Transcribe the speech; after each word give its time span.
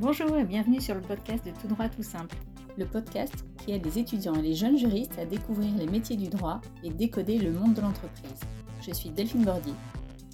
Bonjour 0.00 0.38
et 0.38 0.44
bienvenue 0.44 0.80
sur 0.80 0.94
le 0.94 1.00
podcast 1.00 1.44
de 1.44 1.50
Tout 1.60 1.66
droit 1.66 1.88
tout 1.88 2.04
simple. 2.04 2.36
Le 2.76 2.86
podcast 2.86 3.44
qui 3.58 3.72
aide 3.72 3.84
les 3.84 3.98
étudiants 3.98 4.36
et 4.36 4.42
les 4.42 4.54
jeunes 4.54 4.78
juristes 4.78 5.18
à 5.18 5.24
découvrir 5.24 5.74
les 5.76 5.88
métiers 5.88 6.14
du 6.14 6.28
droit 6.28 6.60
et 6.84 6.90
décoder 6.90 7.36
le 7.36 7.50
monde 7.50 7.74
de 7.74 7.80
l'entreprise. 7.80 8.38
Je 8.80 8.94
suis 8.94 9.10
Delphine 9.10 9.44
Bordy, 9.44 9.74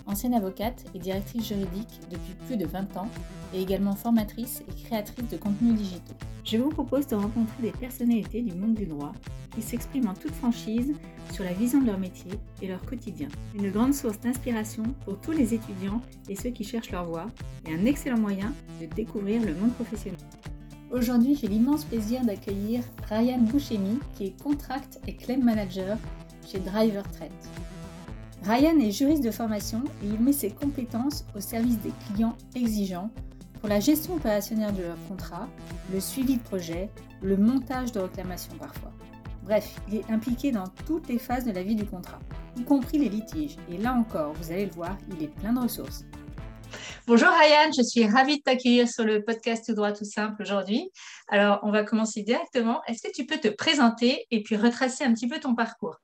ancienne 0.05 0.35
avocate 0.35 0.85
et 0.95 0.99
directrice 0.99 1.49
juridique 1.49 1.99
depuis 2.11 2.35
plus 2.47 2.59
de 2.59 2.67
20 2.67 2.95
ans 2.99 3.09
et 3.55 3.63
également 3.63 3.95
formatrice 3.95 4.63
et 4.69 4.85
créatrice 4.85 5.31
de 5.31 5.39
contenus 5.39 5.77
digitaux. 5.77 6.15
Je 6.45 6.59
vous 6.59 6.69
propose 6.69 7.07
de 7.07 7.15
rencontrer 7.15 7.63
des 7.63 7.73
personnalités 7.73 8.43
du 8.43 8.55
monde 8.55 8.75
du 8.75 8.85
droit 8.85 9.13
qui 9.55 9.63
s'expriment 9.63 10.09
en 10.09 10.15
toute 10.15 10.35
franchise 10.35 10.93
sur 11.33 11.43
la 11.43 11.55
vision 11.55 11.81
de 11.81 11.87
leur 11.87 11.99
métier 11.99 12.33
et 12.61 12.69
leur 12.69 12.83
quotidien. 12.83 13.29
Une 13.55 13.71
grande 13.71 13.95
source 13.95 14.21
d'inspiration 14.21 14.83
pour 15.07 15.19
tous 15.23 15.33
les 15.33 15.55
étudiants 15.55 16.03
et 16.29 16.37
ceux 16.37 16.51
qui 16.51 16.65
cherchent 16.65 16.91
leur 16.91 17.07
voie 17.07 17.29
et 17.67 17.73
un 17.75 17.87
excellent 17.87 18.19
moyen 18.19 18.53
de 18.81 18.87
découvrir 18.87 19.43
le 19.43 19.55
monde 19.55 19.73
professionnel. 19.73 20.19
Aujourd'hui, 20.91 21.35
j'ai 21.35 21.49
l'immense 21.49 21.85
plaisir 21.85 22.25
d'accueillir 22.25 22.83
Ryan 23.09 23.39
Bouchemi 23.39 23.99
qui 24.15 24.27
est 24.27 24.43
Contract 24.43 25.01
et 25.07 25.17
Claim 25.17 25.43
Manager 25.43 25.97
chez 26.47 26.59
Driver 26.61 27.03
Trade. 27.11 27.31
Ryan 28.45 28.79
est 28.79 28.91
juriste 28.91 29.25
de 29.25 29.31
formation 29.31 29.83
et 30.03 30.07
il 30.07 30.21
met 30.21 30.33
ses 30.33 30.51
compétences 30.51 31.25
au 31.35 31.41
service 31.41 31.79
des 31.81 31.93
clients 32.07 32.37
exigeants 32.55 33.11
pour 33.61 33.71
la 33.71 33.81
gestion 33.81 34.17
opérationnelle 34.17 34.75
de 34.75 34.83
leurs 34.83 35.09
contrats, 35.09 35.49
le 35.93 35.99
suivi 35.99 36.37
de 36.37 36.43
projet, 36.43 36.91
le 37.23 37.39
montage 37.39 37.93
de 37.93 38.01
réclamations 38.01 38.53
parfois. 38.59 38.93
Bref, 39.45 39.81
il 39.89 39.97
est 39.97 40.11
impliqué 40.11 40.53
dans 40.53 40.69
toutes 40.87 41.09
les 41.09 41.19
phases 41.19 41.45
de 41.45 41.51
la 41.51 41.63
vie 41.63 41.75
du 41.75 41.87
contrat, 41.87 42.19
y 42.57 42.63
compris 42.63 42.99
les 42.99 43.09
litiges. 43.09 43.57
Et 43.71 43.79
là 43.79 43.95
encore, 43.95 44.35
vous 44.35 44.53
allez 44.53 44.67
le 44.67 44.73
voir, 44.73 44.97
il 45.11 45.23
est 45.23 45.29
plein 45.29 45.55
de 45.55 45.61
ressources. 45.61 46.05
Bonjour 47.07 47.29
Ryan, 47.29 47.71
je 47.77 47.83
suis 47.83 48.07
ravie 48.07 48.39
de 48.39 48.43
t'accueillir 48.43 48.89
sur 48.89 49.05
le 49.05 49.23
podcast 49.23 49.67
Tout 49.67 49.75
droit 49.75 49.93
tout 49.93 50.07
simple 50.07 50.41
aujourd'hui. 50.41 50.91
Alors, 51.29 51.61
on 51.63 51.71
va 51.71 51.85
commencer 51.85 52.23
directement. 52.23 52.83
Est-ce 52.87 53.07
que 53.07 53.13
tu 53.13 53.27
peux 53.27 53.37
te 53.37 53.49
présenter 53.49 54.27
et 54.31 54.43
puis 54.43 54.57
retracer 54.57 55.05
un 55.05 55.13
petit 55.13 55.29
peu 55.29 55.39
ton 55.39 55.55
parcours? 55.55 56.01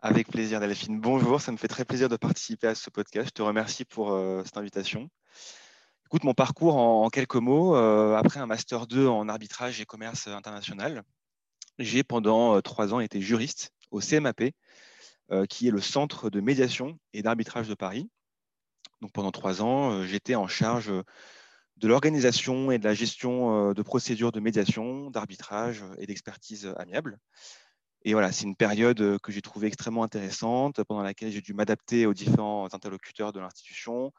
Avec 0.00 0.28
plaisir, 0.28 0.60
Delphine. 0.60 1.00
Bonjour, 1.00 1.40
ça 1.40 1.52
me 1.52 1.56
fait 1.56 1.68
très 1.68 1.86
plaisir 1.86 2.10
de 2.10 2.16
participer 2.16 2.66
à 2.66 2.74
ce 2.74 2.90
podcast. 2.90 3.28
Je 3.28 3.32
te 3.32 3.40
remercie 3.40 3.86
pour 3.86 4.12
euh, 4.12 4.42
cette 4.44 4.58
invitation. 4.58 5.08
Écoute, 6.04 6.24
mon 6.24 6.34
parcours 6.34 6.76
en, 6.76 7.08
quelques 7.08 7.36
mots, 7.36 7.74
euh, 7.74 8.14
après 8.14 8.40
un 8.40 8.46
Master 8.46 8.86
2 8.86 9.06
en 9.06 9.26
arbitrage 9.26 9.80
et 9.80 9.86
commerce 9.86 10.28
international, 10.28 11.02
j'ai 11.78 12.02
pendant 12.02 12.56
euh, 12.56 12.60
trois 12.60 12.92
ans 12.92 13.00
été 13.00 13.22
juriste 13.22 13.72
au 13.90 14.00
CMAP, 14.00 14.52
qui 15.48 15.68
est 15.68 15.70
le 15.70 15.80
centre 15.80 16.28
de 16.28 16.40
médiation 16.40 16.98
et 17.14 17.22
d'arbitrage 17.22 17.68
de 17.68 17.74
Paris. 17.74 18.10
Donc 19.00 19.12
pendant 19.12 19.30
trois 19.30 19.62
ans, 19.62 20.04
j'étais 20.04 20.34
en 20.34 20.48
charge 20.48 20.92
de 21.76 21.88
l'organisation 21.88 22.70
et 22.72 22.78
de 22.78 22.84
la 22.84 22.94
gestion 22.94 23.72
de 23.72 23.82
procédures 23.82 24.32
de 24.32 24.40
médiation, 24.40 25.10
d'arbitrage 25.10 25.84
et 25.98 26.06
d'expertise 26.06 26.72
amiable. 26.76 27.18
Et 28.04 28.12
voilà, 28.12 28.32
c'est 28.32 28.44
une 28.44 28.56
période 28.56 29.00
euh, 29.00 29.18
que 29.18 29.32
j'ai 29.32 29.42
trouvée 29.42 29.66
extrêmement 29.66 30.04
intéressante, 30.04 30.82
pendant 30.84 31.02
laquelle 31.02 31.32
j'ai 31.32 31.40
dû 31.40 31.52
m'adapter 31.52 32.06
aux 32.06 32.14
différents 32.14 32.72
interlocuteurs 32.72 33.32
de 33.32 33.40
l'institution, 33.40 34.12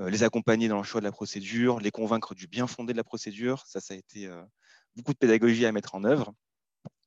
euh, 0.00 0.10
les 0.10 0.22
accompagner 0.22 0.68
dans 0.68 0.78
le 0.78 0.84
choix 0.84 1.00
de 1.00 1.06
la 1.06 1.12
procédure, 1.12 1.80
les 1.80 1.90
convaincre 1.90 2.34
du 2.34 2.46
bien 2.46 2.66
fondé 2.66 2.92
de 2.92 2.96
la 2.96 3.04
procédure. 3.04 3.64
Ça, 3.66 3.80
ça 3.80 3.94
a 3.94 3.96
été 3.96 4.26
euh, 4.26 4.42
beaucoup 4.94 5.12
de 5.12 5.18
pédagogie 5.18 5.66
à 5.66 5.72
mettre 5.72 5.94
en 5.94 6.04
œuvre. 6.04 6.32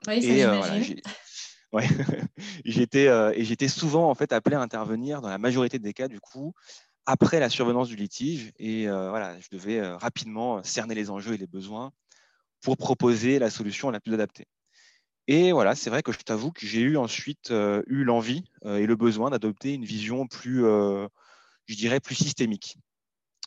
Oui, 0.07 0.21
ça 0.21 0.27
et 0.27 0.45
ouais. 1.71 1.87
j'étais 2.65 3.07
et 3.35 3.45
j'étais 3.45 3.67
souvent 3.67 4.09
en 4.09 4.15
fait 4.15 4.33
appelé 4.33 4.55
à 4.55 4.61
intervenir 4.61 5.21
dans 5.21 5.29
la 5.29 5.37
majorité 5.37 5.77
des 5.79 5.93
cas 5.93 6.07
du 6.07 6.19
coup 6.19 6.53
après 7.11 7.39
la 7.39 7.49
survenance 7.49 7.87
du 7.87 7.95
litige 7.95 8.51
et 8.59 8.85
voilà, 8.87 9.39
je 9.39 9.47
devais 9.51 9.81
rapidement 9.95 10.61
cerner 10.63 10.95
les 10.95 11.09
enjeux 11.09 11.33
et 11.33 11.37
les 11.37 11.47
besoins 11.47 11.91
pour 12.61 12.77
proposer 12.77 13.39
la 13.39 13.49
solution 13.49 13.89
la 13.89 13.99
plus 13.99 14.13
adaptée. 14.13 14.45
Et 15.31 15.51
voilà, 15.51 15.75
c'est 15.75 15.91
vrai 15.91 16.01
que 16.01 16.11
je 16.11 16.17
t'avoue 16.17 16.51
que 16.51 16.65
j'ai 16.65 16.81
eu 16.81 16.97
ensuite 16.97 17.51
euh, 17.51 17.83
eu 17.85 18.03
l'envie 18.03 18.43
euh, 18.65 18.77
et 18.77 18.87
le 18.87 18.95
besoin 18.95 19.29
d'adopter 19.29 19.75
une 19.75 19.85
vision 19.85 20.25
plus, 20.25 20.65
euh, 20.65 21.07
je 21.67 21.75
dirais, 21.75 21.99
plus 21.99 22.15
systémique, 22.15 22.79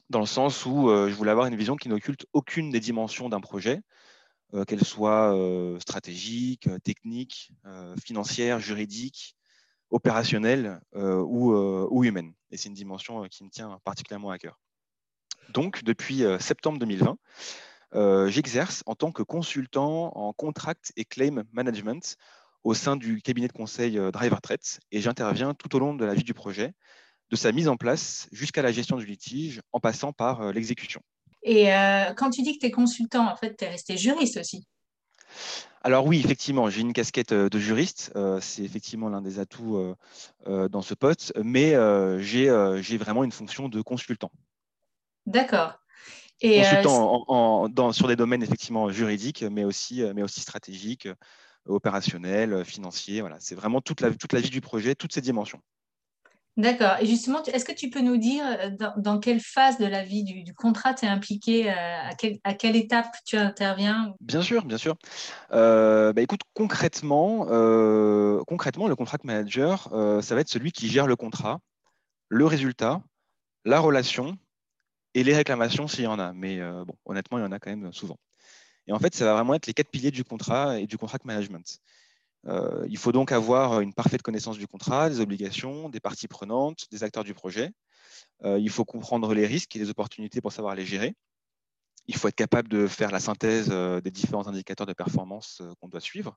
dans 0.09 0.21
le 0.21 0.27
sens 0.27 0.65
où 0.65 0.89
je 0.89 1.13
voulais 1.13 1.33
avoir 1.33 1.47
une 1.47 1.57
vision 1.57 1.75
qui 1.75 1.89
n'occulte 1.89 2.25
aucune 2.33 2.71
des 2.71 2.79
dimensions 2.79 3.29
d'un 3.29 3.41
projet, 3.41 3.81
qu'elle 4.69 4.85
soit 4.85 5.35
stratégique, 5.81 6.69
technique, 6.85 7.51
financière, 8.05 8.61
juridique, 8.61 9.35
opérationnelle 9.91 10.81
ou, 10.95 11.55
ou, 11.55 12.05
humaine. 12.05 12.33
Et 12.53 12.57
c'est 12.57 12.69
une 12.69 12.75
dimension 12.75 13.25
qui 13.29 13.43
me 13.43 13.51
tient 13.51 13.79
particulièrement 13.85 14.31
à 14.31 14.39
cœur. 14.39 14.61
Donc, 15.49 15.83
depuis 15.83 16.23
septembre 16.39 16.79
2020, 16.79 17.17
euh, 17.95 18.29
j'exerce 18.29 18.83
en 18.87 18.95
tant 18.95 19.13
que 19.13 19.23
consultant 19.23 20.17
en 20.17 20.33
contract 20.33 20.93
et 20.97 21.05
claim 21.05 21.45
management 21.53 22.17
au 22.65 22.75
sein 22.75 22.97
du 22.97 23.21
cabinet 23.21 23.49
de 23.49 23.53
conseil 23.53 23.99
euh, 23.99 24.11
Driver 24.11 24.41
Trades 24.41 24.61
et 24.93 25.01
j'interviens 25.01 25.53
tout 25.53 25.75
au 25.77 25.79
long 25.79 25.95
de 25.95 26.05
la 26.05 26.15
vie 26.15 26.23
du 26.23 26.33
projet, 26.33 26.73
de 27.31 27.37
sa 27.37 27.53
mise 27.53 27.69
en 27.69 27.77
place 27.77 28.29
jusqu'à 28.33 28.63
la 28.63 28.73
gestion 28.73 28.97
du 28.97 29.05
litige 29.05 29.61
en 29.73 29.81
passant 29.81 30.13
par 30.13 30.41
euh, 30.41 30.53
l'exécution. 30.53 31.03
Et 31.45 31.71
quand 32.17 32.31
tu 32.31 32.43
dis 32.43 32.55
que 32.55 32.61
tu 32.61 32.67
es 32.67 32.71
consultant, 32.71 33.29
en 33.29 33.35
fait, 33.35 33.57
tu 33.57 33.65
es 33.65 33.69
resté 33.69 33.97
juriste 33.97 34.37
aussi 34.37 34.65
alors 35.85 36.07
oui, 36.07 36.21
effectivement, 36.25 36.71
j'ai 36.71 36.81
une 36.81 36.93
casquette 36.93 37.35
de 37.35 37.59
juriste, 37.59 38.13
c'est 38.41 38.63
effectivement 38.63 39.09
l'un 39.09 39.21
des 39.21 39.41
atouts 39.41 39.97
dans 40.47 40.83
ce 40.83 40.95
poste, 40.95 41.33
mais 41.43 41.75
j'ai 42.21 42.99
vraiment 42.99 43.25
une 43.25 43.33
fonction 43.33 43.69
de 43.69 43.83
consultant. 43.83 44.31
D'accord. 45.27 45.83
Consultant 46.43 47.69
euh, 47.79 47.93
sur 47.93 48.09
des 48.09 48.17
domaines 48.17 48.43
effectivement 48.43 48.91
juridiques, 48.91 49.43
mais 49.43 49.65
aussi, 49.65 50.03
euh, 50.03 50.13
mais 50.15 50.23
aussi 50.23 50.41
stratégiques, 50.41 51.07
euh, 51.07 51.15
opérationnels, 51.67 52.65
financiers. 52.65 53.21
Voilà. 53.21 53.37
C'est 53.39 53.55
vraiment 53.55 53.81
toute 53.81 54.01
la, 54.01 54.11
toute 54.11 54.33
la 54.33 54.41
vie 54.41 54.51
du 54.51 54.61
projet, 54.61 54.97
toutes 54.97 55.13
ces 55.13 55.21
dimensions. 55.21 55.61
D'accord. 56.57 56.97
Et 57.01 57.07
justement, 57.07 57.43
est-ce 57.45 57.65
que 57.65 57.73
tu 57.73 57.89
peux 57.89 58.01
nous 58.01 58.19
dire 58.19 58.45
dans, 58.99 59.19
quelle 59.19 59.41
phase 59.41 59.79
de 59.79 59.87
la 59.87 60.03
vie 60.05 60.23
du, 60.23 60.53
contrat 60.55 60.93
tu 60.93 61.07
es 61.07 61.09
impliqué, 61.09 61.71
à, 61.71 62.11
à, 62.45 62.55
quelle 62.55 62.77
étape 62.77 63.15
tu 63.25 63.37
interviens 63.37 64.15
Bien 64.21 64.43
sûr, 64.43 64.65
bien 64.65 64.77
sûr. 64.77 64.97
bah, 65.51 66.13
écoute, 66.19 66.43
concrètement, 66.53 67.47
concrètement, 68.47 68.87
le 68.87 68.97
contract 68.97 69.25
manager, 69.25 69.89
ça 70.23 70.35
va 70.35 70.43
être 70.43 70.51
celui 70.51 70.73
qui 70.73 70.89
gère 70.89 71.07
le 71.07 71.17
contrat, 71.17 71.61
le 72.29 72.45
résultat, 72.45 73.03
la 73.65 73.81
relation 73.81 74.37
et 75.15 75.25
les 75.25 75.35
réclamations 75.35 75.89
s'il 75.89 76.05
y 76.05 76.07
en 76.07 76.19
a. 76.19 76.33
Mais 76.33 76.61
euh, 76.61 76.85
bon, 76.85 76.95
honnêtement, 77.05 77.39
il 77.39 77.43
y 77.43 77.45
en 77.45 77.53
a 77.53 77.59
quand 77.59 77.71
même 77.71 77.93
souvent. 77.93 78.19
Et 78.87 78.93
en 78.93 78.99
fait, 78.99 79.15
ça 79.15 79.25
va 79.25 79.35
vraiment 79.35 79.55
être 79.55 79.67
les 79.67 79.75
quatre 79.75 79.91
piliers 79.91 80.11
du 80.11 80.25
contrat 80.25 80.81
et 80.81 80.87
du 80.87 80.99
contract 80.99 81.25
management. 81.25 81.79
Euh, 82.47 82.85
il 82.89 82.99
faut 82.99 83.13
donc 83.13 83.33
avoir 83.33 83.81
une 83.81 83.95
parfaite 83.95 84.23
connaissance 84.23 84.59
du 84.59 84.67
contrat, 84.67 85.09
des 85.09 85.21
obligations, 85.21 85.89
des 85.89 86.01
parties 86.01 86.29
prenantes, 86.29 86.87
des 86.91 87.05
acteurs 87.05 87.25
du 87.25 87.35
projet. 87.35 87.71
Euh, 88.45 88.59
il 88.59 88.71
faut 88.71 88.85
comprendre 88.85 89.33
les 89.35 89.47
risques 89.47 89.77
et 89.77 89.79
les 89.79 89.91
opportunités 89.91 90.41
pour 90.41 90.53
savoir 90.53 90.75
les 90.75 90.85
gérer. 90.85 91.15
Il 92.07 92.17
faut 92.17 92.29
être 92.29 92.35
capable 92.35 92.69
de 92.69 92.87
faire 92.89 93.13
la 93.13 93.21
synthèse 93.21 93.69
des 93.69 94.11
différents 94.11 94.49
indicateurs 94.49 94.89
de 94.89 94.93
performance 94.93 95.63
qu'on 95.81 95.89
doit 95.89 96.01
suivre. 96.01 96.37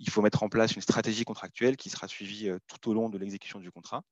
Il 0.00 0.10
faut 0.10 0.20
mettre 0.20 0.42
en 0.42 0.48
place 0.48 0.74
une 0.74 0.82
stratégie 0.82 1.24
contractuelle 1.24 1.76
qui 1.76 1.90
sera 1.90 2.08
suivie 2.08 2.50
tout 2.66 2.90
au 2.90 2.94
long 2.94 3.08
de 3.08 3.16
l'exécution 3.16 3.60
du 3.60 3.70
contrat. 3.70 4.02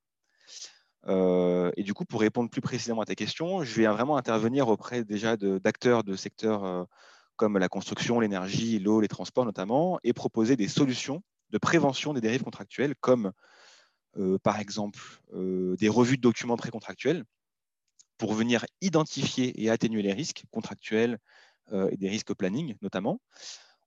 Euh, 1.07 1.71
et 1.77 1.83
du 1.83 1.95
coup, 1.95 2.05
pour 2.05 2.21
répondre 2.21 2.51
plus 2.51 2.61
précisément 2.61 3.03
à 3.03 3.07
ta 3.07 3.15
question, 3.15 3.63
je 3.63 3.75
vais 3.75 3.87
vraiment 3.87 4.17
intervenir 4.17 4.69
auprès 4.69 5.05
déjà 5.05 5.37
d'acteurs 5.37 6.05
de, 6.05 6.17
secteurs 6.17 6.65
euh, 6.65 6.85
comme 7.39 7.57
la 7.57 7.71
construction, 7.71 8.21
l'énergie, 8.21 8.79
l'eau, 8.79 9.01
les 9.01 9.09
transports 9.09 9.47
notamment, 9.47 9.99
et 10.05 10.13
proposer 10.13 10.57
des 10.57 10.69
solutions 10.69 11.23
de 11.49 11.57
prévention 11.57 12.13
des 12.13 12.21
dérives 12.21 12.43
contractuelles, 12.43 12.95
comme 13.01 13.33
euh, 14.19 14.39
par 14.43 14.61
exemple 14.61 15.01
des 15.33 15.89
revues 15.89 16.19
de 16.19 16.23
documents 16.23 16.59
précontractuels, 16.59 17.25
pour 18.19 18.35
venir 18.35 18.67
identifier 18.83 19.63
et 19.63 19.71
atténuer 19.71 20.03
les 20.03 20.13
risques 20.13 20.45
contractuels 20.51 21.19
et 21.73 21.97
des 21.97 22.09
risques 22.09 22.35
planning 22.35 22.75
notamment. 22.83 23.21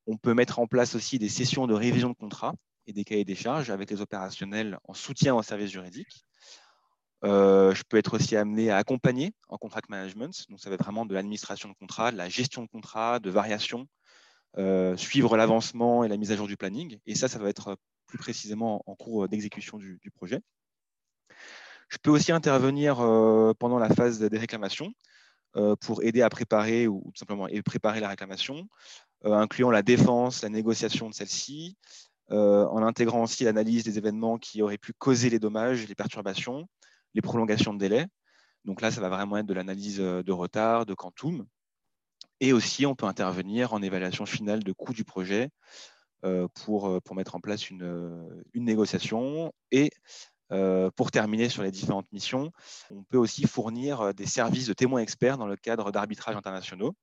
On 0.07 0.17
peut 0.17 0.33
mettre 0.33 0.59
en 0.59 0.67
place 0.67 0.95
aussi 0.95 1.19
des 1.19 1.29
sessions 1.29 1.67
de 1.67 1.73
révision 1.73 2.09
de 2.09 2.15
contrat 2.15 2.55
et 2.87 2.93
des 2.93 3.03
cahiers 3.03 3.25
des 3.25 3.35
charges 3.35 3.69
avec 3.69 3.89
les 3.91 4.01
opérationnels 4.01 4.79
en 4.87 4.93
soutien 4.93 5.35
au 5.35 5.43
service 5.43 5.71
juridique. 5.71 6.25
Euh, 7.23 7.73
je 7.75 7.83
peux 7.87 7.97
être 7.97 8.15
aussi 8.15 8.35
amené 8.35 8.71
à 8.71 8.77
accompagner 8.77 9.33
en 9.47 9.57
contract 9.57 9.89
management. 9.89 10.45
Donc, 10.49 10.59
ça 10.59 10.69
va 10.69 10.75
être 10.75 10.83
vraiment 10.83 11.05
de 11.05 11.13
l'administration 11.13 11.69
de 11.69 11.75
contrat, 11.75 12.11
de 12.11 12.17
la 12.17 12.29
gestion 12.29 12.63
de 12.63 12.67
contrat, 12.67 13.19
de 13.19 13.29
variation, 13.29 13.87
euh, 14.57 14.97
suivre 14.97 15.37
l'avancement 15.37 16.03
et 16.03 16.07
la 16.07 16.17
mise 16.17 16.31
à 16.31 16.35
jour 16.35 16.47
du 16.47 16.57
planning. 16.57 16.97
Et 17.05 17.15
ça, 17.15 17.27
ça 17.27 17.37
va 17.37 17.49
être 17.49 17.77
plus 18.07 18.17
précisément 18.17 18.83
en 18.87 18.95
cours 18.95 19.27
d'exécution 19.29 19.77
du, 19.77 19.99
projet. 20.15 20.41
Je 21.89 21.97
peux 22.01 22.09
aussi 22.09 22.31
intervenir 22.31 22.99
euh, 23.01 23.53
pendant 23.57 23.77
la 23.77 23.89
phase 23.89 24.19
des 24.19 24.37
réclamations 24.37 24.91
pour 25.81 26.01
aider 26.01 26.21
à 26.21 26.29
préparer 26.29 26.87
ou 26.87 27.11
tout 27.13 27.19
simplement 27.19 27.45
préparer 27.65 27.99
la 27.99 28.07
réclamation, 28.07 28.69
incluant 29.25 29.69
la 29.69 29.81
défense, 29.81 30.43
la 30.43 30.47
négociation 30.49 31.09
de 31.09 31.13
celle-ci, 31.13 31.75
en 32.29 32.81
intégrant 32.81 33.23
aussi 33.23 33.43
l'analyse 33.43 33.83
des 33.83 33.97
événements 33.97 34.37
qui 34.37 34.61
auraient 34.61 34.77
pu 34.77 34.93
causer 34.93 35.29
les 35.29 35.39
dommages, 35.39 35.85
les 35.89 35.95
perturbations, 35.95 36.69
les 37.13 37.21
prolongations 37.21 37.73
de 37.73 37.79
délai. 37.79 38.05
Donc 38.65 38.81
là, 38.81 38.91
ça 38.91 39.01
va 39.01 39.09
vraiment 39.09 39.37
être 39.37 39.45
de 39.45 39.53
l'analyse 39.53 39.99
euh, 39.99 40.23
de 40.23 40.31
retard, 40.31 40.85
de 40.85 40.93
quantum. 40.93 41.45
Et 42.39 42.53
aussi, 42.53 42.85
on 42.85 42.95
peut 42.95 43.05
intervenir 43.05 43.73
en 43.73 43.81
évaluation 43.81 44.25
finale 44.25 44.63
de 44.63 44.71
coût 44.71 44.93
du 44.93 45.03
projet 45.03 45.49
pour, 46.53 47.01
pour 47.03 47.15
mettre 47.15 47.35
en 47.35 47.39
place 47.39 47.69
une, 47.69 48.43
négociation. 48.55 49.53
Et 49.71 49.91
pour 50.95 51.11
terminer 51.11 51.49
sur 51.49 51.61
les 51.61 51.69
différentes 51.69 52.11
missions, 52.11 52.51
on 52.89 53.03
peut 53.03 53.17
aussi 53.17 53.45
fournir 53.45 54.13
des 54.15 54.25
services 54.25 54.65
de 54.65 54.73
témoins 54.73 55.01
experts 55.01 55.37
dans 55.37 55.45
le 55.45 55.55
cadre 55.55 55.91
d'arbitrages 55.91 56.35
internationaux 56.35 56.95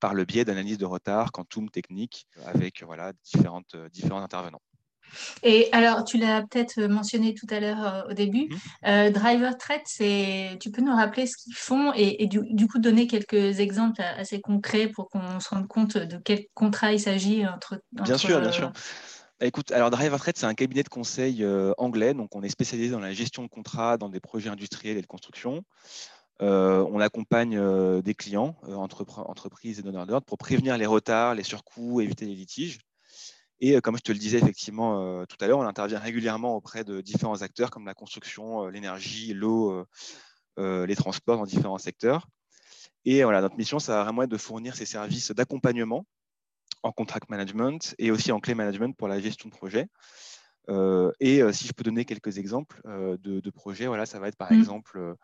par 0.00 0.14
le 0.14 0.24
biais 0.24 0.44
d'analyse 0.44 0.78
de 0.78 0.84
retard, 0.84 1.32
quantum, 1.32 1.70
technique, 1.70 2.26
avec 2.44 2.82
voilà, 2.82 3.12
différents 3.24 4.22
intervenants. 4.22 4.62
Et 5.42 5.68
alors, 5.72 6.04
tu 6.04 6.18
l'as 6.18 6.42
peut-être 6.42 6.80
mentionné 6.82 7.34
tout 7.34 7.46
à 7.50 7.60
l'heure 7.60 7.84
euh, 7.84 8.10
au 8.10 8.14
début, 8.14 8.48
mmh. 8.48 8.88
euh, 8.88 9.10
Driver 9.10 9.56
Threat, 9.56 9.82
tu 10.60 10.70
peux 10.70 10.82
nous 10.82 10.94
rappeler 10.94 11.26
ce 11.26 11.36
qu'ils 11.36 11.54
font 11.54 11.92
et, 11.94 12.26
du, 12.26 12.66
coup 12.66 12.78
donner 12.78 13.06
quelques 13.06 13.60
exemples 13.60 14.02
assez 14.02 14.40
concrets 14.40 14.88
pour 14.88 15.08
qu'on 15.08 15.40
se 15.40 15.48
rende 15.48 15.68
compte 15.68 15.96
de 15.96 16.18
quel 16.18 16.46
contrat 16.54 16.92
il 16.92 17.00
s'agit 17.00 17.46
entre, 17.46 17.80
Bien 17.92 18.18
sûr, 18.18 18.40
bien 18.40 18.52
sûr. 18.52 18.72
Bah, 19.38 19.46
écoute, 19.46 19.70
alors 19.70 19.90
Driver 19.90 20.18
c'est 20.24 20.44
un 20.44 20.54
cabinet 20.54 20.82
de 20.82 20.88
conseil 20.88 21.44
euh, 21.44 21.72
anglais, 21.76 22.14
donc 22.14 22.34
on 22.34 22.42
est 22.42 22.48
spécialisé 22.48 22.90
dans 22.90 23.00
la 23.00 23.12
gestion 23.12 23.42
de 23.42 23.48
contrats 23.48 23.98
dans 23.98 24.08
des 24.08 24.20
projets 24.20 24.48
industriels 24.48 24.96
et 24.96 25.02
de 25.02 25.06
construction. 25.06 25.62
on 26.40 27.00
accompagne 27.00 27.60
des 28.02 28.14
clients, 28.14 28.56
entreprises 28.66 29.78
et 29.78 29.82
donneurs 29.82 30.06
d'ordre, 30.06 30.26
pour 30.26 30.38
prévenir 30.38 30.78
les 30.78 30.86
retards, 30.86 31.34
les 31.34 31.44
surcoûts, 31.44 32.00
éviter 32.00 32.24
les 32.24 32.34
litiges. 32.34 32.78
Et 33.60 33.80
comme 33.80 33.96
je 33.96 34.02
te 34.02 34.12
le 34.12 34.18
disais 34.18 34.38
effectivement 34.38 35.24
tout 35.26 35.36
à 35.40 35.46
l'heure, 35.46 35.58
on 35.58 35.66
intervient 35.66 35.98
régulièrement 35.98 36.56
auprès 36.56 36.84
de 36.84 37.00
différents 37.00 37.42
acteurs 37.42 37.70
comme 37.70 37.86
la 37.86 37.94
construction, 37.94 38.66
l'énergie, 38.66 39.32
l'eau, 39.32 39.86
les 40.58 40.96
transports 40.96 41.38
dans 41.38 41.46
différents 41.46 41.78
secteurs. 41.78 42.26
Et 43.04 43.22
voilà, 43.22 43.40
notre 43.40 43.56
mission, 43.56 43.78
ça 43.78 43.96
va 43.96 44.04
vraiment 44.04 44.22
être 44.22 44.30
de 44.30 44.36
fournir 44.36 44.76
ces 44.76 44.84
services 44.84 45.30
d'accompagnement 45.30 46.04
en 46.82 46.92
contract 46.92 47.30
management 47.30 47.94
et 47.98 48.10
aussi 48.10 48.30
en 48.32 48.40
clé 48.40 48.54
management 48.54 48.94
pour 48.96 49.08
la 49.08 49.20
gestion 49.20 49.48
de 49.48 49.54
projet. 49.54 49.86
et 51.20 51.40
si 51.52 51.66
je 51.66 51.72
peux 51.72 51.84
donner 51.84 52.04
quelques 52.04 52.36
exemples 52.36 52.80
de, 52.84 53.50
projets, 53.50 53.86
voilà, 53.86 54.04
ça 54.04 54.18
va 54.18 54.28
être 54.28 54.36
par 54.36 54.52
mmh. 54.52 54.58
exemple 54.58 55.14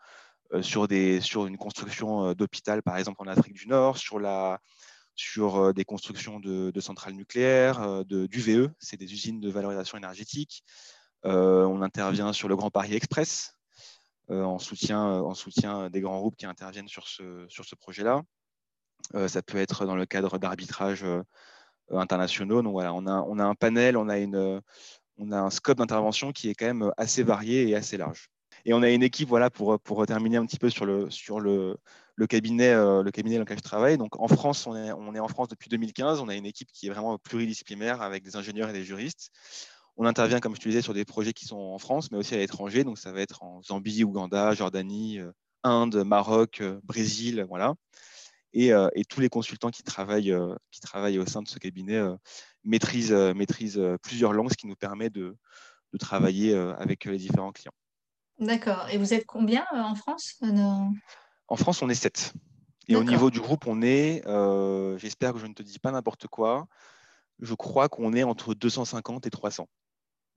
sur, 0.61 0.87
des, 0.87 1.21
sur 1.21 1.45
une 1.45 1.57
construction 1.57 2.33
d'hôpital, 2.33 2.81
par 2.81 2.97
exemple 2.97 3.21
en 3.21 3.27
Afrique 3.27 3.53
du 3.53 3.67
Nord, 3.67 3.97
sur 3.97 4.19
la, 4.19 4.59
sur 5.15 5.73
des 5.73 5.85
constructions 5.85 6.39
de, 6.39 6.79
centrales 6.79 7.13
nucléaires, 7.13 8.05
de, 8.05 8.25
d'UVE, 8.25 8.71
c'est 8.79 8.97
des 8.97 9.11
usines 9.13 9.39
de 9.39 9.49
valorisation 9.49 9.97
énergétique. 9.97 10.63
on 11.23 11.81
intervient 11.81 12.33
sur 12.33 12.47
le 12.47 12.55
Grand 12.55 12.71
Paris 12.71 12.95
Express 12.95 13.55
en 14.29 14.57
soutien 14.59 15.89
des 15.89 16.01
grands 16.01 16.19
groupes 16.19 16.35
qui 16.35 16.45
interviennent 16.45 16.87
sur 16.87 17.07
ce, 17.07 17.45
sur 17.47 17.65
ce 17.65 17.75
projet-là. 17.75 18.23
ça 19.27 19.41
peut 19.41 19.57
être 19.57 19.85
dans 19.85 19.95
le 19.95 20.05
cadre 20.05 20.37
d'arbitrages 20.37 21.05
internationaux. 21.91 22.61
Donc 22.61 22.73
voilà, 22.73 22.93
on 22.93 23.05
a, 23.05 23.21
on 23.21 23.39
a 23.39 23.43
un 23.43 23.55
panel, 23.55 23.97
on 23.97 24.09
a, 24.09 24.17
une, 24.19 24.61
on 25.17 25.31
a 25.31 25.39
un 25.39 25.49
scope 25.49 25.77
d'intervention 25.77 26.31
qui 26.31 26.49
est 26.49 26.55
quand 26.55 26.65
même 26.65 26.91
assez 26.97 27.23
varié 27.23 27.67
et 27.69 27.75
assez 27.75 27.97
large. 27.97 28.29
Et 28.65 28.73
on 28.73 28.81
a 28.81 28.89
une 28.89 29.03
équipe, 29.03 29.27
voilà, 29.27 29.49
pour, 29.49 29.79
pour 29.79 30.05
terminer 30.05 30.37
un 30.37 30.45
petit 30.45 30.59
peu 30.59 30.69
sur 30.69 30.85
le, 30.85 31.09
sur 31.09 31.39
le, 31.39 31.77
le 32.15 32.27
cabinet, 32.27 32.69
euh, 32.69 33.03
le 33.03 33.11
cabinet 33.11 33.35
dans 33.35 33.41
lequel 33.41 33.57
je 33.57 33.63
travaille. 33.63 33.97
Donc 33.97 34.19
en 34.19 34.27
France, 34.27 34.67
on 34.67 34.75
est, 34.75 34.91
on 34.91 35.15
est 35.15 35.19
en 35.19 35.27
France 35.27 35.47
depuis 35.47 35.69
2015. 35.69 36.19
On 36.19 36.27
a 36.27 36.35
une 36.35 36.45
équipe 36.45 36.71
qui 36.71 36.87
est 36.87 36.89
vraiment 36.89 37.17
pluridisciplinaire 37.17 38.01
avec 38.01 38.23
des 38.23 38.35
ingénieurs 38.35 38.69
et 38.69 38.73
des 38.73 38.83
juristes. 38.83 39.31
On 39.97 40.05
intervient, 40.05 40.39
comme 40.39 40.55
je 40.55 40.61
te 40.61 40.67
disais, 40.67 40.81
sur 40.81 40.93
des 40.93 41.05
projets 41.05 41.33
qui 41.33 41.45
sont 41.45 41.57
en 41.57 41.77
France, 41.77 42.11
mais 42.11 42.17
aussi 42.17 42.33
à 42.33 42.37
l'étranger. 42.37 42.83
Donc 42.83 42.97
ça 42.97 43.11
va 43.11 43.21
être 43.21 43.43
en 43.43 43.61
Zambie, 43.61 44.03
Ouganda, 44.03 44.53
Jordanie, 44.53 45.19
euh, 45.19 45.31
Inde, 45.63 46.03
Maroc, 46.03 46.61
euh, 46.61 46.79
Brésil, 46.83 47.45
voilà. 47.47 47.73
Et, 48.55 48.67
et, 48.67 49.03
tous 49.03 49.19
les 49.19 49.29
consultants 49.29 49.71
qui 49.71 49.81
travaillent, 49.81 50.37
qui 50.69 50.79
travaillent 50.79 51.17
au 51.17 51.25
sein 51.25 51.41
de 51.41 51.47
ce 51.47 51.57
cabinet 51.57 51.99
maîtrisent, 52.63 53.11
maîtrisent 53.11 53.81
plusieurs 54.03 54.31
langues, 54.31 54.51
ce 54.51 54.57
qui 54.57 54.67
nous 54.67 54.75
permet 54.75 55.09
de, 55.09 55.35
de 55.91 55.97
travailler 55.97 56.53
avec 56.53 57.05
les 57.05 57.17
différents 57.17 57.51
clients. 57.51 57.73
D'accord. 58.37 58.87
Et 58.91 58.99
vous 58.99 59.11
êtes 59.11 59.25
combien 59.25 59.65
en 59.71 59.95
France 59.95 60.35
en 61.53 61.55
France, 61.55 61.83
on 61.83 61.89
est 61.89 61.93
7. 61.93 62.33
Et 62.87 62.95
au 62.95 63.03
niveau 63.03 63.29
du 63.29 63.39
groupe, 63.39 63.67
on 63.67 63.83
est, 63.83 64.23
euh, 64.25 64.97
j'espère 64.97 65.33
que 65.33 65.39
je 65.39 65.45
ne 65.45 65.53
te 65.53 65.61
dis 65.61 65.77
pas 65.77 65.91
n'importe 65.91 66.25
quoi, 66.25 66.65
je 67.39 67.53
crois 67.53 67.89
qu'on 67.89 68.11
est 68.13 68.23
entre 68.23 68.55
250 68.55 69.27
et 69.27 69.29
300. 69.29 69.69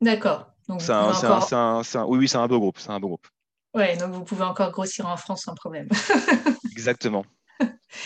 D'accord. 0.02 0.52
C'est 0.78 0.92
un, 0.92 1.82
oui, 2.06 2.18
oui, 2.18 2.28
c'est 2.28 2.36
un 2.36 2.46
beau 2.46 2.60
groupe. 2.60 2.78
C'est 2.78 2.90
un 2.90 3.00
beau 3.00 3.08
groupe. 3.08 3.26
Ouais, 3.72 3.96
donc 3.96 4.12
vous 4.12 4.24
pouvez 4.24 4.44
encore 4.44 4.70
grossir 4.72 5.06
en 5.06 5.16
France 5.16 5.44
sans 5.44 5.54
problème. 5.54 5.88
Exactement. 6.70 7.24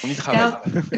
On 0.04 0.08
y 0.08 0.14
travaille. 0.14 0.52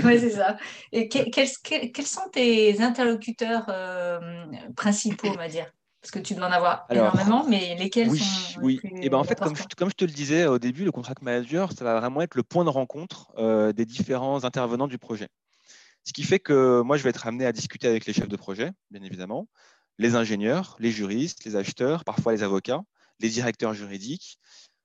oui, 0.04 0.20
c'est 0.20 0.32
ça. 0.32 0.58
Et 0.92 1.08
quels, 1.08 2.06
sont 2.06 2.28
tes 2.30 2.78
interlocuteurs 2.82 3.64
euh, 3.70 4.44
principaux, 4.76 5.28
on 5.28 5.36
va 5.36 5.48
dire? 5.48 5.72
Parce 6.02 6.10
que 6.10 6.18
tu 6.18 6.34
dois 6.34 6.48
en 6.48 6.52
avoir 6.52 6.84
énormément, 6.90 7.46
mais 7.48 7.76
lesquels 7.76 8.08
oui, 8.08 8.18
sont 8.18 8.60
Oui, 8.60 8.80
et 9.00 9.08
ben 9.08 9.18
en 9.18 9.24
fait, 9.24 9.38
comme 9.38 9.54
je, 9.54 9.62
comme 9.76 9.88
je, 9.88 9.94
te 9.94 10.04
le 10.04 10.10
disais 10.10 10.46
au 10.46 10.58
début, 10.58 10.84
le 10.84 10.90
contract 10.90 11.22
manager, 11.22 11.70
ça 11.70 11.84
va 11.84 12.00
vraiment 12.00 12.22
être 12.22 12.34
le 12.34 12.42
point 12.42 12.64
de 12.64 12.70
rencontre 12.70 13.30
euh, 13.38 13.72
des 13.72 13.86
différents 13.86 14.42
intervenants 14.42 14.88
du 14.88 14.98
projet. 14.98 15.28
Ce 16.02 16.12
qui 16.12 16.24
fait 16.24 16.40
que 16.40 16.80
moi, 16.80 16.96
je 16.96 17.04
vais 17.04 17.10
être 17.10 17.28
amené 17.28 17.46
à 17.46 17.52
discuter 17.52 17.86
avec 17.86 18.04
les 18.06 18.12
chefs 18.12 18.26
de 18.26 18.36
projet, 18.36 18.72
bien 18.90 19.00
évidemment, 19.04 19.46
les 19.98 20.16
ingénieurs, 20.16 20.74
les 20.80 20.90
juristes, 20.90 21.44
les 21.44 21.54
acheteurs, 21.54 22.04
parfois 22.04 22.32
les 22.32 22.42
avocats, 22.42 22.82
les 23.20 23.28
directeurs 23.28 23.72
juridiques, 23.72 24.40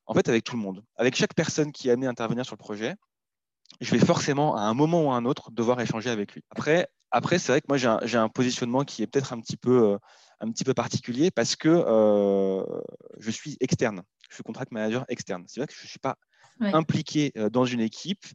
en 0.06 0.14
fait, 0.14 0.30
avec 0.30 0.44
tout 0.44 0.56
le 0.56 0.62
monde. 0.62 0.84
Avec 0.98 1.16
chaque 1.16 1.34
personne 1.34 1.72
qui 1.72 1.90
est 1.90 1.94
amenée 1.94 2.06
à 2.06 2.12
intervenir 2.12 2.46
sur 2.46 2.54
le 2.54 2.60
projet, 2.60 2.96
je 3.81 3.90
vais 3.90 4.06
forcément, 4.06 4.56
à 4.56 4.62
un 4.62 4.75
moment 4.75 5.08
ou 5.08 5.12
à 5.12 5.16
un 5.16 5.25
autre, 5.25 5.50
devoir 5.50 5.81
échanger 5.81 6.12
avec 6.12 6.34
lui. 6.34 6.44
Après, 6.52 6.88
après 7.10 7.40
c'est 7.40 7.54
vrai 7.54 7.62
que 7.62 7.68
moi, 7.69 7.78
j'ai 7.78 7.88
un, 7.88 8.24
un, 8.24 8.30
positionnement 8.30 8.84
qui 8.84 9.02
est 9.02 9.08
peut-être 9.08 9.34
un 9.34 9.40
petit 9.40 9.58
peu... 9.58 9.94
Euh, 9.94 9.98
un 10.39 10.51
petit 10.51 10.63
peu 10.63 10.74
particulier 10.74 11.31
parce 11.31 11.56
que 11.56 11.69
euh, 11.69 12.63
je 13.19 13.31
suis 13.31 13.57
externe. 13.60 14.04
Je 14.30 14.36
suis 14.36 14.44
contract 14.44 14.72
manager 14.72 15.06
externe. 15.10 15.44
C'est 15.48 15.60
vrai 15.60 15.68
que 15.68 15.74
je 15.74 15.84
ne 15.84 15.88
suis 15.88 16.00
pas 16.00 16.18
impliqué 16.60 17.31
euh, 17.38 17.50
dans 17.50 17.66
une 17.66 17.81
équipe. 17.81 18.25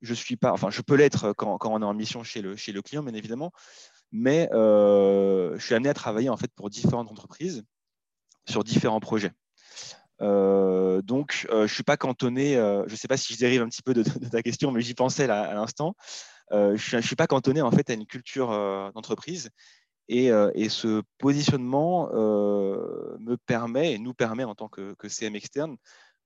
Je 0.00 0.14
suis 0.14 0.36
pas, 0.36 0.52
enfin, 0.52 0.70
je 0.70 0.82
peux 0.82 0.96
l'être 0.96 1.32
quand, 1.32 1.58
quand, 1.58 1.72
on 1.72 1.80
est 1.80 1.84
en 1.84 1.94
mission 1.94 2.24
chez 2.24 2.42
le, 2.42 2.56
chez 2.56 2.72
le 2.72 2.82
client, 2.82 3.04
bien 3.04 3.14
évidemment, 3.14 3.52
mais 4.10 4.48
euh, 4.52 5.56
je 5.56 5.64
suis 5.64 5.76
amené 5.76 5.90
à 5.90 5.94
travailler 5.94 6.28
en 6.28 6.36
fait 6.36 6.50
pour 6.56 6.70
différentes 6.70 7.10
entreprises 7.10 7.62
sur 8.48 8.64
différents 8.64 8.98
projets. 8.98 9.30
donc, 10.18 11.46
je 11.48 11.62
ne 11.62 11.66
suis 11.68 11.84
pas 11.84 11.96
cantonné, 11.96 12.54
je 12.54 12.90
ne 12.90 12.96
sais 12.96 13.06
pas 13.06 13.16
si 13.16 13.34
je 13.34 13.38
dérive 13.38 13.62
un 13.62 13.68
petit 13.68 13.82
peu 13.82 13.94
de, 13.94 14.02
ta 14.02 14.42
question, 14.42 14.72
mais 14.72 14.80
j'y 14.80 14.94
pensais 14.94 15.28
là, 15.28 15.42
à 15.42 15.54
l'instant. 15.54 15.94
je 16.50 16.96
ne 16.96 17.00
suis, 17.00 17.14
pas 17.14 17.28
cantonné 17.28 17.62
en 17.62 17.70
fait 17.70 17.88
à 17.88 17.92
une 17.92 18.06
culture 18.06 18.48
d'entreprise 18.94 19.50
euh, 20.12 20.50
et, 20.54 20.68
ce 20.68 21.02
positionnement 21.18 22.10
euh, 22.12 23.16
me 23.18 23.36
permet 23.36 23.92
et 23.92 23.98
nous 23.98 24.14
permet 24.14 24.44
en 24.44 24.54
tant 24.54 24.68
que, 24.68 24.94
CM 25.08 25.36
externe 25.36 25.76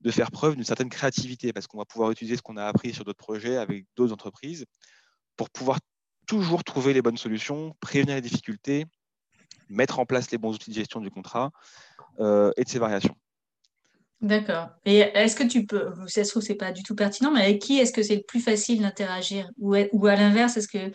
de 0.00 0.10
faire 0.10 0.30
preuve 0.30 0.56
d'une 0.56 0.64
certaine 0.64 0.90
créativité 0.90 1.52
parce 1.52 1.66
qu'on 1.66 1.78
va 1.78 1.84
pouvoir 1.84 2.10
utiliser 2.10 2.36
ce 2.36 2.42
qu'on 2.42 2.56
a 2.56 2.64
appris 2.64 2.92
sur 2.92 3.04
d'autres 3.04 3.18
projets 3.18 3.56
avec 3.56 3.86
d'autres 3.96 4.12
entreprises 4.12 4.66
pour 5.36 5.50
pouvoir 5.50 5.78
toujours 6.26 6.64
trouver 6.64 6.92
les 6.92 7.02
bonnes 7.02 7.16
solutions, 7.16 7.74
prévenir 7.80 8.16
les 8.16 8.20
difficultés, 8.20 8.84
mettre 9.68 9.98
en 9.98 10.06
place 10.06 10.30
les 10.30 10.38
bons 10.38 10.54
outils 10.54 10.70
de 10.70 10.74
gestion 10.74 11.00
du 11.00 11.10
contrat 11.10 11.50
euh, 12.20 12.50
et 12.56 12.64
de 12.64 12.68
ses 12.68 12.78
variations. 12.78 13.16
D'accord. 14.22 14.68
Et 14.86 14.98
est-ce 14.98 15.36
que 15.36 15.44
tu 15.44 15.66
peux, 15.66 15.92
ça 16.06 16.24
se 16.24 16.30
trouve, 16.30 16.42
c'est 16.42 16.54
pas 16.54 16.72
du 16.72 16.82
tout 16.82 16.94
pertinent, 16.94 17.30
mais 17.30 17.42
avec 17.42 17.60
qui 17.60 17.78
est-ce 17.78 17.92
que 17.92 18.02
c'est 18.02 18.16
le 18.16 18.22
plus 18.22 18.40
facile 18.40 18.80
d'interagir? 18.80 19.50
Ou, 19.58 19.74
à 19.74 20.16
l'inverse, 20.16 20.56
est-ce 20.56 20.68
que 20.68 20.90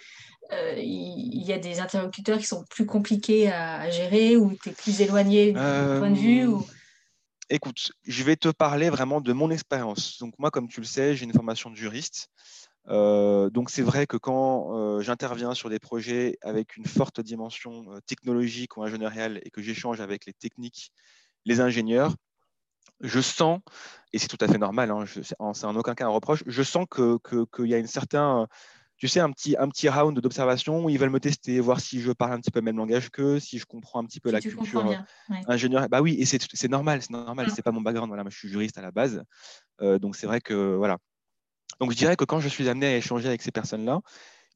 euh, 0.52 0.74
il 0.78 1.44
y 1.44 1.54
a 1.54 1.58
des 1.58 1.80
interlocuteurs 1.80 2.38
qui 2.38 2.46
sont 2.46 2.66
plus 2.70 2.86
compliqués 2.86 3.52
à, 3.52 3.90
gérer 3.90 4.36
ou 4.36 4.54
tu 4.62 4.70
es 4.70 4.72
plus 4.74 5.02
éloigné 5.02 5.48
du 5.48 5.54
point 5.54 6.12
de 6.12 6.18
vue 6.18 6.46
ou... 6.46 6.58
Euh, 6.58 6.74
écoute, 7.50 7.92
je 8.04 8.24
vais 8.24 8.36
te 8.36 8.50
parler 8.50 8.90
vraiment 8.90 9.22
de 9.22 9.34
mon 9.34 9.50
expérience. 9.50 10.18
Donc 10.20 10.34
moi, 10.40 10.52
comme 10.52 10.68
tu 10.68 10.82
le 10.82 10.86
sais, 10.86 11.16
j'ai 11.16 11.24
une 11.24 11.34
formation 11.34 11.70
de 11.70 11.76
juriste. 11.76 12.30
Euh, 12.88 13.50
donc 13.50 13.70
c'est 13.70 13.82
vrai 13.82 14.08
que 14.08 14.18
quand 14.18 15.00
j'interviens 15.02 15.54
sur 15.54 15.70
des 15.70 15.80
projets 15.80 16.38
avec 16.42 16.76
une 16.76 16.86
forte 16.86 17.22
dimension 17.22 17.86
technologique 18.06 18.76
ou 18.76 18.84
ingénieriale 18.84 19.40
et 19.44 19.52
que 19.52 19.62
j'échange 19.62 20.02
avec 20.02 20.26
les 20.26 20.34
techniques, 20.34 20.92
les 21.46 21.62
ingénieurs, 21.62 22.16
je 23.00 23.20
sens, 23.20 23.60
et 24.14 24.20
c'est 24.20 24.28
tout 24.28 24.38
à 24.42 24.48
fait 24.48 24.58
normal, 24.58 24.92
hein, 24.92 25.06
c'est 25.06 25.66
en 25.66 25.76
aucun 25.76 25.96
cas 25.96 26.06
un 26.06 26.10
reproche, 26.10 26.44
je 26.46 26.62
sens 26.62 26.86
qu'il 26.94 27.18
que, 27.24 27.46
que 27.46 27.64
y 27.64 27.74
a 27.74 27.78
une 27.78 27.88
certaine 27.88 28.48
tu 29.02 29.08
sais, 29.08 29.20
un 29.20 29.32
petit, 29.32 29.58
un 29.58 29.68
petit 29.68 29.90
round 29.90 30.20
d'observation 30.20 30.86
où 30.86 30.90
ils 30.92 31.00
veulent 31.00 31.10
me 31.10 31.20
tester, 31.20 31.60
voir 31.60 31.80
si 31.80 32.00
je 32.02 32.12
parle 32.12 32.34
un 32.34 32.40
petit 32.40 32.52
peu 32.52 32.60
le 32.60 32.66
même 32.66 32.78
langage 32.78 33.10
qu'eux, 33.10 33.40
si 33.40 33.58
je 33.58 33.66
comprends 33.66 34.00
un 34.00 34.06
petit 34.06 34.20
peu 34.20 34.30
la 34.30 34.42
culture 34.42 34.96
ingénieur. 35.48 35.90
Bah 35.90 36.02
oui, 36.02 36.18
et 36.20 36.26
c'est 36.26 36.68
normal, 36.70 37.02
c'est 37.02 37.10
normal, 37.10 37.50
c'est 37.50 37.64
pas 37.64 37.72
mon 37.72 37.82
background. 37.82 38.10
Voilà, 38.10 38.22
moi, 38.22 38.30
je 38.30 38.38
suis 38.38 38.48
juriste 38.48 38.78
à 38.78 38.84
la 38.84 38.92
base. 38.92 39.24
Euh, 39.82 39.98
donc, 39.98 40.16
c'est 40.16 40.28
vrai 40.28 40.40
que, 40.40 40.76
voilà. 40.76 41.00
Donc, 41.80 41.92
je 41.94 41.98
dirais 41.98 42.16
que 42.16 42.26
quand 42.26 42.40
je 42.42 42.48
suis 42.48 42.70
amené 42.70 42.86
à 42.86 42.98
échanger 42.98 43.28
avec 43.28 43.42
ces 43.42 43.50
personnes-là, 43.50 44.02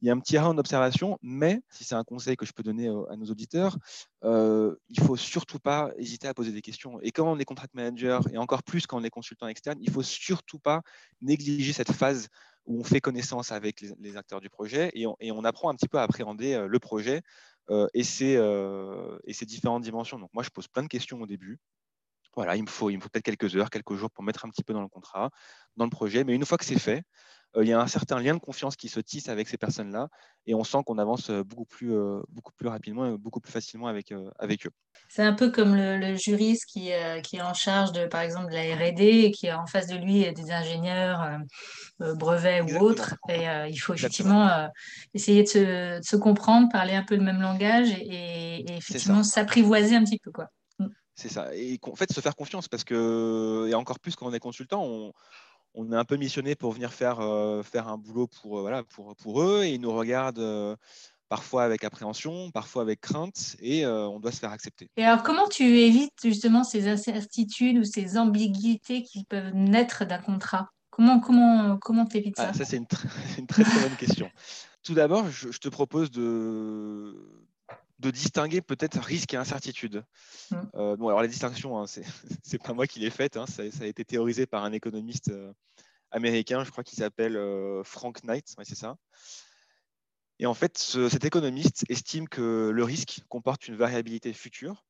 il 0.00 0.06
y 0.06 0.10
a 0.10 0.12
un 0.12 0.20
petit 0.20 0.38
round 0.38 0.56
d'observation, 0.56 1.18
mais 1.22 1.60
si 1.68 1.82
c'est 1.82 1.96
un 1.96 2.04
conseil 2.04 2.36
que 2.36 2.46
je 2.46 2.52
peux 2.52 2.62
donner 2.62 2.86
à 2.86 3.16
nos 3.16 3.26
auditeurs, 3.26 3.76
euh, 4.22 4.76
il 4.90 5.00
ne 5.00 5.06
faut 5.08 5.16
surtout 5.16 5.58
pas 5.58 5.90
hésiter 5.96 6.28
à 6.28 6.34
poser 6.34 6.52
des 6.52 6.62
questions. 6.62 7.00
Et 7.02 7.10
quand 7.10 7.28
on 7.28 7.36
est 7.40 7.44
contract 7.44 7.74
manager, 7.74 8.22
et 8.32 8.38
encore 8.38 8.62
plus 8.62 8.86
quand 8.86 9.00
on 9.00 9.02
est 9.02 9.10
consultant 9.10 9.48
externe, 9.48 9.78
il 9.80 9.88
ne 9.88 9.92
faut 9.92 10.04
surtout 10.04 10.60
pas 10.60 10.82
négliger 11.20 11.72
cette 11.72 11.90
phase 11.90 12.28
où 12.66 12.80
on 12.80 12.84
fait 12.84 13.00
connaissance 13.00 13.52
avec 13.52 13.80
les, 13.80 14.16
acteurs 14.16 14.40
du 14.40 14.50
projet 14.50 14.90
et 14.94 15.06
on, 15.32 15.44
apprend 15.44 15.70
un 15.70 15.74
petit 15.74 15.88
peu 15.88 15.98
à 15.98 16.02
appréhender 16.02 16.66
le 16.68 16.78
projet 16.78 17.22
et, 17.94 18.02
ses, 18.02 18.34
et 19.24 19.32
ses 19.32 19.46
différentes 19.46 19.82
dimensions. 19.82 20.18
Donc 20.18 20.30
moi, 20.32 20.42
je 20.42 20.50
pose 20.50 20.68
plein 20.68 20.82
de 20.82 20.88
questions 20.88 21.20
au 21.20 21.26
début 21.26 21.58
voilà, 22.36 22.54
il 22.54 22.62
me 22.62 22.68
faut, 22.68 22.90
il 22.90 23.00
faut 23.00 23.08
peut-être 23.08 23.24
quelques 23.24 23.56
heures, 23.56 23.70
quelques 23.70 23.94
jours 23.94 24.10
pour 24.10 24.22
mettre 24.22 24.44
un 24.44 24.50
petit 24.50 24.62
peu 24.62 24.74
dans 24.74 24.82
le 24.82 24.88
contrat, 24.88 25.30
dans 25.76 25.86
le 25.86 25.90
projet. 25.90 26.22
Mais 26.22 26.34
une 26.34 26.44
fois 26.44 26.58
que 26.58 26.66
c'est 26.66 26.78
fait, 26.78 26.98
euh, 26.98 27.02
il 27.62 27.68
y 27.68 27.72
a 27.72 27.80
un 27.80 27.86
certain 27.86 28.20
lien 28.20 28.34
de 28.34 28.40
confiance 28.40 28.76
qui 28.76 28.88
se 28.88 29.00
tisse 29.00 29.28
avec 29.28 29.48
ces 29.48 29.56
personnes-là 29.56 30.08
et 30.46 30.54
on 30.54 30.64
sent 30.64 30.78
qu'on 30.84 30.98
avance 30.98 31.30
euh, 31.30 31.42
beaucoup 31.42 31.64
plus, 31.64 31.94
euh, 31.94 32.20
beaucoup 32.28 32.52
plus 32.52 32.68
rapidement 32.68 33.06
et 33.06 33.18
beaucoup 33.18 33.40
plus 33.40 33.52
facilement 33.52 33.86
avec, 33.86 34.12
avec 34.38 34.66
eux. 34.66 34.70
C'est 35.08 35.22
un 35.22 35.32
peu 35.32 35.50
comme 35.50 35.74
le, 35.74 36.16
juriste 36.16 36.64
qui, 36.66 36.90
qui, 37.22 37.36
est 37.36 37.42
en 37.42 37.54
charge 37.54 37.92
de, 37.92 38.06
par 38.06 38.22
exemple, 38.22 38.50
de 38.50 38.54
la 38.54 38.74
R&D 38.74 39.04
et 39.04 39.30
qui 39.30 39.48
a 39.48 39.60
en 39.60 39.66
face 39.66 39.86
de 39.86 39.96
lui 39.96 40.32
des 40.32 40.50
ingénieurs, 40.50 41.38
brevets 42.00 42.62
ou 42.62 42.78
autres. 42.78 43.14
Et 43.28 43.44
il 43.68 43.76
faut 43.76 43.94
effectivement 43.94 44.68
essayer 45.14 45.42
de 45.42 45.48
se, 45.48 45.98
de 45.98 46.02
se, 46.02 46.16
comprendre, 46.16 46.68
parler 46.72 46.94
un 46.94 47.04
peu 47.04 47.14
le 47.14 47.22
même 47.22 47.40
langage 47.40 47.90
et, 47.90 48.60
et 48.60 48.76
effectivement 48.76 49.22
s'apprivoiser 49.22 49.96
un 49.96 50.04
petit 50.04 50.18
peu. 50.18 50.32
Quoi. 50.32 50.48
C'est 51.16 51.30
ça. 51.30 51.54
Et 51.54 51.78
en 51.82 51.96
fait, 51.96 52.12
se 52.12 52.20
faire 52.20 52.36
confiance, 52.36 52.68
parce 52.68 52.84
que, 52.84 53.66
et 53.68 53.74
encore 53.74 53.98
plus 53.98 54.14
quand 54.16 54.26
on 54.26 54.34
est 54.34 54.38
consultant, 54.38 54.84
on, 54.84 55.12
on 55.74 55.92
est 55.92 55.96
un 55.96 56.04
peu 56.04 56.16
missionné 56.16 56.54
pour 56.54 56.72
venir 56.72 56.92
faire, 56.92 57.20
euh, 57.20 57.62
faire 57.62 57.88
un 57.88 57.98
boulot 57.98 58.26
pour, 58.26 58.58
euh, 58.58 58.60
voilà, 58.62 58.82
pour, 58.82 59.14
pour 59.16 59.42
eux, 59.42 59.64
et 59.64 59.74
ils 59.74 59.80
nous 59.80 59.92
regardent 59.92 60.38
euh, 60.38 60.76
parfois 61.28 61.64
avec 61.64 61.84
appréhension, 61.84 62.50
parfois 62.50 62.82
avec 62.82 63.00
crainte, 63.00 63.56
et 63.60 63.86
on 63.86 64.20
doit 64.20 64.32
se 64.32 64.38
faire 64.38 64.52
accepter. 64.52 64.88
Et 64.96 65.04
alors, 65.04 65.22
comment 65.22 65.48
tu 65.48 65.64
évites 65.64 66.14
justement 66.22 66.64
ces 66.64 66.88
incertitudes 66.88 67.78
ou 67.78 67.84
ces 67.84 68.16
ambiguïtés 68.16 69.02
qui 69.02 69.24
peuvent 69.24 69.54
naître 69.54 70.04
d'un 70.04 70.18
contrat? 70.18 70.70
Comment 70.90 71.20
comment 71.20 71.76
comment 71.78 72.08
évites 72.14 72.36
ah, 72.38 72.52
ça? 72.52 72.60
Ça, 72.60 72.64
c'est 72.64 72.76
une, 72.78 72.86
une, 73.38 73.46
très 73.46 73.64
très 73.64 73.80
bonne 73.80 73.96
question. 73.96 74.30
Tout 74.82 74.94
d'abord, 74.94 75.28
je, 75.30 75.58
te 75.58 75.68
propose 75.68 76.12
de, 76.12 77.12
de 77.98 78.10
distinguer 78.10 78.60
peut-être 78.60 79.00
risque 79.00 79.34
et 79.34 79.36
incertitude. 79.36 80.04
Mm. 80.50 80.56
Euh, 80.74 80.96
bon, 80.96 81.08
alors 81.08 81.22
la 81.22 81.28
distinction, 81.28 81.78
hein, 81.78 81.86
c'est 82.42 82.62
pas 82.62 82.72
moi 82.72 82.86
qui 82.86 83.00
l'ai 83.00 83.10
faite, 83.10 83.36
hein, 83.36 83.46
ça, 83.46 83.62
a 83.62 83.86
été 83.86 84.04
théorisé 84.04 84.46
par 84.46 84.64
un 84.64 84.72
économiste 84.72 85.28
euh, 85.28 85.52
américain, 86.10 86.64
je 86.64 86.70
crois 86.70 86.84
qu'il 86.84 86.98
s'appelle 86.98 87.36
euh, 87.36 87.82
Frank 87.84 88.22
Knight, 88.24 88.54
c'est 88.62 88.74
ça. 88.74 88.96
Et 90.38 90.44
en 90.44 90.52
fait, 90.52 90.76
cet 90.76 91.24
économiste 91.24 91.86
estime 91.88 92.28
que 92.28 92.70
le 92.70 92.84
risque 92.84 93.22
comporte 93.28 93.68
une 93.68 93.76
variabilité 93.76 94.34
future 94.34 94.84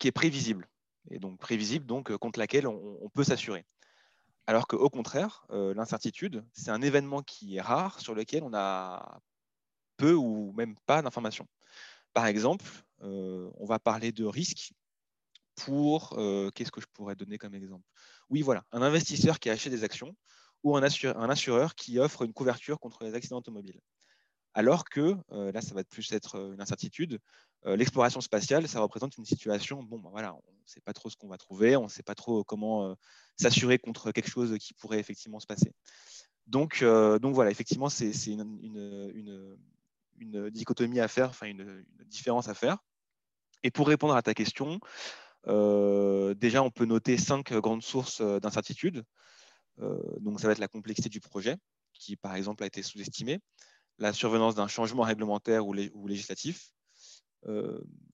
qui 0.00 0.08
est 0.08 0.12
prévisible, 0.12 0.68
et 1.08 1.20
donc 1.20 1.38
prévisible 1.38 1.86
donc 1.86 2.14
contre 2.16 2.40
laquelle 2.40 2.66
on, 2.66 3.08
peut 3.14 3.22
s'assurer. 3.22 3.64
Alors 4.48 4.66
qu'au 4.66 4.90
contraire, 4.90 5.46
l'incertitude, 5.50 6.44
c'est 6.52 6.72
un 6.72 6.82
événement 6.82 7.22
qui 7.22 7.58
est 7.58 7.60
rare 7.60 8.00
sur 8.00 8.12
lequel 8.16 8.42
on 8.42 8.54
a 8.54 9.20
peu 9.96 10.14
ou 10.14 10.52
même 10.56 10.74
pas 10.84 11.00
d'informations. 11.00 11.46
Par 12.16 12.24
exemple, 12.24 12.64
euh, 13.02 13.50
on 13.58 13.66
va 13.66 13.78
parler 13.78 14.10
de 14.10 14.24
risque 14.24 14.72
pour, 15.54 16.14
euh, 16.16 16.48
qu'est-ce 16.54 16.72
que 16.72 16.80
je 16.80 16.86
pourrais 16.94 17.14
donner 17.14 17.36
comme 17.36 17.54
exemple? 17.54 17.84
Oui, 18.30 18.40
voilà, 18.40 18.64
un 18.72 18.80
investisseur 18.80 19.38
qui 19.38 19.50
achète 19.50 19.70
des 19.70 19.84
actions 19.84 20.16
ou 20.62 20.78
un, 20.78 20.82
assureur 20.82 21.74
qui 21.74 21.98
offre 21.98 22.22
une 22.22 22.32
couverture 22.32 22.80
contre 22.80 23.04
les 23.04 23.12
accidents 23.12 23.36
automobiles. 23.36 23.78
Alors 24.54 24.86
que, 24.86 25.14
euh, 25.32 25.52
là, 25.52 25.60
ça 25.60 25.74
va 25.74 25.84
plus 25.84 26.10
être 26.12 26.36
une 26.54 26.60
incertitude, 26.62 27.20
l'exploration 27.66 28.22
spatiale, 28.22 28.66
ça 28.66 28.80
représente 28.80 29.18
une 29.18 29.26
situation, 29.26 29.82
bon, 29.82 29.98
ben 29.98 30.08
voilà, 30.08 30.32
on 30.32 30.52
ne 30.52 30.66
sait 30.66 30.80
pas 30.80 30.94
trop 30.94 31.10
ce 31.10 31.16
qu'on 31.16 31.28
va 31.28 31.36
trouver, 31.36 31.76
on 31.76 31.84
ne 31.84 31.88
sait 31.88 32.02
pas 32.02 32.14
trop 32.14 32.44
comment 32.44 32.96
s'assurer 33.36 33.78
contre 33.78 34.10
quelque 34.12 34.30
chose 34.30 34.56
qui 34.58 34.72
pourrait 34.72 35.00
effectivement 35.00 35.40
se 35.40 35.46
passer. 35.46 35.74
Donc, 36.46 36.82
donc 36.82 37.34
voilà, 37.34 37.50
effectivement, 37.50 37.90
c'est 37.90 38.12
une, 38.26 38.58
une 38.62 39.58
dichotomie 40.50 41.00
à 41.00 41.08
faire, 41.08 41.30
enfin 41.30 41.46
une, 41.46 41.84
différence 42.06 42.48
à 42.48 42.54
faire. 42.54 42.78
Et 43.62 43.70
pour 43.70 43.88
répondre 43.88 44.14
à 44.14 44.22
ta 44.22 44.34
question, 44.34 44.80
euh, 45.48 46.34
déjà, 46.34 46.62
on 46.62 46.70
peut 46.70 46.84
noter 46.84 47.18
cinq 47.18 47.52
grandes 47.54 47.82
sources 47.82 48.20
euh, 48.20 48.40
d'incertitude. 48.40 49.04
Euh, 49.80 49.98
donc, 50.20 50.40
ça 50.40 50.46
va 50.46 50.52
être 50.52 50.58
la 50.58 50.68
complexité 50.68 51.08
du 51.08 51.20
projet, 51.20 51.56
qui 51.92 52.16
par 52.16 52.34
exemple 52.34 52.64
a 52.64 52.66
été 52.66 52.82
sous-estimée, 52.82 53.40
la 53.98 54.12
survenance 54.12 54.54
d'un 54.54 54.68
changement 54.68 55.02
réglementaire 55.02 55.66
ou, 55.66 55.72
législatif. 55.72 56.70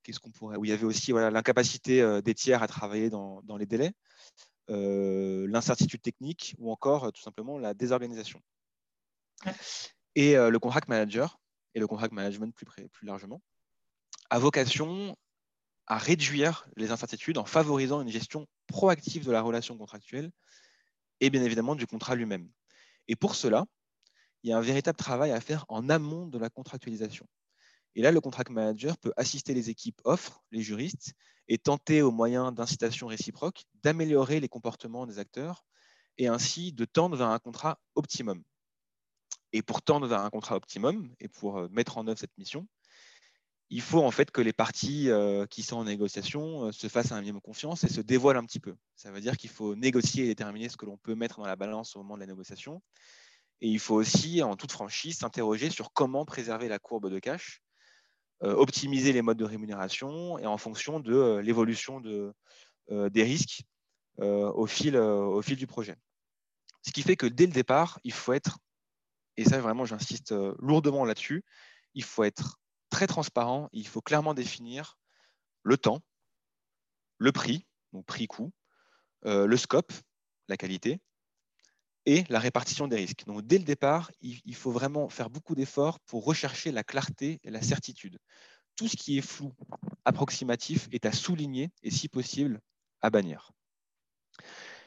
Qu'est-ce 0.03 0.21
qu'on 0.21 0.31
pourrait 0.31 0.57
Où 0.57 0.65
il 0.67 0.69
y 0.69 0.73
avait 0.73 0.85
aussi 0.85 1.11
voilà, 1.11 1.31
l'incapacité 1.31 2.21
des 2.23 2.35
tiers 2.35 2.63
à 2.63 2.67
travailler 2.67 3.09
dans, 3.09 3.41
dans 3.45 3.57
les 3.57 3.65
délais, 3.65 3.93
l'incertitude 4.69 6.03
technique 6.03 6.55
ou 6.59 6.71
encore 6.71 7.11
tout 7.13 7.23
simplement 7.23 7.59
la 7.59 7.73
désorganisation. 7.73 8.43
Et 10.15 10.35
le 10.35 10.59
contract 10.59 10.89
manager, 10.89 11.41
et 11.75 11.81
le 11.81 11.87
contract 11.87 12.13
management 12.13 12.55
plus, 12.55 12.67
largement, 13.07 13.41
a 14.31 14.39
vocation 14.39 15.17
à 15.87 15.99
réduire 15.99 16.67
les 16.77 16.91
incertitudes 16.91 17.39
en 17.39 17.45
favorisant 17.45 18.01
une 18.01 18.09
gestion 18.09 18.47
proactive 18.67 19.25
de 19.25 19.33
la 19.33 19.43
relation 19.43 19.77
contractuelle 19.77 20.31
et 21.21 21.31
bien 21.31 21.43
évidemment 21.43 21.75
du 21.75 21.87
contrat 21.87 22.15
lui-même. 22.15 22.49
Et 23.09 23.17
pour 23.17 23.35
cela, 23.35 23.67
il 24.43 24.51
y 24.51 24.53
a 24.53 24.59
un 24.59 24.63
véritable 24.63 24.97
travail 24.97 25.33
à 25.33 25.41
faire 25.41 25.65
en 25.69 25.89
amont 25.89 26.27
de 26.27 26.39
la 26.39 26.51
contractualisation. 26.51 27.27
Et 27.95 28.03
là, 28.03 28.11
le 28.11 28.21
contract 28.21 28.51
manager 28.51 28.97
peut 28.97 29.13
assister 29.17 29.55
les 29.55 29.71
équipes 29.71 30.01
offres, 30.05 30.43
les 30.51 30.63
juristes, 30.63 31.13
et 31.49 31.59
tenter 31.59 32.03
au 32.03 32.11
moyen 32.11 32.53
d'incitation 32.53 33.07
réciproques 33.07 33.65
d'améliorer 33.83 34.41
les 34.41 34.49
comportements 34.49 35.07
des 35.07 35.19
acteurs 35.19 35.65
et 36.19 36.29
ainsi 36.29 36.73
de 36.73 36.85
tendre 36.85 37.17
vers 37.17 37.29
un 37.29 37.39
contrat 37.39 37.79
optimum. 37.95 38.43
Et 39.53 39.63
pour 39.63 39.83
tendre 39.83 40.07
vers 40.07 40.21
un 40.21 40.31
contrat 40.31 40.57
optimum 40.57 41.15
et 41.21 41.29
pour 41.29 41.59
euh, 41.59 41.69
mettre 41.71 41.99
en 41.99 42.07
œuvre 42.07 42.19
cette 42.19 42.37
mission, 42.39 42.67
il 43.69 43.81
faut 43.81 44.03
en 44.03 44.11
fait 44.11 44.31
que 44.31 44.41
les 44.41 44.53
parties 44.53 45.11
euh, 45.11 45.47
qui 45.47 45.63
sont 45.63 45.77
en 45.77 45.85
négociation 45.85 46.67
euh, 46.67 46.73
se 46.73 46.89
fassent 46.89 47.13
un 47.13 47.21
minimum 47.21 47.41
confiance 47.41 47.85
et 47.85 47.89
se 47.89 48.01
dévoilent 48.01 48.37
un 48.39 48.45
petit 48.45 48.61
peu. 48.61 48.75
Ça 48.97 49.11
veut 49.11 49.21
dire 49.21 49.37
qu'il 49.37 49.51
faut 49.51 49.75
négocier 49.75 50.25
et 50.25 50.29
déterminer 50.29 50.69
ce 50.69 50.77
que 50.77 50.87
l'on 50.87 50.97
peut 50.97 51.15
mettre 51.15 51.39
dans 51.39 51.47
la 51.47 51.57
balance 51.57 51.97
au 51.97 52.01
moment 52.01 52.15
de 52.15 52.21
la 52.21 52.27
négociation. 52.27 52.83
Et 53.61 53.69
il 53.69 53.79
faut 53.79 53.95
aussi, 53.95 54.43
en 54.43 54.57
toute 54.57 54.73
franchise, 54.73 55.19
s'interroger 55.19 55.71
sur 55.71 55.93
comment 55.93 56.25
préserver 56.25 56.69
la 56.69 56.79
courbe 56.79 57.09
de 57.09 57.19
cash, 57.21 57.63
optimiser 58.41 59.13
les 59.13 59.23
modes 59.23 59.37
de 59.37 59.45
rémunération 59.45 60.37
et 60.37 60.47
en 60.47 60.59
fonction 60.59 60.99
de 60.99 61.37
l'évolution 61.37 62.01
de, 62.01 62.35
des 62.91 63.23
risques 63.23 63.63
au 64.19 64.67
fil 64.67 64.97
du 65.57 65.67
projet. 65.69 65.95
Ce 66.85 66.91
qui 66.91 67.03
fait 67.03 67.15
que 67.15 67.27
dès 67.27 67.47
le 67.47 67.53
départ, 67.53 68.01
il 68.03 68.13
faut 68.13 68.33
être 68.33 68.59
et 69.37 69.45
ça 69.45 69.61
vraiment 69.61 69.85
j'insiste 69.85 70.33
euh, 70.33 70.55
lourdement 70.59 71.05
là-dessus, 71.05 71.45
il 71.95 72.05
faut 72.05 72.25
être 72.25 72.59
très 72.91 73.07
transparent, 73.07 73.69
il 73.73 73.87
faut 73.87 74.03
clairement 74.03 74.35
définir 74.35 74.99
le 75.63 75.77
temps, 75.77 76.03
le 77.19 77.33
prix, 77.33 77.67
donc 77.93 78.05
prix-coût, 78.07 78.53
euh, 79.27 79.47
le 79.47 79.57
scope, 79.57 79.93
la 80.49 80.57
qualité, 80.57 81.01
et 82.07 82.25
la 82.29 82.41
répartition 82.41 82.89
des 82.89 82.97
risques. 82.97 83.25
Donc 83.27 83.47
dès 83.47 83.59
le 83.59 83.65
départ, 83.65 84.11
il, 84.21 84.55
faut 84.55 84.73
vraiment 84.73 85.09
faire 85.09 85.31
beaucoup 85.31 85.55
d'efforts 85.55 86.01
pour 86.01 86.25
rechercher 86.25 86.73
la 86.73 86.83
clarté 86.83 87.41
et 87.45 87.51
la 87.51 87.63
certitude. 87.63 88.19
Tout 88.77 88.89
ce 88.89 88.97
qui 88.97 89.19
est 89.19 89.23
flou, 89.23 89.53
approximatif, 90.05 90.89
est 90.91 91.07
à 91.07 91.13
souligner 91.13 91.71
et 91.83 91.91
si 91.91 92.09
possible 92.09 92.61
à 93.03 93.11
bannir. 93.11 93.53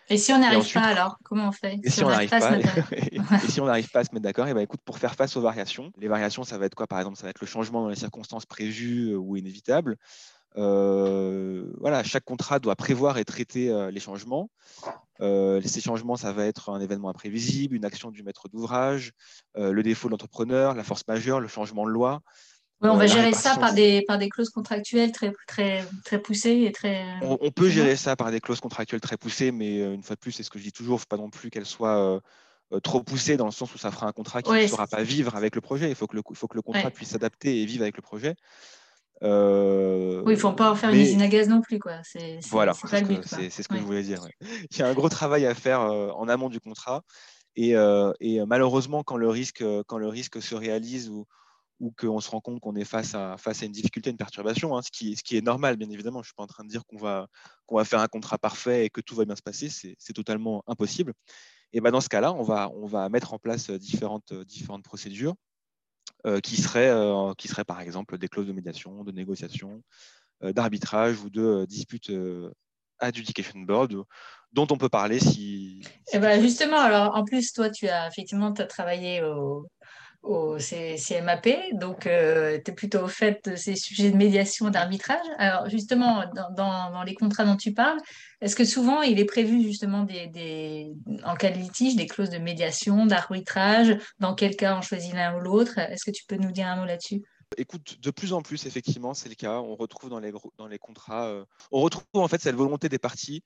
Et 0.10 0.18
si 0.18 0.32
on 0.34 0.40
n'arrive 0.40 0.72
pas 0.72 0.82
alors, 0.82 1.18
comment 1.24 1.48
on 1.48 1.52
fait 1.52 1.80
Et 1.84 1.90
si, 1.90 2.04
on 2.04 2.10
n'arrive 2.10 2.30
pas, 2.30 2.58
et, 2.92 3.20
si 3.50 3.60
on 3.60 3.66
n'arrive 3.66 3.90
pas 3.90 4.00
à 4.00 4.04
se 4.04 4.10
mettre 4.14 4.24
d'accord, 4.24 4.48
et 4.48 4.52
eh 4.52 4.54
ben 4.54 4.62
écoute, 4.62 4.82
pour 4.86 5.00
faire 5.00 5.16
face 5.16 5.36
aux 5.36 5.42
variations, 5.42 5.92
les 5.98 6.08
variations, 6.08 6.44
ça 6.44 6.58
va 6.58 6.66
être 6.66 6.76
quoi 6.76 6.88
Par 6.88 7.00
exemple, 7.00 7.18
ça 7.18 7.24
va 7.24 7.32
être 7.32 7.42
le 7.42 7.48
changement 7.48 7.82
dans 7.82 7.90
les 7.90 7.96
circonstances 7.96 8.46
prévues 8.46 9.12
euh, 9.12 9.18
ou 9.18 9.36
inévitables. 9.36 9.98
Euh, 10.58 11.74
voilà, 11.80 12.04
chaque 12.04 12.24
contrat 12.24 12.60
doit 12.60 12.76
prévoir 12.76 13.18
et 13.18 13.26
traiter 13.26 13.70
euh, 13.70 13.92
les 13.92 14.00
changements. 14.00 14.50
ces 15.20 15.82
changements, 15.82 16.16
ça 16.16 16.32
va 16.32 16.46
être 16.46 16.70
un 16.70 16.80
événement 16.80 17.10
imprévisible, 17.10 17.76
une 17.76 17.86
action 17.86 18.12
du 18.12 18.22
maître 18.24 18.48
d'ouvrage, 18.48 19.12
le 19.56 19.82
défaut 19.82 20.08
de 20.08 20.12
l'entrepreneur, 20.12 20.76
la 20.76 20.84
force 20.84 21.04
majeure, 21.08 21.40
le 21.40 21.48
changement 21.48 21.86
de 21.86 21.92
loi 21.92 22.22
on 22.89 22.98
va 22.98 23.08
gérer 23.08 23.34
ça 23.34 23.56
par 23.58 23.74
des, 23.74 24.04
par 24.08 24.18
des 24.18 24.30
clauses 24.30 24.50
contractuelles 24.50 25.12
très, 25.12 25.34
très, 25.48 25.86
très 26.04 26.20
poussées 26.20 26.63
et 26.63 26.72
très. 26.72 27.04
On, 27.22 27.51
peut 27.51 27.70
gérer 27.70 27.96
ça 27.96 28.15
par 28.15 28.32
des 28.32 28.39
clauses 28.39 28.60
contractuelles 28.60 29.01
très 29.01 29.18
poussées, 29.18 29.51
mais 29.51 29.82
euh, 29.82 29.94
une 29.94 30.04
fois 30.04 30.15
de 30.15 30.20
plus, 30.20 30.32
c'est 30.32 30.44
ce 30.44 30.50
que 30.50 30.60
je 30.60 30.63
dis 30.63 30.72
toujours, 30.72 30.94
il 30.94 30.96
ne 30.96 31.00
faut 31.00 31.06
pas 31.10 31.18
non 31.18 31.30
plus 31.30 31.50
qu'elles 31.50 31.65
soient 31.65 32.15
euh, 32.15 32.20
euh, 32.74 32.80
trop 32.80 33.01
poussées 33.04 33.38
dans 33.38 33.46
le 33.46 33.51
sens 33.51 33.74
où 33.74 33.77
ça 33.77 33.92
fera 33.92 34.08
un 34.08 34.12
contrat 34.12 34.42
qui 34.42 34.51
ne 34.51 34.68
saura 34.68 34.88
pas 34.88 35.04
vivre 35.04 35.36
avec 35.36 35.56
le 35.56 35.62
projet. 35.62 35.89
Il 35.89 35.96
faut 35.96 36.08
que 36.08 36.15
le, 36.15 36.24
faut 36.34 36.48
que 36.48 36.56
le 36.56 36.62
contrat 36.62 36.92
puisse 36.92 37.10
s'adapter 37.10 37.62
et 37.62 37.65
vivre 37.65 37.84
avec 37.84 37.96
le 37.98 38.01
projet. 38.01 38.36
oui, 39.22 39.27
il 39.27 40.32
ne 40.32 40.36
faut 40.36 40.54
pas 40.54 40.72
en 40.72 40.75
faire 40.75 40.89
une 40.89 41.00
usine 41.00 41.22
à 41.22 41.27
gaz 41.27 41.48
non 41.48 41.62
plus. 41.62 41.80
Quoi. 41.80 42.01
voilà, 42.50 42.74
c'est 42.74 43.50
ce 43.50 43.68
que 43.68 43.77
je 43.77 43.84
voulais 43.84 44.04
dire. 44.04 44.22
Il 44.72 44.77
y 44.77 44.82
a 44.82 44.88
un 44.88 44.94
gros 44.94 45.10
travail 45.10 45.46
à 45.46 45.54
faire 45.54 45.82
en 45.82 46.27
amont 46.27 46.50
du 46.50 46.60
contrat. 46.60 47.04
Et, 47.56 47.74
et 48.20 48.46
malheureusement, 48.46 49.04
quand 49.04 49.18
le 49.18 49.30
risque, 49.30 49.63
quand 49.88 49.98
le 49.98 50.08
risque 50.08 50.42
se 50.42 50.56
réalise 50.56 51.10
ou, 51.10 51.25
ou 51.79 51.91
qu'on 51.91 52.20
se 52.20 52.29
rend 52.29 52.41
compte 52.41 52.60
qu'on 52.60 52.75
est 52.75 52.86
face 52.86 53.15
à, 53.15 53.38
face 53.38 53.62
à 53.62 53.65
une 53.65 53.72
difficulté, 53.72 54.10
une 54.10 54.17
perturbation, 54.17 54.77
hein, 54.77 54.82
ce, 54.82 54.91
qui, 54.91 55.15
ce 55.15 55.24
qui 55.24 55.38
est 55.38 55.41
normal, 55.41 55.75
bien 55.75 55.89
évidemment. 55.89 56.20
Je 56.20 56.27
ne 56.27 56.29
suis 56.29 56.36
pas 56.36 56.44
en 56.44 56.48
train 56.48 56.63
de 56.63 56.70
dire 56.70 56.86
qu'on 56.86 56.98
va, 56.98 57.27
qu'on 57.65 57.75
va 57.75 57.86
faire 57.86 58.00
un 58.00 58.08
contrat 58.08 58.38
parfait 58.38 58.86
et 58.86 58.89
que 58.89 59.01
tout 59.01 59.15
va 59.15 59.25
bien 59.25 59.36
se 59.36 59.41
passer, 59.41 59.70
c'est 59.70 60.13
totalement 60.13 60.63
impossible. 60.67 61.13
Et 61.74 61.82
ben 61.82 61.91
dans 61.91 62.01
ce 62.01 62.10
cas-là, 62.10 62.34
on 62.34 62.44
va, 62.44 62.70
on 62.74 62.86
va 62.86 63.10
mettre 63.10 63.34
en 63.34 63.39
place 63.39 63.70
différentes, 63.70 64.34
différentes 64.34 64.84
procédures 64.84 65.36
qui, 66.44 66.55
seraient, 66.55 66.91
qui 67.38 67.48
seraient 67.48 67.65
par 67.65 67.82
exemple 67.82 68.17
des 68.17 68.29
clauses 68.29 68.48
de 68.48 68.53
médiation, 68.53 69.03
de 69.03 69.12
négociation, 69.12 69.84
d'arbitrage 70.41 71.20
ou 71.22 71.29
de 71.29 71.65
dispute 71.65 72.12
adjudication 73.00 73.60
board 73.60 74.05
dont 74.53 74.67
on 74.72 74.77
peut 74.77 74.89
parler 74.89 75.20
si. 75.20 75.82
Eh 76.13 76.20
ben 76.20 76.41
justement, 76.41 76.79
alors 76.79 77.15
en 77.15 77.25
plus, 77.25 77.51
toi, 77.51 77.70
tu 77.70 77.88
as 77.88 78.08
effectivement 78.08 78.53
as 78.53 78.65
travaillé 78.65 79.22
au, 79.22 79.67
au 80.25 80.58
CMAP, 80.58 81.48
donc 81.74 82.08
euh, 82.08 82.60
tu 82.63 82.72
es 82.72 82.74
plutôt 82.74 83.00
au 83.00 83.08
fait 83.08 83.48
de 83.50 83.55
ces 83.55 83.75
sujets 83.75 84.12
de 84.12 84.17
médiation, 84.17 84.70
d'arbitrage. 84.70 85.25
Alors 85.38 85.70
justement, 85.70 86.24
dans, 86.55 87.03
les 87.03 87.13
contrats 87.13 87.46
dont 87.46 87.55
tu 87.55 87.74
parles, 87.74 88.00
est-ce 88.41 88.55
que 88.55 88.65
souvent 88.65 89.01
il 89.01 89.20
est 89.20 89.25
prévu 89.25 89.62
justement 89.62 90.03
des, 90.03 90.91
en 91.24 91.36
cas 91.36 91.51
de 91.51 91.58
litige 91.58 91.96
des 91.96 92.08
clauses 92.08 92.29
de 92.29 92.39
médiation, 92.39 93.05
d'arbitrage? 93.05 93.98
Dans 94.20 94.34
quel 94.34 94.55
cas 94.55 94.75
on 94.77 94.82
choisit 94.82 95.13
l'un 95.13 95.36
ou 95.38 95.39
l'autre? 95.39 95.77
Est-ce 95.77 96.03
que 96.03 96.12
tu 96.12 96.25
peux 96.27 96.38
nous 96.38 96.51
dire 96.51 96.67
un 96.67 96.77
mot 96.77 96.86
là-dessus? 96.86 97.22
Écoute, 97.58 98.00
de 98.02 98.12
plus 98.12 98.34
en 98.34 98.42
plus, 98.42 98.66
effectivement, 98.66 99.14
c'est 99.14 99.30
le 99.30 99.36
cas. 99.36 99.60
On 99.60 99.75
retrouve 99.75 100.10
dans 100.10 100.20
les, 100.20 100.34
dans 100.58 100.68
les 100.68 100.80
contrats, 100.80 101.28
euh, 101.28 101.46
on 101.72 101.80
retrouve 101.80 102.04
en 102.14 102.28
fait 102.28 102.42
cette 102.42 102.56
volonté 102.56 102.90
des 102.90 102.98
parties 102.98 103.44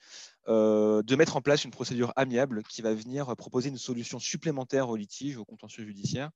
euh, 0.47 1.03
de 1.03 1.15
mettre 1.15 1.35
en 1.35 1.41
place 1.41 1.65
une 1.65 1.71
procédure 1.71 2.13
amiable 2.15 2.63
qui 2.63 2.81
va 2.81 2.93
venir 2.93 3.35
proposer 3.35 3.69
une 3.69 3.77
solution 3.77 4.17
supplémentaire 4.17 4.89
au 4.89 4.95
litige, 4.95 5.37
au 5.37 5.45
contentieux 5.45 5.85
judiciaire, 5.85 6.29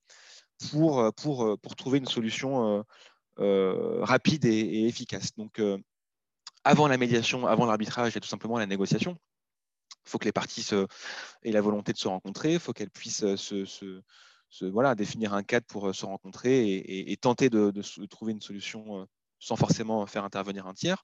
pour, 0.72 1.00
euh, 1.00 1.12
pour, 1.12 1.58
pour 1.60 1.76
trouver 1.76 2.00
une 2.00 2.08
solution 2.08 2.86
rapide 3.38 4.46
et, 4.46 4.88
efficace. 4.88 5.34
Donc, 5.36 5.62
avant 6.64 6.88
la 6.88 6.98
médiation, 6.98 7.48
avant 7.48 7.66
l'arbitrage, 7.66 8.12
il 8.12 8.16
y 8.16 8.18
a 8.18 8.22
tout 8.22 8.28
simplement 8.28 8.60
la 8.60 8.68
négociation. 8.68 9.18
Il 10.06 10.10
faut 10.10 10.18
que 10.18 10.26
les 10.26 10.34
parties 10.34 10.68
aient 11.44 11.52
la 11.52 11.62
volonté 11.62 11.94
de 11.94 11.98
se 11.98 12.10
rencontrer, 12.10 12.54
il 12.54 12.60
faut 12.60 12.74
qu'elles 12.74 12.92
puissent 12.92 13.36
se 13.36 14.02
voilà, 14.62 14.96
définir 14.96 15.34
un 15.34 15.44
cadre 15.44 15.66
pour 15.66 15.88
euh, 15.88 15.94
se 15.94 16.06
rencontrer 16.06 16.76
et, 17.12 17.18
tenter 17.18 17.50
de, 17.50 17.72
trouver 18.06 18.34
une 18.34 18.42
solution 18.42 19.02
euh, 19.02 19.06
sans 19.40 19.56
forcément 19.56 20.06
faire 20.06 20.24
intervenir 20.24 20.68
un 20.68 20.74
tiers. 20.74 21.04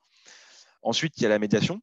Ensuite, 0.81 1.13
il 1.17 1.23
y 1.23 1.25
a 1.25 1.29
la 1.29 1.39
médiation. 1.39 1.81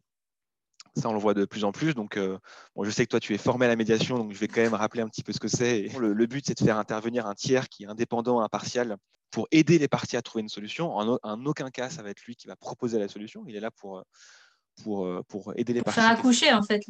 Ça, 0.97 1.11
on 1.11 1.13
le 1.13 1.19
voit 1.19 1.35
de 1.35 1.45
plus 1.45 1.65
en 1.65 1.73
plus. 1.73 1.95
Donc, 1.95 2.17
euh, 2.17 2.39
je 2.81 2.91
sais 2.91 3.05
que 3.05 3.11
toi, 3.11 3.21
tu 3.21 3.35
es 3.35 3.39
formé 3.39 3.67
à 3.67 3.69
la 3.69 3.77
médiation, 3.77 4.17
donc 4.17 4.33
je 4.33 4.39
vais 4.39 4.49
quand 4.49 4.63
même 4.63 4.75
rappeler 4.75 5.03
un 5.03 5.09
petit 5.09 5.23
peu 5.23 5.33
ce 5.33 5.41
que 5.41 5.49
c'est. 5.49 5.89
Le, 5.99 6.27
but, 6.27 6.47
c'est 6.47 6.59
de 6.59 6.65
faire 6.65 6.79
intervenir 6.79 7.27
un 7.27 7.35
tiers 7.35 7.69
qui 7.69 7.85
est 7.85 7.87
indépendant, 7.87 8.41
impartial, 8.41 8.97
pour 9.31 9.47
aider 9.51 9.79
les 9.79 9.89
parties 9.89 10.17
à 10.17 10.23
trouver 10.23 10.43
une 10.43 10.49
solution. 10.49 10.97
En, 10.97 11.45
aucun 11.45 11.71
cas, 11.71 11.91
ça 11.91 12.03
va 12.03 12.11
être 12.11 12.23
lui 12.23 12.37
qui 12.37 12.47
va 12.47 12.57
proposer 12.57 12.99
la 12.99 13.09
solution. 13.09 13.45
Il 13.47 13.57
est 13.57 13.61
là 13.61 13.71
pour, 13.71 14.03
pour, 14.83 15.09
pour 15.29 15.53
aider 15.57 15.73
les 15.73 15.83
parties. 15.83 16.01
Faire 16.01 16.11
accoucher, 16.11 16.53
en 16.53 16.63
fait. 16.63 16.83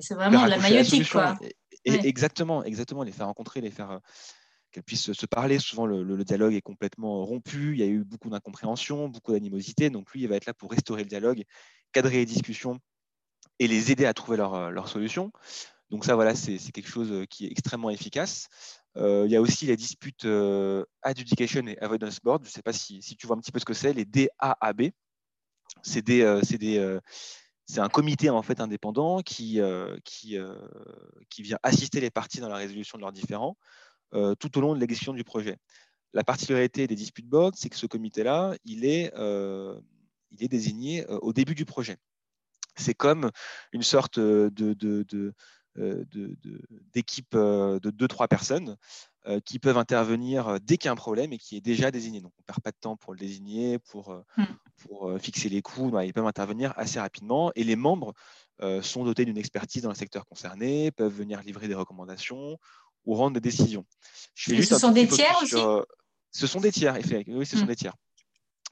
C'est 0.00 0.14
vraiment 0.14 0.46
la 0.46 0.58
maïotique, 0.58 1.10
quoi. 1.10 1.36
Exactement, 1.84 2.64
exactement, 2.64 3.02
les 3.02 3.12
faire 3.12 3.26
rencontrer, 3.26 3.60
les 3.60 3.70
faire 3.70 3.90
euh, 3.90 3.98
qu'elles 4.70 4.82
puissent 4.82 5.12
se 5.12 5.26
parler. 5.26 5.58
Souvent, 5.58 5.86
le, 5.86 6.24
dialogue 6.24 6.54
est 6.54 6.62
complètement 6.62 7.24
rompu. 7.24 7.72
Il 7.72 7.78
y 7.78 7.82
a 7.82 7.86
eu 7.86 8.04
beaucoup 8.04 8.30
d'incompréhension, 8.30 9.08
beaucoup 9.08 9.32
d'animosité. 9.32 9.90
Donc, 9.90 10.10
lui, 10.12 10.22
il 10.22 10.28
va 10.28 10.36
être 10.36 10.46
là 10.46 10.54
pour 10.54 10.70
restaurer 10.70 11.02
le 11.02 11.08
dialogue, 11.08 11.44
cadrer 11.92 12.16
les 12.16 12.26
discussions 12.26 12.78
et 13.58 13.68
les 13.68 13.92
aider 13.92 14.06
à 14.06 14.14
trouver 14.14 14.38
leur, 14.38 14.70
leur 14.70 14.88
solution. 14.88 15.30
Donc, 15.90 16.04
ça, 16.04 16.14
voilà, 16.14 16.34
c'est 16.34 16.58
quelque 16.72 16.88
chose 16.88 17.12
euh, 17.12 17.24
qui 17.26 17.46
est 17.46 17.50
extrêmement 17.50 17.90
efficace. 17.90 18.48
Euh, 18.96 19.24
il 19.26 19.32
y 19.32 19.36
a 19.36 19.40
aussi 19.40 19.66
les 19.66 19.76
disputes 19.76 20.26
Adjudication 21.02 21.66
et 21.66 21.78
Avoidance 21.80 22.20
Board. 22.20 22.44
Je 22.44 22.48
ne 22.48 22.52
sais 22.52 22.62
pas 22.62 22.72
si, 22.72 23.02
si, 23.02 23.16
tu 23.16 23.26
vois 23.26 23.36
un 23.36 23.40
petit 23.40 23.52
peu 23.52 23.58
ce 23.58 23.64
que 23.66 23.74
c'est, 23.74 23.92
les 23.92 24.06
DAAB. 24.06 24.90
C'est 25.84 26.02
des, 26.02 26.40
des, 26.58 26.98
c'est 27.66 27.80
un 27.80 27.88
comité 27.88 28.30
en 28.30 28.42
fait 28.42 28.60
indépendant 28.60 29.22
qui, 29.22 29.60
euh, 29.60 29.96
euh, 30.32 30.68
vient 31.38 31.58
assister 31.62 32.00
les 32.00 32.10
parties 32.10 32.40
dans 32.40 32.48
la 32.48 32.56
résolution 32.56 32.98
de 32.98 33.02
leurs 33.02 33.12
différends 33.12 33.56
euh, 34.14 34.34
tout 34.34 34.58
au 34.58 34.60
long 34.60 34.74
de 34.74 34.80
l'exécution 34.80 35.14
du 35.14 35.24
projet. 35.24 35.56
La 36.12 36.24
particularité 36.24 36.86
des 36.86 36.94
disputes 36.94 37.26
boards, 37.26 37.54
c'est 37.56 37.68
que 37.68 37.76
ce 37.76 37.86
comité-là, 37.86 38.54
il 38.64 38.84
est, 38.84 39.12
il 39.16 40.44
est 40.44 40.48
désigné 40.48 41.04
au 41.08 41.32
début 41.32 41.56
du 41.56 41.64
projet. 41.64 41.96
C'est 42.76 42.94
comme 42.94 43.30
une 43.72 43.82
sorte 43.82 44.20
d'équipe 44.20 45.34
de, 47.34 47.90
deux, 47.90 48.08
trois 48.08 48.28
personnes 48.28 48.76
qui 49.44 49.58
peuvent 49.58 49.78
intervenir 49.78 50.58
dès 50.60 50.76
qu'il 50.76 50.86
y 50.86 50.90
a 50.90 50.92
un 50.92 50.96
problème 50.96 51.32
et 51.32 51.38
qui 51.38 51.56
est 51.56 51.60
déjà 51.60 51.90
désigné. 51.90 52.20
Donc, 52.20 52.32
on 52.38 52.42
ne 52.42 52.46
perd 52.46 52.60
pas 52.60 52.70
de 52.70 52.76
temps 52.80 52.96
pour 52.96 53.12
le 53.12 53.18
désigner, 53.18 53.78
pour, 53.78 54.22
hmm 54.36 54.44
pour 54.78 55.08
euh, 55.08 55.18
fixer 55.18 55.48
les 55.48 55.62
coûts. 55.62 55.90
ils 56.00 56.12
peuvent 56.12 56.26
intervenir 56.26 56.72
assez 56.76 57.00
rapidement 57.00 57.52
et 57.54 57.64
les 57.64 57.76
membres 57.76 58.14
euh, 58.62 58.82
sont 58.82 59.04
dotés 59.04 59.24
d'une 59.24 59.38
expertise 59.38 59.82
dans 59.82 59.88
le 59.88 59.94
secteur 59.94 60.26
concerné, 60.26 60.90
peuvent 60.90 61.12
venir 61.12 61.40
livrer 61.42 61.68
des 61.68 61.74
recommandations 61.74 62.58
ou 63.04 63.14
rendre 63.14 63.34
des 63.34 63.40
décisions. 63.40 63.84
ce 64.34 64.62
sont 64.62 64.92
des 64.92 65.08
tiers 65.08 65.38
aussi? 65.42 65.56
euh, 65.56 65.82
Ce 66.30 66.46
sont 66.46 66.60
des 66.60 66.72
tiers, 66.72 66.96
oui, 67.28 67.46
ce 67.46 67.56
sont 67.56 67.64
hmm. 67.64 67.68
des 67.68 67.76
tiers. 67.76 67.94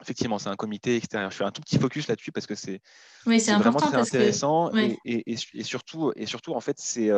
Effectivement, 0.01 0.39
c'est 0.39 0.49
un 0.49 0.55
comité 0.55 0.97
extérieur. 0.97 1.31
Je 1.31 1.37
fais 1.37 1.43
un 1.43 1.51
tout 1.51 1.61
petit 1.61 1.77
focus 1.77 2.07
là-dessus 2.07 2.31
parce 2.31 2.47
que 2.47 2.55
c'est 2.55 2.81
vraiment 3.25 3.79
très 3.79 3.95
intéressant 3.95 4.71
et, 5.05 5.37
surtout, 5.63 6.11
et 6.15 6.25
surtout, 6.25 6.53
en 6.53 6.59
fait, 6.59 6.77
c'est 6.79 7.09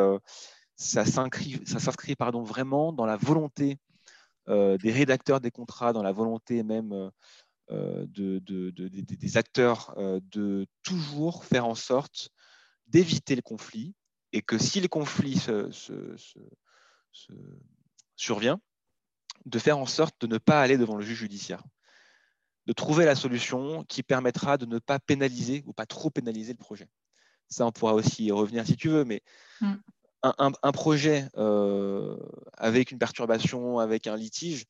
ça 0.76 1.04
s'inscrit 1.04 2.16
pardon 2.16 2.42
vraiment 2.42 2.92
dans 2.92 3.06
la 3.06 3.16
volonté 3.16 3.78
des 4.48 4.92
rédacteurs 4.92 5.40
des 5.40 5.50
contrats, 5.50 5.92
dans 5.92 6.04
la 6.04 6.12
volonté 6.12 6.62
même 6.62 7.10
euh, 7.72 8.06
de, 8.06 8.38
des 8.38 9.36
acteurs 9.36 9.92
euh, 9.98 10.20
de 10.30 10.68
toujours 10.84 11.44
faire 11.44 11.66
en 11.66 11.74
sorte 11.74 12.30
d'éviter 12.86 13.34
le 13.34 13.42
conflit 13.42 13.92
et 14.32 14.40
que 14.40 14.56
si 14.56 14.80
le 14.80 14.86
conflit 14.86 15.44
survient, 18.14 18.60
de 19.46 19.58
faire 19.58 19.78
en 19.78 19.86
sorte 19.86 20.20
de 20.20 20.28
ne 20.28 20.38
pas 20.38 20.62
aller 20.62 20.78
devant 20.78 20.94
le 20.94 21.04
juge 21.04 21.18
judiciaire, 21.18 21.64
de 22.66 22.72
trouver 22.72 23.04
la 23.04 23.16
solution 23.16 23.82
qui 23.82 24.04
permettra 24.04 24.58
de 24.58 24.66
ne 24.66 24.78
pas 24.78 25.00
pénaliser 25.00 25.64
ou 25.66 25.72
pas 25.72 25.86
trop 25.86 26.10
pénaliser 26.10 26.52
le 26.52 26.58
projet. 26.58 26.88
Ça, 27.48 27.66
on 27.66 27.72
pourra 27.72 27.94
aussi 27.94 28.26
y 28.26 28.30
revenir 28.30 28.64
si 28.64 28.76
tu 28.76 28.90
veux, 28.90 29.04
mais 29.04 29.22
mm. 29.60 29.74
Un, 30.38 30.72
projet 30.72 31.28
euh, 31.36 32.16
avec 32.56 32.90
une 32.90 32.98
perturbation, 32.98 33.78
avec 33.78 34.06
un 34.06 34.16
litige, 34.16 34.64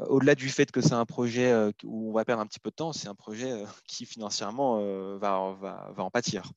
euh, 0.00 0.06
au-delà 0.06 0.34
du 0.34 0.48
fait 0.48 0.70
que 0.70 0.80
c'est 0.80 0.94
un 0.94 1.04
projet 1.04 1.50
euh, 1.50 1.70
où 1.84 2.10
on 2.10 2.12
va 2.12 2.24
perdre 2.24 2.42
un 2.42 2.46
petit 2.46 2.60
peu 2.60 2.70
de 2.70 2.74
temps, 2.74 2.92
c'est 2.92 3.08
un 3.08 3.14
projet 3.14 3.52
qui 3.86 4.06
financièrement 4.06 4.78
va, 5.18 5.54
va, 5.60 5.90
va 5.94 6.02
en 6.02 6.10
pâtir. 6.10 6.50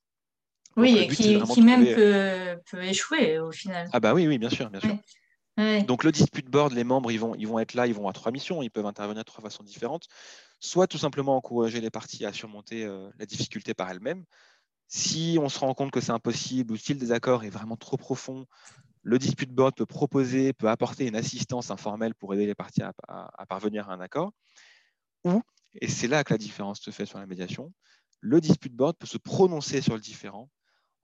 Oui, 0.77 0.97
et 0.97 1.07
qui, 1.07 1.61
même 1.61 1.85
peut, 1.85 2.83
échouer 2.83 3.39
au 3.39 3.51
final. 3.51 3.89
Ah 3.91 3.99
bah 3.99 4.13
oui, 4.13 4.27
oui, 4.27 4.37
bien 4.37 4.49
sûr, 4.49 4.69
bien 4.69 4.79
sûr. 4.79 4.97
Donc 5.85 6.03
le 6.03 6.11
dispute 6.11 6.49
board, 6.49 6.71
les 6.73 6.85
membres, 6.85 7.11
ils 7.11 7.19
vont, 7.19 7.35
ils 7.35 7.47
vont 7.47 7.59
être 7.59 7.73
là, 7.73 7.85
ils 7.85 7.93
vont 7.93 8.07
à 8.07 8.13
trois 8.13 8.31
missions, 8.31 8.63
ils 8.63 8.71
peuvent 8.71 8.85
intervenir 8.85 9.23
de 9.23 9.27
trois 9.27 9.43
façons 9.43 9.63
différentes. 9.63 10.07
Soit 10.59 10.87
tout 10.87 10.97
simplement 10.97 11.35
encourager 11.35 11.81
les 11.81 11.89
parties 11.89 12.25
à 12.25 12.31
surmonter 12.31 12.87
la 13.19 13.25
difficulté 13.25 13.73
par 13.73 13.91
elles-mêmes. 13.91 14.23
Si 14.93 15.37
on 15.39 15.47
se 15.47 15.57
rend 15.57 15.73
compte 15.73 15.89
que 15.89 16.01
c'est 16.01 16.11
impossible 16.11 16.73
ou 16.73 16.75
si 16.75 16.93
le 16.93 16.99
désaccord 16.99 17.45
est 17.45 17.49
vraiment 17.49 17.77
trop 17.77 17.95
profond, 17.95 18.45
le 19.03 19.19
dispute 19.19 19.49
board 19.49 19.73
peut 19.73 19.85
proposer, 19.85 20.51
peut 20.51 20.67
apporter 20.67 21.07
une 21.07 21.15
assistance 21.15 21.71
informelle 21.71 22.13
pour 22.13 22.33
aider 22.33 22.45
les 22.45 22.55
parties 22.55 22.81
à, 22.83 23.45
parvenir 23.47 23.89
à 23.89 23.93
un 23.93 24.01
accord. 24.01 24.33
Ou, 25.23 25.41
et 25.75 25.87
c'est 25.87 26.09
là 26.09 26.25
que 26.25 26.33
la 26.33 26.37
différence 26.37 26.81
se 26.81 26.91
fait 26.91 27.05
sur 27.05 27.19
la 27.19 27.25
médiation, 27.25 27.71
le 28.19 28.41
dispute 28.41 28.75
board 28.75 28.97
peut 28.97 29.07
se 29.07 29.17
prononcer 29.17 29.79
sur 29.79 29.93
le 29.93 30.01
différent 30.01 30.49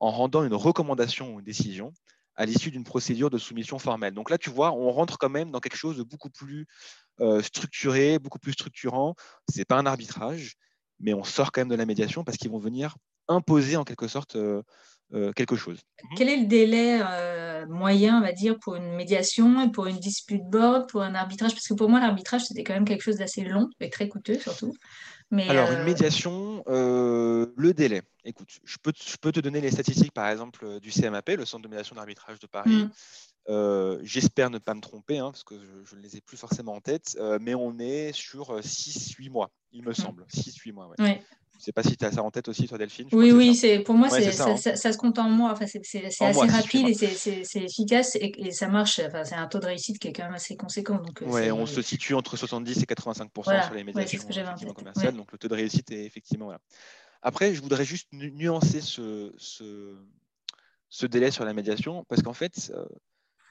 en 0.02 0.12
rendant 0.12 0.44
une 0.44 0.54
recommandation 0.54 1.36
ou 1.36 1.40
une 1.40 1.46
décision 1.46 1.94
à 2.36 2.46
l'issue 2.46 2.72
d'une 2.72 2.84
procédure 2.84 3.30
de 3.30 3.38
soumission 3.38 3.80
formelle. 3.80 4.14
Donc 4.14 4.30
là, 4.30 4.38
tu 4.38 4.50
vois, 4.50 4.74
on 4.74 4.92
rentre 4.92 5.18
quand 5.18 5.30
même 5.30 5.50
dans 5.50 5.62
quelque 5.62 5.78
chose 5.78 5.96
de 5.96 6.04
beaucoup 6.04 6.30
plus 6.30 6.68
euh, 7.22 7.42
structuré, 7.42 8.20
beaucoup 8.20 8.38
plus 8.38 8.52
structurant. 8.52 9.16
Ce 9.50 9.58
n'est 9.58 9.66
pas 9.66 9.78
un 9.78 9.86
arbitrage, 9.86 10.56
mais 11.00 11.14
on 11.14 11.24
sort 11.24 11.54
quand 11.54 11.62
même 11.62 11.70
de 11.70 11.76
la 11.76 11.86
médiation 11.86 12.26
parce 12.26 12.38
qu'ils 12.38 12.52
vont 12.52 12.60
venir 12.60 12.98
imposer 13.28 13.78
en 13.78 13.84
quelque 13.84 14.08
sorte 14.08 14.36
euh, 14.36 14.62
euh, 15.14 15.32
quelque 15.32 15.56
chose. 15.56 15.80
Quel 16.18 16.28
est 16.28 16.36
le 16.36 16.48
délai 16.48 17.00
euh, 17.02 17.66
moyen, 17.68 18.18
on 18.18 18.22
va 18.22 18.34
dire, 18.34 18.60
pour 18.60 18.76
une 18.76 18.94
médiation, 18.94 19.70
pour 19.70 19.88
une 19.88 20.00
dispute 20.00 20.44
board, 20.44 20.90
pour 20.90 21.02
un 21.02 21.16
arbitrage? 21.16 21.54
Parce 21.54 21.66
que 21.66 21.76
pour 21.76 21.90
moi, 21.90 22.02
l'arbitrage, 22.02 22.44
c'était 22.44 22.66
quand 22.66 22.74
même 22.74 22.84
quelque 22.84 23.04
chose 23.04 23.16
d'assez 23.16 23.46
long 23.46 23.70
et 23.80 23.90
très 23.90 24.10
coûteux 24.10 24.38
surtout. 24.38 24.74
Mais, 25.32 25.48
Alors, 25.48 25.72
une 25.72 25.80
euh, 25.80 25.86
médiation, 25.86 26.62
le 26.68 27.72
délai. 27.74 28.02
Écoute, 28.26 28.50
je 28.66 28.76
peux, 28.84 28.92
je 29.02 29.16
peux, 29.16 29.32
te 29.32 29.40
donner 29.40 29.62
les 29.62 29.72
statistiques, 29.72 30.12
par 30.12 30.28
exemple, 30.28 30.82
du 30.82 30.92
CMAP, 30.92 31.30
le 31.30 31.46
Centre 31.46 31.64
de 31.64 31.70
médiation 31.70 31.96
d'arbitrage 31.96 32.40
de 32.40 32.48
Paris. 32.48 32.90
Mm. 33.50 34.00
J'espère 34.04 34.50
ne 34.50 34.58
pas 34.58 34.74
me 34.74 34.82
tromper, 34.82 35.20
hein, 35.20 35.32
parce 35.32 35.46
que 35.46 35.56
je 35.86 35.96
ne 35.96 36.02
les 36.02 36.18
ai 36.18 36.22
plus 36.22 36.36
forcément 36.36 36.74
en 36.74 36.82
tête, 36.82 37.18
mais 37.40 37.56
on 37.56 37.80
est 37.80 38.12
sur 38.12 38.60
6-8 38.60 39.30
mois, 39.30 39.52
il 39.72 39.84
me 39.84 39.92
mm. 39.92 39.96
semble. 39.96 40.26
6-8 40.34 40.74
mois, 40.74 40.90
ouais. 40.90 41.22
Je 41.58 41.62
ne 41.62 41.66
sais 41.66 41.72
pas 41.72 41.82
si 41.82 41.98
tu 41.98 42.06
as 42.06 42.12
ça 42.12 42.22
en 42.22 42.30
tête 42.30 42.48
aussi, 42.48 42.68
toi, 42.68 42.78
Delphine. 42.78 43.08
Oui, 43.12 43.32
oui, 43.32 43.56
c'est, 43.56 43.80
pour 43.80 43.96
moi, 43.96 44.10
c'est, 44.10 44.28
hein. 44.28 44.58
ça, 44.58 44.76
ça, 44.76 44.94
se 44.94 44.98
compte 44.98 45.18
en 45.18 45.30
mois. 45.30 45.52
Enfin, 45.52 45.66
c'est, 45.66 46.06
assez 46.06 46.24
rapide 46.24 46.90
et 46.90 46.94
c'est, 46.94 47.64
efficace 47.64 48.16
et, 48.16 48.52
ça 48.52 48.68
marche. 48.68 49.00
Enfin, 49.00 49.24
c'est 49.24 49.36
un 49.36 49.48
taux 49.48 49.60
de 49.60 49.66
réussite 49.66 49.98
qui 49.98 50.08
est 50.08 50.14
quand 50.14 50.24
même 50.24 50.36
assez 50.36 50.56
conséquent. 50.56 50.98
Donc, 50.98 51.24
euh, 51.24 51.26
ouais, 51.26 51.52
on 51.52 51.66
se 51.66 51.82
situe 51.82 52.14
entre 52.14 52.38
70 52.38 52.84
et 52.84 52.86
85% 52.86 53.66
sur 53.66 53.74
les 53.74 53.84
médiations 53.84 54.74
commerciales. 54.74 55.16
Donc, 55.16 55.32
le 55.32 55.38
taux 55.38 55.48
de 55.48 55.56
réussite 55.56 55.92
est 55.92 56.06
effectivement 56.06 56.52
là. 56.52 56.60
Après, 57.24 57.56
je 57.56 57.62
voudrais 57.62 57.86
juste 57.86 58.08
nuancer 58.14 58.80
ce, 58.80 59.34
ce, 59.38 59.96
ce 60.90 61.06
délai 61.08 61.32
sur 61.32 61.44
la 61.44 61.54
médiation, 61.54 62.06
parce 62.08 62.22
qu'en 62.22 62.34
fait, 62.34 62.72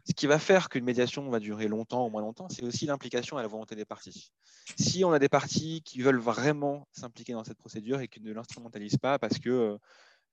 ce 0.09 0.15
qui 0.15 0.27
va 0.27 0.39
faire 0.39 0.69
qu'une 0.69 0.85
médiation 0.85 1.29
va 1.31 1.41
durer 1.41 1.69
longtemps 1.69 2.07
ou 2.07 2.11
moins 2.11 2.23
longtemps, 2.23 2.49
c'est 2.49 2.63
aussi 2.63 2.87
l'implication 2.87 3.39
et 3.39 3.43
la 3.43 3.49
volonté 3.49 3.75
des 3.75 3.85
parties. 3.85 4.31
Si 4.79 5.05
on 5.05 5.13
a 5.13 5.19
des 5.19 5.29
parties 5.29 5.83
qui 5.83 6.01
veulent 6.01 6.21
vraiment 6.21 6.87
s'impliquer 6.93 7.33
dans 7.33 7.45
cette 7.45 7.59
procédure 7.59 8.01
et 8.01 8.09
qui 8.09 8.21
ne 8.21 8.33
l'instrumentalisent 8.33 8.99
pas 8.99 9.19
parce 9.19 9.39
que 9.39 9.79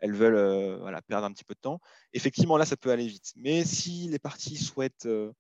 elles 0.04 0.14
veulent 0.14 0.36
euh, 0.36 0.78
voilà, 0.82 1.02
perdre 1.02 1.26
un 1.26 1.32
petit 1.32 1.46
peu 1.46 1.54
de 1.54 1.60
temps. 1.60 1.80
Effectivement, 2.12 2.58
là, 2.58 2.66
ça 2.66 2.76
peut 2.76 2.92
aller 2.92 3.08
vite. 3.08 3.32
Mais 3.38 3.64
si 3.64 4.10
les 4.10 4.20
parties 4.20 4.58
souhaitent 4.58 5.06
euh, 5.06 5.32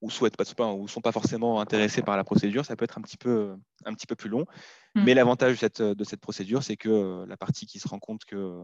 ou 0.00 0.10
souhaitent 0.10 0.36
pas, 0.36 0.72
ou 0.72 0.86
sont 0.86 1.00
pas 1.00 1.10
forcément 1.10 1.60
intéressés 1.60 2.00
par 2.02 2.16
la 2.16 2.22
procédure, 2.22 2.64
ça 2.64 2.76
peut 2.76 2.84
être 2.84 2.98
un 2.98 3.02
petit 3.02 3.16
peu, 3.16 3.56
un 3.84 3.94
petit 3.94 4.06
peu 4.06 4.14
plus 4.14 4.30
long. 4.30 4.46
Mm. 4.94 5.04
Mais 5.04 5.14
l'avantage 5.14 5.54
de 5.54 5.58
cette, 5.58 5.82
de 5.82 6.04
cette 6.04 6.20
procédure, 6.20 6.62
c'est 6.62 6.76
que 6.76 7.24
la 7.26 7.36
partie 7.36 7.66
qui 7.66 7.80
se 7.80 7.88
rend 7.88 7.98
compte 7.98 8.24
que 8.24 8.60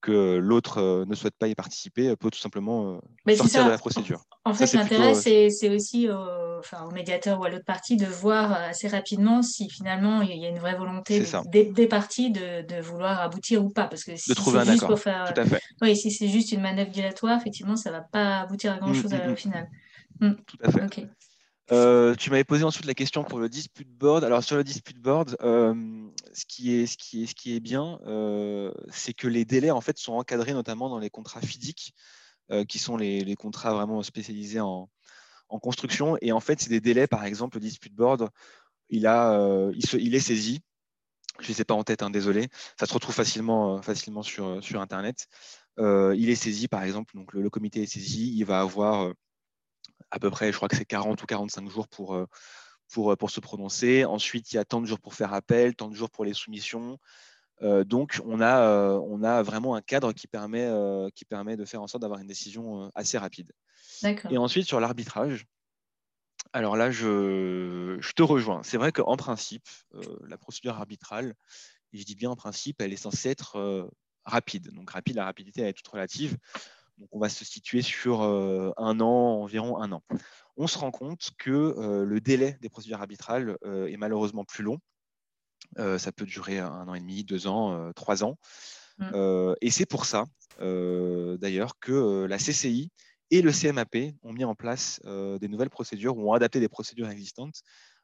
que 0.00 0.36
l'autre 0.36 0.78
euh, 0.78 1.04
ne 1.06 1.14
souhaite 1.14 1.36
pas 1.38 1.48
y 1.48 1.54
participer 1.54 2.14
peut 2.16 2.30
tout 2.30 2.38
simplement 2.38 3.00
euh, 3.28 3.34
sortir 3.36 3.64
de 3.64 3.70
la 3.70 3.78
procédure. 3.78 4.24
En 4.44 4.54
fait, 4.54 4.72
l'intérêt, 4.72 5.12
euh, 5.12 5.48
c'est 5.50 5.68
aussi 5.68 6.08
au, 6.08 6.90
médiateur 6.92 7.40
ou 7.40 7.44
à 7.44 7.50
l'autre 7.50 7.64
partie 7.64 7.96
de 7.96 8.06
voir 8.06 8.52
assez 8.52 8.88
rapidement 8.88 9.42
si 9.42 9.68
finalement 9.68 10.22
il 10.22 10.36
y 10.36 10.46
a 10.46 10.48
une 10.48 10.58
vraie 10.58 10.76
volonté 10.76 11.24
des, 11.46 11.86
parties 11.86 12.30
de, 12.30 12.80
vouloir 12.80 13.20
aboutir 13.20 13.64
ou 13.64 13.70
pas. 13.70 13.86
Parce 13.86 14.04
que 14.04 14.16
si 14.16 14.32
c'est 14.32 14.64
juste 14.64 14.86
pour 14.86 14.98
faire. 14.98 15.32
Oui, 15.82 15.96
si 15.96 16.10
c'est 16.10 16.28
juste 16.28 16.52
une 16.52 16.62
manœuvre 16.62 16.90
dilatoire, 16.90 17.38
effectivement, 17.38 17.76
ça 17.76 17.90
ne 17.90 17.96
va 17.96 18.02
pas 18.02 18.40
aboutir 18.40 18.72
à 18.72 18.78
grand 18.78 18.94
chose 18.94 19.12
mm, 19.12 19.28
mm, 19.28 19.32
au 19.32 19.36
final. 19.36 19.68
Tout 20.20 20.58
à 20.62 20.70
fait. 20.70 21.08
Euh, 21.72 22.16
tu 22.16 22.30
m'avais 22.30 22.44
posé 22.44 22.64
ensuite 22.64 22.86
la 22.86 22.94
question 22.94 23.22
pour 23.22 23.38
le 23.38 23.48
dispute 23.48 23.88
board. 23.88 24.24
Alors 24.24 24.42
sur 24.42 24.56
le 24.56 24.64
dispute 24.64 24.98
board, 24.98 25.36
euh, 25.42 25.74
ce, 26.32 26.44
qui 26.44 26.80
est, 26.80 27.60
bien, 27.60 28.00
euh, 28.06 28.72
c'est 28.90 29.14
que 29.14 29.28
les 29.28 29.44
délais 29.44 29.70
en 29.70 29.80
fait 29.80 29.96
sont 29.98 30.14
encadrés 30.14 30.52
notamment 30.52 30.88
dans 30.88 30.98
les 30.98 31.10
contrats 31.10 31.40
FIDIC, 31.40 31.94
qui 32.68 32.80
sont 32.80 32.96
les, 32.96 33.36
contrats 33.36 33.72
vraiment 33.72 34.02
spécialisés 34.02 34.58
en, 34.60 34.88
construction. 35.62 36.16
Et 36.20 36.32
en 36.32 36.40
fait, 36.40 36.60
c'est 36.60 36.70
des 36.70 36.80
délais, 36.80 37.06
par 37.06 37.24
exemple, 37.24 37.58
le 37.58 37.60
dispute 37.60 37.94
board, 37.94 38.28
il, 38.88 39.06
est 39.06 40.20
saisi. 40.20 40.60
Je 41.38 41.48
ne 41.48 41.54
sais 41.54 41.64
pas 41.64 41.74
en 41.74 41.84
tête, 41.84 42.02
hein, 42.02 42.10
désolé. 42.10 42.48
Ça 42.78 42.86
se 42.86 42.94
retrouve 42.94 43.14
facilement, 43.14 43.80
sur, 44.22 44.80
Internet. 44.80 45.28
il 45.78 46.28
est 46.28 46.34
saisi, 46.34 46.66
par 46.66 46.82
exemple, 46.82 47.14
donc 47.16 47.32
le, 47.32 47.48
comité 47.50 47.82
est 47.82 47.86
saisi, 47.86 48.34
il 48.36 48.44
va 48.44 48.60
avoir 48.60 49.12
à 50.10 50.18
peu 50.18 50.30
près, 50.30 50.50
je 50.52 50.56
crois 50.56 50.68
que 50.68 50.76
c'est 50.76 50.84
40 50.84 51.22
ou 51.22 51.26
45 51.26 51.68
jours 51.68 51.88
pour, 51.88 52.14
euh, 52.14 52.26
pour, 52.92 53.12
euh, 53.12 53.16
pour 53.16 53.30
se 53.30 53.40
prononcer. 53.40 54.04
Ensuite, 54.04 54.52
il 54.52 54.56
y 54.56 54.58
a 54.58 54.64
tant 54.64 54.80
de 54.80 54.86
jours 54.86 55.00
pour 55.00 55.14
faire 55.14 55.32
appel, 55.32 55.74
tant 55.74 55.88
de 55.88 55.94
jours 55.94 56.10
pour 56.10 56.24
les 56.24 56.34
soumissions. 56.34 56.98
Euh, 57.62 57.84
donc, 57.84 58.20
on 58.24 58.40
a, 58.40 58.98
on 58.98 59.22
a 59.22 59.42
vraiment 59.42 59.74
un 59.74 59.82
cadre 59.82 60.12
qui 60.12 60.26
permet, 60.26 60.68
qui 61.14 61.24
permet 61.24 61.56
de 61.56 61.64
faire 61.64 61.82
en 61.82 61.86
sorte 61.86 62.02
d'avoir 62.02 62.20
une 62.20 62.26
décision 62.26 62.90
assez 62.94 63.18
rapide. 63.18 63.52
Et 64.30 64.38
ensuite, 64.38 64.66
sur 64.66 64.80
l'arbitrage, 64.80 65.46
alors 66.52 66.76
là, 66.76 66.90
je, 66.90 67.98
je 68.00 68.12
te 68.12 68.22
rejoins. 68.22 68.62
C'est 68.62 68.78
vrai 68.78 68.92
qu'en 68.92 69.16
principe, 69.16 69.68
la 70.26 70.38
procédure 70.38 70.74
arbitrale, 70.74 71.34
et 71.92 71.98
je 71.98 72.04
dis 72.04 72.14
bien 72.14 72.30
en 72.30 72.36
principe, 72.36 72.80
elle 72.80 72.92
est 72.92 72.96
censée 72.96 73.28
être 73.28 73.90
rapide. 74.24 74.72
Donc, 74.72 74.90
rapide, 74.90 75.16
la 75.16 75.26
rapidité, 75.26 75.60
elle 75.60 75.68
est 75.68 75.74
toute 75.74 75.88
relative. 75.88 76.38
Donc, 77.00 77.08
on 77.12 77.18
va 77.18 77.30
se 77.30 77.46
situer 77.46 77.80
sur 77.80 78.22
euh, 78.22 78.72
un 78.76 79.00
an, 79.00 79.40
environ 79.42 79.78
un 79.80 79.90
an. 79.90 80.02
On 80.58 80.66
se 80.66 80.76
rend 80.76 80.90
compte 80.90 81.30
que 81.38 81.50
euh, 81.50 82.04
le 82.04 82.20
délai 82.20 82.58
des 82.60 82.68
procédures 82.68 83.00
arbitrales 83.00 83.56
euh, 83.64 83.86
est 83.86 83.96
malheureusement 83.96 84.44
plus 84.44 84.62
long. 84.62 84.78
ça 85.76 86.12
peut 86.12 86.26
durer 86.26 86.58
un 86.58 86.86
an 86.88 86.94
et 86.94 87.00
demi, 87.00 87.24
deux 87.24 87.46
ans, 87.46 87.92
trois 87.94 88.22
ans. 88.22 88.36
Mm. 88.98 89.54
et 89.62 89.70
c'est 89.70 89.86
pour 89.86 90.04
ça, 90.04 90.24
d'ailleurs, 90.58 91.78
que 91.80 92.26
la 92.28 92.38
CCI 92.38 92.90
et 93.30 93.40
le 93.40 93.52
CMAP 93.52 94.14
ont 94.22 94.32
mis 94.32 94.44
en 94.44 94.54
place 94.54 95.00
des 95.04 95.48
nouvelles 95.48 95.70
procédures 95.70 96.18
ou 96.18 96.30
ont 96.30 96.34
adapté 96.34 96.60
des 96.60 96.68
procédures 96.68 97.08
existantes 97.08 97.62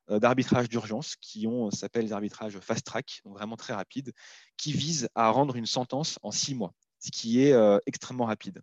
d'arbitrage 0.08 0.68
d'urgence 0.68 1.16
qui 1.16 1.48
ont 1.48 1.70
s'appellent 1.72 2.06
des 2.06 2.12
arbitrages 2.12 2.58
fast 2.60 2.86
track, 2.86 3.20
donc 3.24 3.34
vraiment 3.34 3.56
très 3.56 3.74
rapides, 3.74 4.12
qui 4.56 4.72
visent 4.72 5.08
à 5.16 5.28
rendre 5.30 5.56
une 5.56 5.66
sentence 5.66 6.18
en 6.22 6.30
six 6.30 6.54
mois 6.54 6.72
ce 7.06 7.10
qui 7.10 7.42
est 7.42 7.52
euh, 7.52 7.78
extrêmement 7.86 8.24
rapide. 8.24 8.62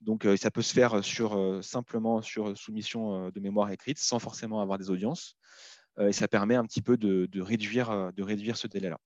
Donc, 0.00 0.26
euh, 0.26 0.36
ça 0.36 0.50
peut 0.50 0.62
se 0.62 0.74
faire 0.74 1.02
sur, 1.04 1.36
euh, 1.36 1.62
simplement 1.62 2.20
sur 2.20 2.56
soumission 2.56 3.30
de 3.30 3.40
mémoire 3.40 3.70
écrite, 3.70 3.98
sans 3.98 4.18
forcément 4.18 4.60
avoir 4.60 4.78
des 4.78 4.90
audiences. 4.90 5.36
et 5.98 6.12
ça 6.12 6.28
permet 6.28 6.56
un 6.56 6.64
petit 6.64 6.82
peu 6.82 6.98
de, 6.98 7.40
réduire, 7.40 8.12
de 8.14 8.22
réduire 8.22 8.56
ce 8.58 8.66
délai-là. 8.66 8.98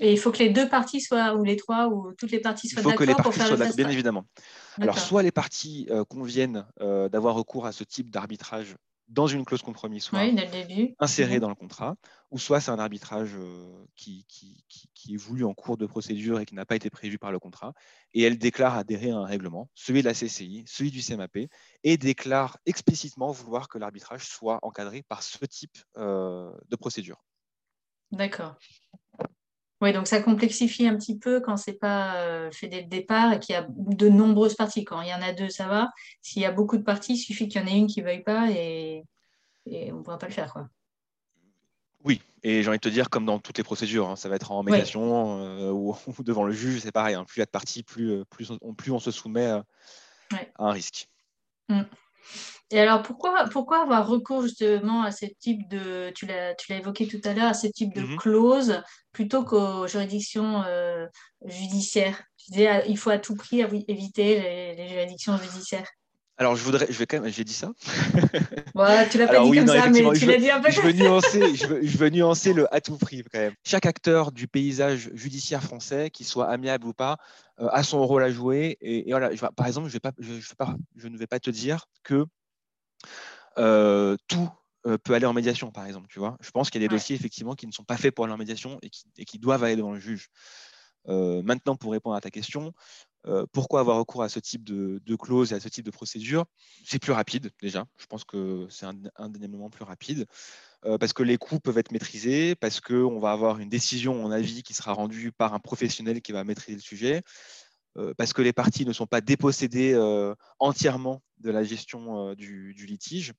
Et 0.00 0.12
il 0.12 0.18
faut 0.18 0.32
que 0.32 0.38
les 0.38 0.50
deux 0.50 0.68
parties 0.68 1.00
soient, 1.00 1.36
ou 1.36 1.44
les 1.44 1.54
trois, 1.54 1.86
ou 1.86 2.12
toutes 2.18 2.32
les 2.32 2.40
parties 2.40 2.68
soient 2.68 2.82
d'accord 2.82 3.22
pour 3.22 3.32
faire 3.32 3.56
le 3.56 3.76
Bien 3.76 3.88
évidemment. 3.88 4.24
Alors, 4.80 4.98
soit 4.98 5.22
les 5.22 5.30
parties 5.30 5.88
conviennent 6.08 6.66
d'avoir 6.80 7.36
recours 7.36 7.66
à 7.66 7.72
ce 7.72 7.84
type 7.84 8.10
d'arbitrage 8.10 8.74
dans 9.14 9.28
une 9.28 9.44
clause 9.44 9.62
compromis, 9.62 10.00
soit 10.00 10.20
insérée 10.98 11.34
mhm. 11.36 11.40
dans 11.40 11.48
le 11.48 11.54
contrat, 11.54 11.96
ou 12.30 12.38
soit 12.38 12.60
c'est 12.60 12.72
un 12.72 12.78
arbitrage 12.78 13.34
euh, 13.36 13.86
qui, 13.94 14.26
qui, 14.28 14.64
qui, 14.92 15.14
est 15.14 15.16
voulu 15.16 15.44
en 15.44 15.54
cours 15.54 15.76
de 15.76 15.86
procédure 15.86 16.40
et 16.40 16.46
qui 16.46 16.54
n'a 16.56 16.66
pas 16.66 16.74
été 16.74 16.90
prévu 16.90 17.16
par 17.16 17.30
le 17.30 17.38
contrat, 17.38 17.74
et 18.12 18.22
elle 18.22 18.38
déclare 18.38 18.76
adhérer 18.76 19.10
à 19.10 19.16
un 19.16 19.24
règlement, 19.24 19.70
celui 19.74 20.02
de 20.02 20.06
la 20.06 20.14
CCI, 20.14 20.64
celui 20.66 20.90
du 20.90 21.00
CMAP, 21.00 21.48
et 21.84 21.96
déclare 21.96 22.58
explicitement 22.66 23.30
vouloir 23.30 23.68
que 23.68 23.78
l'arbitrage 23.78 24.26
soit 24.26 24.58
encadré 24.62 25.02
par 25.02 25.22
ce 25.22 25.44
type 25.44 25.78
euh, 25.96 26.50
de 26.68 26.76
procédure. 26.76 27.24
D'accord. 28.10 28.56
Oui, 29.84 29.92
donc 29.92 30.06
ça 30.06 30.22
complexifie 30.22 30.88
un 30.88 30.96
petit 30.96 31.18
peu 31.18 31.42
quand 31.42 31.58
c'est 31.58 31.74
pas 31.74 32.16
euh, 32.16 32.50
fait 32.50 32.68
dès 32.68 32.80
le 32.80 32.86
départ 32.86 33.34
et 33.34 33.38
qu'il 33.38 33.54
y 33.54 33.58
a 33.58 33.66
de 33.68 34.08
nombreuses 34.08 34.54
parties. 34.54 34.82
Quand 34.82 35.02
il 35.02 35.10
y 35.10 35.12
en 35.12 35.20
a 35.20 35.34
deux, 35.34 35.50
ça 35.50 35.68
va. 35.68 35.90
S'il 36.22 36.40
y 36.40 36.46
a 36.46 36.52
beaucoup 36.52 36.78
de 36.78 36.82
parties, 36.82 37.12
il 37.12 37.18
suffit 37.18 37.48
qu'il 37.48 37.60
y 37.60 37.64
en 37.64 37.66
ait 37.66 37.76
une 37.76 37.86
qui 37.86 38.00
ne 38.00 38.06
veuille 38.06 38.22
pas 38.22 38.48
et, 38.50 39.04
on 39.66 39.98
ne 39.98 40.02
pourra 40.02 40.16
pas 40.16 40.26
le 40.26 40.32
faire. 40.32 40.54
Quoi. 40.54 40.70
Oui, 42.02 42.22
et 42.42 42.62
j'ai 42.62 42.68
envie 42.70 42.78
de 42.78 42.80
te 42.80 42.88
dire, 42.88 43.10
comme 43.10 43.26
dans 43.26 43.38
toutes 43.38 43.58
les 43.58 43.62
procédures, 43.62 44.08
hein, 44.08 44.16
ça 44.16 44.30
va 44.30 44.36
être 44.36 44.52
en 44.52 44.62
médiation 44.62 45.42
euh, 45.42 45.70
ou, 45.70 45.94
devant 46.20 46.44
le 46.44 46.54
juge, 46.54 46.80
c'est 46.80 46.90
pareil. 46.90 47.14
Hein. 47.14 47.24
plus 47.24 47.36
il 47.36 47.40
y 47.40 47.42
a 47.42 47.44
de 47.44 47.50
parties, 47.50 47.82
plus, 47.82 48.10
euh, 48.10 48.24
plus, 48.30 48.52
on, 48.62 48.72
plus 48.72 48.90
on 48.90 48.98
se 48.98 49.10
soumet 49.10 49.44
à, 49.44 49.66
un 50.58 50.70
risque. 50.70 51.08
Mm. 51.68 51.82
Et 52.70 52.80
alors, 52.80 53.02
pourquoi, 53.02 53.44
pourquoi 53.50 53.82
avoir 53.82 54.06
recours 54.06 54.42
justement 54.42 55.02
à 55.02 55.12
ce 55.12 55.26
type 55.26 55.68
de, 55.68 56.10
tu 56.14 56.26
l'as, 56.26 56.54
évoqué 56.70 57.06
tout 57.06 57.20
à 57.24 57.34
l'heure, 57.34 57.48
à 57.48 57.54
ce 57.54 57.66
type 57.66 57.94
de 57.94 58.02
mhm. 58.02 58.16
clause 58.16 58.82
plutôt 59.12 59.44
qu'aux 59.44 59.86
juridictions 59.86 60.62
euh, 60.66 61.06
judiciaires? 61.44 62.22
Tu 62.36 62.52
disais, 62.52 62.66
ah, 62.68 62.86
il 62.86 62.98
faut 62.98 63.10
à 63.10 63.18
tout 63.18 63.36
prix 63.36 63.60
éviter 63.60 64.74
les, 64.76 64.88
juridictions 64.88 65.36
judiciaires. 65.36 65.88
Alors, 66.36 66.56
je 66.56 66.64
voudrais, 66.64 66.86
je 66.90 66.98
vais 66.98 67.06
quand 67.06 67.20
même, 67.20 67.30
j'ai 67.30 67.44
dit 67.44 67.52
ça. 67.52 67.72
Ouais, 68.74 69.08
tu 69.08 69.18
l'as 69.18 69.28
pas 69.28 69.44
dit 69.44 69.56
comme 69.56 69.68
ça, 69.68 69.88
mais 69.88 70.18
tu 70.18 70.26
l'as 70.26 70.38
dit 70.38 70.50
un 70.50 70.60
peu. 70.60 70.68
Je 70.68 70.80
veux 70.80 70.92
nuancer, 70.92 71.54
je 71.54 71.66
veux, 71.66 71.86
je 71.86 71.96
veux 71.96 72.08
nuancer 72.10 72.52
le 72.52 72.72
à 72.74 72.80
tout 72.80 72.98
prix 72.98 73.22
quand 73.22 73.38
même. 73.38 73.54
Chaque 73.62 73.86
acteur 73.86 74.32
du 74.32 74.48
paysage 74.48 75.10
judiciaire 75.14 75.62
français, 75.62 76.10
qu'il 76.10 76.26
soit 76.26 76.48
amiable 76.48 76.88
ou 76.88 76.92
pas, 76.92 77.18
euh, 77.60 77.68
a 77.70 77.84
son 77.84 78.04
rôle 78.04 78.24
à 78.24 78.30
jouer. 78.32 78.76
Et, 78.80 79.04
voilà, 79.10 79.30
par 79.54 79.68
exemple, 79.68 79.86
je, 79.86 79.92
vais 79.92 80.00
pas, 80.00 80.10
je, 80.18 80.40
je, 80.40 80.54
pas, 80.54 80.74
je 80.96 81.06
ne 81.06 81.16
vais 81.16 81.28
pas 81.28 81.38
te 81.38 81.50
dire 81.50 81.86
que 82.02 82.26
euh, 83.58 84.16
tout 84.26 84.50
euh, 84.86 84.98
peut 84.98 85.14
aller 85.14 85.26
en 85.26 85.34
médiation, 85.34 85.70
par 85.70 85.86
exemple. 85.86 86.08
Tu 86.10 86.18
vois 86.18 86.36
je 86.40 86.50
pense 86.50 86.68
qu'il 86.68 86.82
y 86.82 86.84
a 86.84 86.88
des 86.88 86.94
dossiers 86.94 87.14
effectivement 87.14 87.54
qui 87.54 87.68
ne 87.68 87.72
sont 87.72 87.84
pas 87.84 87.96
faits 87.96 88.12
pour 88.12 88.24
aller 88.24 88.34
en 88.34 88.38
médiation 88.38 88.80
et 88.82 88.90
qui, 88.90 89.04
et 89.18 89.24
qui 89.24 89.38
doivent 89.38 89.62
aller 89.62 89.76
devant 89.76 89.92
le 89.92 90.00
juge. 90.00 90.30
Maintenant, 91.06 91.76
pour 91.76 91.92
répondre 91.92 92.16
à 92.16 92.20
ta 92.20 92.30
question, 92.30 92.72
pourquoi 93.52 93.80
avoir 93.80 93.96
recours 93.98 94.22
à 94.22 94.28
ce 94.28 94.38
type 94.38 94.64
de, 94.64 95.00
de 95.04 95.16
clause 95.16 95.52
et 95.52 95.54
à 95.54 95.60
ce 95.60 95.68
type 95.68 95.84
de 95.84 95.90
procédure? 95.90 96.44
C'est 96.84 96.98
plus 96.98 97.12
rapide 97.12 97.50
déjà. 97.62 97.86
Je 97.98 98.06
pense 98.06 98.24
que 98.24 98.66
c'est 98.70 98.86
indéniablement 99.16 99.70
plus 99.70 99.84
rapide 99.84 100.26
parce 100.82 101.14
que 101.14 101.22
les 101.22 101.38
coûts 101.38 101.60
peuvent 101.60 101.78
être 101.78 101.92
maîtrisés, 101.92 102.54
parce 102.54 102.80
qu'on 102.80 103.18
va 103.18 103.32
avoir 103.32 103.58
une 103.58 103.70
décision 103.70 104.22
en 104.22 104.30
avis 104.30 104.62
qui 104.62 104.74
sera 104.74 104.92
rendue 104.92 105.32
par 105.32 105.54
un 105.54 105.58
professionnel 105.58 106.20
qui 106.20 106.32
va 106.32 106.44
maîtriser 106.44 106.76
le 106.76 106.82
sujet, 106.82 107.22
parce 108.18 108.34
que 108.34 108.42
les 108.42 108.52
parties 108.52 108.84
ne 108.84 108.92
sont 108.92 109.06
pas 109.06 109.22
dépossédées 109.22 109.96
entièrement 110.58 111.22
de 111.44 111.50
la 111.50 111.62
gestion 111.62 112.30
euh, 112.30 112.34
du, 112.34 112.72
litige 112.72 113.32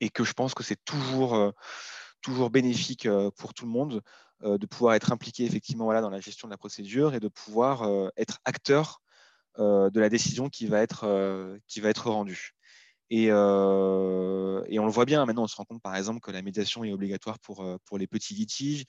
et 0.00 0.08
que 0.08 0.24
je 0.24 0.32
pense 0.32 0.54
que 0.54 0.62
c'est 0.62 0.82
toujours, 0.84 1.34
euh, 1.34 1.50
toujours 2.22 2.50
bénéfique 2.50 3.06
euh, 3.06 3.30
pour 3.36 3.52
tout 3.52 3.66
le 3.66 3.72
monde 3.72 4.02
de 4.42 4.66
pouvoir 4.66 4.94
être 4.94 5.12
impliqué 5.12 5.44
effectivement 5.44 5.84
voilà, 5.84 6.00
dans 6.00 6.10
la 6.10 6.20
gestion 6.20 6.48
de 6.48 6.52
la 6.52 6.58
procédure 6.58 7.14
et 7.14 7.20
de 7.20 7.28
pouvoir 7.28 8.10
être 8.16 8.38
acteur 8.44 9.00
de 9.58 9.98
la 10.00 10.08
décision 10.08 10.48
qui 10.50 10.66
va 10.66 10.82
être, 10.82 11.58
qui 11.66 11.80
va 11.80 11.88
être 11.88 12.10
rendue. 12.10 12.50
Et, 13.08 13.24
et, 13.24 13.32
on 13.32 14.84
le 14.84 14.90
voit 14.90 15.06
bien, 15.06 15.24
maintenant 15.24 15.44
on 15.44 15.46
se 15.46 15.56
rend 15.56 15.64
compte 15.64 15.82
par 15.82 15.96
exemple 15.96 16.20
que 16.20 16.30
la 16.30 16.42
médiation 16.42 16.84
est 16.84 16.92
obligatoire 16.92 17.38
pour, 17.38 17.64
pour 17.86 17.96
les 17.98 18.06
petits 18.06 18.34
litiges. 18.34 18.84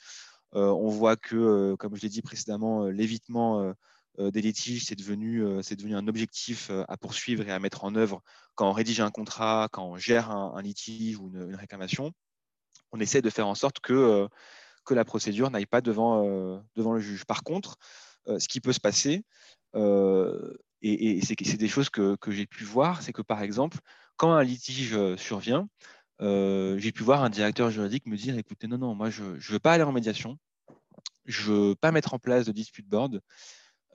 on 0.52 0.90
voit 0.90 1.16
que, 1.16 1.76
comme 1.76 1.96
je 1.96 2.02
l'ai 2.02 2.10
dit 2.10 2.22
précédemment, 2.22 2.88
l'évitement 2.88 3.74
euh, 4.20 4.32
des 4.32 4.42
litiges, 4.42 4.86
c'est 4.86 4.96
devenu, 4.96 5.44
euh, 5.44 5.62
devenu 5.78 5.96
un 5.96 6.08
objectif 6.08 6.70
euh, 6.72 6.84
à 6.88 6.98
poursuivre 6.98 7.48
et 7.48 7.52
à 7.52 7.60
mettre 7.60 7.84
en 7.84 7.94
œuvre 7.96 8.24
quand 8.56 8.68
on 8.68 8.74
rédige 8.74 9.00
un 9.00 9.12
contrat, 9.12 9.70
quand 9.72 9.86
on 9.86 9.98
gère 9.98 10.32
un, 10.32 10.60
litige 10.62 11.18
ou 11.20 11.28
une, 11.28 11.56
réclamation. 11.56 12.12
On 12.92 13.00
essaie 13.00 13.22
de 13.22 13.30
faire 13.30 13.48
en 13.48 13.54
sorte 13.54 13.80
que, 13.80 14.28
que 14.88 14.94
la 14.94 15.06
procédure 15.06 15.52
n'aille 15.52 15.66
pas 15.68 15.82
devant, 15.82 16.24
devant 16.76 16.94
le 16.94 17.00
juge. 17.00 17.26
Par 17.26 17.44
contre, 17.44 17.76
ce 18.26 18.48
qui 18.48 18.62
peut 18.62 18.74
se 18.74 18.80
passer, 18.80 19.24
et, 19.76 21.22
c'est 21.22 21.58
des 21.58 21.68
choses 21.68 21.90
que, 21.90 22.18
j'ai 22.30 22.48
pu 22.48 22.64
voir, 22.64 23.02
c'est 23.02 23.14
que 23.14 23.22
par 23.22 23.44
exemple, 23.44 23.78
quand 24.16 24.32
un 24.32 24.44
litige 24.44 24.98
survient, 25.18 25.68
j'ai 26.20 26.92
pu 26.92 27.04
voir 27.04 27.24
un 27.24 27.30
directeur 27.30 27.70
juridique 27.70 28.08
me 28.08 28.16
dire, 28.16 28.38
écoutez, 28.38 28.68
non, 28.68 28.78
non, 28.78 28.96
moi, 28.96 29.10
je 29.10 29.24
ne 29.24 29.52
veux 29.52 29.60
pas 29.60 29.74
aller 29.74 29.84
en 29.84 29.92
médiation, 29.92 30.38
je 31.26 31.52
ne 31.52 31.58
veux 31.58 31.76
pas 31.76 31.92
mettre 31.92 32.14
en 32.14 32.20
place 32.20 32.46
de 32.46 32.54
dispute 32.54 32.88
board, 32.88 33.22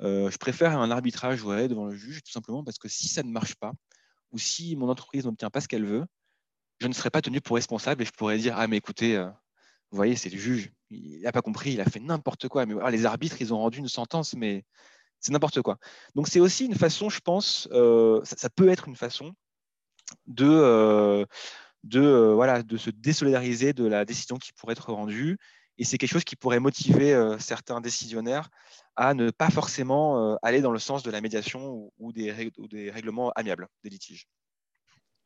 je 0.00 0.36
préfère 0.36 0.78
un 0.78 0.90
arbitrage 0.90 1.42
devant 1.42 1.86
le 1.86 1.94
juge, 1.94 2.22
tout 2.22 2.32
simplement 2.32 2.62
parce 2.62 2.78
que 2.78 2.88
si 2.88 3.08
ça 3.08 3.22
ne 3.22 3.30
marche 3.30 3.54
pas, 3.54 3.72
ou 4.30 4.38
si 4.38 4.76
mon 4.76 4.88
entreprise 4.88 5.24
n'obtient 5.24 5.50
pas 5.50 5.60
ce 5.60 5.68
qu'elle 5.68 5.86
veut, 5.86 6.04
je 6.80 6.88
ne 6.88 6.92
serai 6.92 7.10
pas 7.10 7.22
tenu 7.22 7.40
pour 7.40 7.56
responsable 7.56 8.02
et 8.02 8.04
je 8.04 8.12
pourrais 8.12 8.38
dire, 8.38 8.54
ah 8.58 8.66
mais 8.66 8.76
écoutez, 8.76 9.16
vous 9.90 9.96
voyez, 9.96 10.16
c'est 10.16 10.30
le 10.30 10.38
juge, 10.38 10.72
il 10.92 11.20
n'a 11.22 11.32
pas 11.32 11.42
compris, 11.42 11.72
il 11.72 11.80
a 11.80 11.84
fait 11.84 12.00
n'importe 12.00 12.48
quoi. 12.48 12.66
Mais 12.66 12.74
les 12.90 13.06
arbitres, 13.06 13.40
ils 13.40 13.52
ont 13.52 13.58
rendu 13.58 13.78
une 13.78 13.88
sentence, 13.88 14.34
mais 14.34 14.64
c'est 15.22 15.32
n'importe 15.32 15.62
quoi. 15.62 15.78
Donc 16.14 16.28
c'est 16.28 16.40
aussi 16.40 16.66
une 16.66 16.74
façon, 16.74 17.08
je 17.08 17.20
pense, 17.20 17.68
euh, 17.72 18.20
ça, 18.24 18.50
peut 18.50 18.68
être 18.68 18.88
une 18.88 18.96
façon 18.96 19.32
de, 20.26 20.46
euh, 20.46 21.24
de, 21.84 22.00
euh, 22.00 22.34
voilà, 22.34 22.62
de 22.62 22.76
se 22.76 22.90
désolidariser 22.90 23.72
de 23.72 23.86
la 23.86 24.04
décision 24.04 24.36
qui 24.36 24.52
pourrait 24.52 24.72
être 24.72 24.92
rendue. 24.92 25.38
Et 25.78 25.84
c'est 25.84 25.96
quelque 25.96 26.12
chose 26.12 26.24
qui 26.24 26.36
pourrait 26.36 26.60
motiver 26.60 27.36
certains 27.38 27.80
décisionnaires 27.80 28.50
à 28.94 29.14
ne 29.14 29.30
pas 29.30 29.48
forcément 29.48 30.36
aller 30.42 30.60
dans 30.60 30.70
le 30.70 30.78
sens 30.78 31.02
de 31.02 31.10
la 31.10 31.22
médiation 31.22 31.90
ou, 31.98 32.12
des, 32.12 32.50
ou 32.58 32.68
des 32.68 32.90
règlements 32.90 33.30
amiables 33.30 33.66
des 33.82 33.88
litiges. 33.88 34.26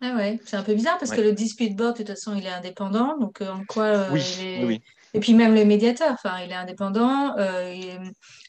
Ah 0.01 0.15
ouais, 0.15 0.39
c'est 0.45 0.57
un 0.57 0.63
peu 0.63 0.75
bizarre 0.75 0.99
parce 0.99 1.11
que 1.11 1.21
le 1.21 1.33
dispute 1.33 1.75
board, 1.75 1.95
de 1.95 2.05
toute 2.05 2.09
façon, 2.09 2.37
il 2.37 2.47
est 2.47 2.51
indépendant. 2.51 3.19
Donc, 3.19 3.41
en 3.41 3.65
quoi 3.65 4.09
oui, 4.13 4.23
il 4.39 4.47
est... 4.47 4.65
oui. 4.65 4.83
Et 5.17 5.19
puis 5.19 5.33
même 5.33 5.55
le 5.55 5.65
médiateur, 5.65 6.13
enfin, 6.13 6.41
il 6.45 6.51
est 6.51 6.55
indépendant. 6.55 7.35
Euh, 7.39 7.75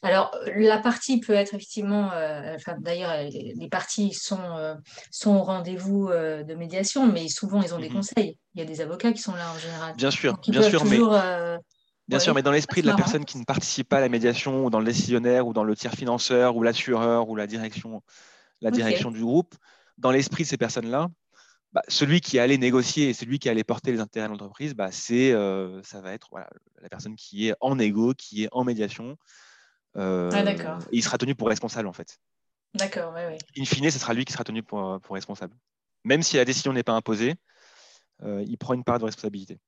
alors, 0.04 0.38
la 0.54 0.80
partie 0.80 1.22
peut 1.22 1.32
être 1.32 1.54
effectivement, 1.54 2.12
euh, 2.12 2.56
enfin, 2.56 2.76
d'ailleurs, 2.82 3.14
les 3.24 3.70
parties 3.70 4.12
sont, 4.12 4.42
euh, 4.58 4.76
sont 5.10 5.38
au 5.38 5.44
rendez-vous 5.44 6.10
de 6.10 6.54
médiation, 6.56 7.08
mais 7.08 7.30
souvent, 7.30 7.62
ils 7.62 7.74
ont 7.74 7.80
des 7.80 7.88
mhm. 7.88 7.96
conseils. 7.96 8.38
Il 8.54 8.60
y 8.60 8.64
a 8.64 8.66
des 8.66 8.82
avocats 8.82 9.14
qui 9.14 9.22
sont 9.22 9.34
là 9.34 9.50
en 9.50 9.58
général. 9.58 9.96
Bien 9.96 10.12
sûr, 10.12 10.38
bien 10.46 10.62
sûr, 10.62 10.84
mais... 10.84 11.00
Bien 12.10 12.20
sûr, 12.20 12.34
mais 12.34 12.42
dans 12.42 12.52
l'esprit 12.52 12.82
de 12.82 12.88
la 12.88 12.96
personne 12.96 13.24
qui 13.24 13.38
ne 13.38 13.46
participe 13.46 13.88
pas 13.88 13.98
à 13.98 14.02
la 14.02 14.10
médiation, 14.10 14.66
ou 14.66 14.70
dans 14.70 14.80
le 14.80 14.86
décisionnaire, 14.86 15.48
ou 15.48 15.54
dans 15.54 15.64
le 15.64 15.74
tiers 15.74 15.94
financeur, 15.94 16.58
ou 16.58 16.64
l'assureur, 16.64 17.30
ou 17.30 17.38
la 17.38 17.48
direction, 17.48 18.02
la 18.60 18.72
direction 18.72 19.10
du 19.10 19.22
groupe, 19.22 19.56
dans 19.98 20.12
l'esprit 20.12 20.44
de 20.44 20.50
ces 20.50 20.58
personnes-là, 20.58 21.08
bah, 21.74 21.82
celui 21.88 22.22
qui 22.22 22.40
allait 22.40 22.58
négocier 22.58 23.10
et 23.10 23.14
celui 23.14 23.40
qui 23.40 23.50
allait 23.50 23.64
porter 23.64 23.92
les 23.92 24.00
intérêts 24.00 24.28
de 24.28 24.32
l'entreprise, 24.32 24.74
bah, 24.74 24.92
c'est, 24.92 25.32
euh, 25.34 25.82
ça 25.84 26.02
va 26.02 26.14
être 26.14 26.30
la 26.82 26.90
personne 26.90 27.16
qui 27.16 27.50
est 27.50 27.56
en 27.60 27.76
négo, 27.76 28.14
qui 28.14 28.44
est 28.44 28.50
en 28.52 28.64
médiation. 28.64 29.18
Euh, 29.98 30.30
ah, 30.34 30.80
il 30.92 31.04
sera 31.04 31.18
tenu 31.18 31.36
pour 31.36 31.50
responsable 31.50 31.88
en 31.88 31.94
fait. 31.94 32.20
D'accord, 32.74 33.14
oui, 33.16 33.22
oui. 33.30 33.62
In 33.62 33.66
fine, 33.66 33.90
ce 33.90 34.00
sera 34.00 34.14
lui 34.14 34.24
qui 34.24 34.34
sera 34.34 34.44
tenu 34.44 34.64
pour, 34.64 35.00
pour 35.02 35.16
responsable. 35.16 35.56
Même 36.04 36.24
si 36.24 36.38
la 36.38 36.46
décision 36.46 36.72
n'est 36.72 36.84
pas 36.84 36.94
imposée, 36.94 37.36
euh, 38.24 38.44
il 38.48 38.58
prend 38.58 38.74
une 38.74 38.84
part 38.84 39.00
de 39.00 39.06
responsabilité. 39.06 39.60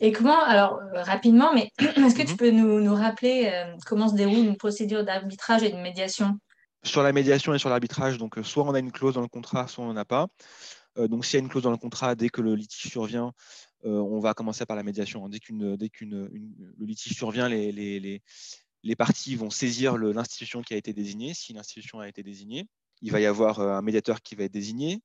Et 0.00 0.10
comment, 0.12 0.42
alors 0.42 0.80
rapidement, 0.94 1.52
mais 1.54 1.70
est-ce 1.78 2.14
que 2.14 2.22
tu 2.22 2.32
mhm. 2.32 2.36
peux 2.36 2.50
nous, 2.50 2.80
nous 2.80 2.94
rappeler 2.94 3.52
comment 3.86 4.08
se 4.08 4.14
déroule 4.14 4.38
une 4.38 4.56
procédure 4.56 5.04
d'arbitrage 5.04 5.62
et 5.62 5.70
de 5.70 5.76
médiation? 5.76 6.38
Sur 6.84 7.02
la 7.02 7.12
médiation 7.12 7.54
et 7.54 7.58
sur 7.58 7.68
l'arbitrage, 7.68 8.18
donc 8.18 8.38
euh, 8.38 8.42
soit 8.42 8.64
on 8.64 8.74
a 8.74 8.78
une 8.78 8.92
clause 8.92 9.14
dans 9.14 9.20
le 9.20 9.28
contrat, 9.28 9.68
soit 9.68 9.84
on 9.84 9.88
n'en 9.88 9.96
a 9.96 10.04
pas. 10.04 10.28
Euh, 10.98 11.08
donc 11.08 11.24
s'il 11.24 11.34
y 11.34 11.36
a 11.36 11.44
une 11.44 11.48
clause 11.48 11.62
dans 11.62 11.70
le 11.70 11.76
contrat, 11.76 12.14
dès 12.14 12.28
que 12.28 12.40
le 12.40 12.54
litige 12.54 12.90
survient, 12.90 13.32
euh, 13.84 13.98
on 13.98 14.20
va 14.20 14.34
commencer 14.34 14.66
par 14.66 14.76
la 14.76 14.82
médiation. 14.82 15.28
Dès, 15.28 15.38
qu'une, 15.38 15.76
le 15.76 16.86
litige 16.86 17.14
survient, 17.14 17.48
les, 17.48 18.20
parties 18.98 19.36
vont 19.36 19.50
saisir 19.50 19.96
l'institution 19.96 20.62
qui 20.62 20.74
a 20.74 20.76
été 20.76 20.92
désignée. 20.92 21.34
Si 21.34 21.52
l'institution 21.52 22.00
a 22.00 22.08
été 22.08 22.22
désignée, 22.22 22.66
il 23.00 23.10
va 23.10 23.20
y 23.20 23.26
avoir 23.26 23.60
un 23.60 23.82
médiateur 23.82 24.20
qui 24.22 24.34
va 24.34 24.44
être 24.44 24.52
désigné. 24.52 25.00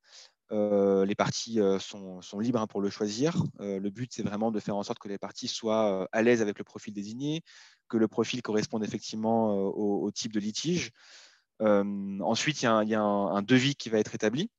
les 0.52 1.16
parties 1.16 1.60
sont, 1.80 2.22
sont, 2.22 2.40
libres 2.40 2.62
hein, 2.62 2.68
pour 2.68 2.82
le 2.82 2.92
choisir. 2.92 3.42
le 3.60 3.90
but, 3.90 4.12
c'est 4.14 4.24
vraiment 4.24 4.52
de 4.52 4.60
faire 4.60 4.76
en 4.76 4.84
sorte 4.84 5.00
que 5.00 5.08
les 5.08 5.18
parties 5.18 5.48
soient 5.48 6.08
à 6.12 6.22
l'aise 6.22 6.42
avec 6.42 6.60
le 6.60 6.64
profil 6.64 6.94
désigné, 6.94 7.42
que 7.88 7.98
le 7.98 8.08
profil 8.08 8.44
corresponde 8.44 8.84
effectivement 8.84 9.54
au, 9.56 10.12
type 10.12 10.34
de 10.34 10.40
litige. 10.40 10.92
Euh, 11.62 12.20
ensuite, 12.22 12.62
il 12.62 12.66
y 12.66 12.96
a, 12.96 13.02
un, 13.02 13.42
devis 13.42 13.76
qui 13.76 13.90
va 13.90 14.00
être 14.00 14.16
établi. 14.16 14.50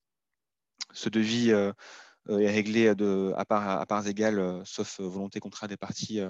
Ce 0.93 1.09
devis 1.09 1.53
euh, 1.53 1.73
euh, 2.29 2.39
est 2.39 2.51
réglé 2.51 2.89
à, 2.89 3.45
parts 3.45 4.07
égales, 4.07 4.63
sauf 4.65 5.01
volonté 5.01 5.41
contraire 5.41 5.69
des 5.69 5.77
parties, 5.77 6.21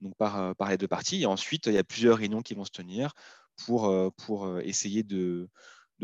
donc 0.00 0.14
par, 0.16 0.54
les 0.68 0.78
deux 0.78 0.88
parties. 0.88 1.26
Ensuite, 1.26 1.66
il 1.66 1.74
y 1.74 1.78
a 1.78 1.84
plusieurs 1.84 2.18
réunions 2.18 2.42
qui 2.42 2.54
vont 2.54 2.64
se 2.64 2.70
tenir 2.70 3.12
pour, 3.66 3.92
essayer 4.60 5.02
de, 5.02 5.48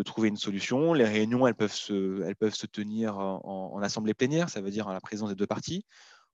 trouver 0.05 0.29
une 0.29 0.37
solution. 0.37 0.93
Les 0.93 1.05
réunions, 1.05 1.47
elles 1.47 1.55
peuvent 1.55 1.73
se, 1.73 2.23
elles 2.23 2.37
peuvent 2.37 2.55
se 2.55 2.67
tenir 2.67 3.19
en, 3.19 3.75
en, 3.75 3.83
assemblée 3.83 4.15
plénière, 4.15 4.51
ça 4.51 4.61
veut 4.61 4.71
dire 4.71 4.89
en 4.89 4.93
la 4.93 5.01
présence 5.01 5.31
des 5.31 5.37
deux 5.37 5.47
parties 5.47 5.85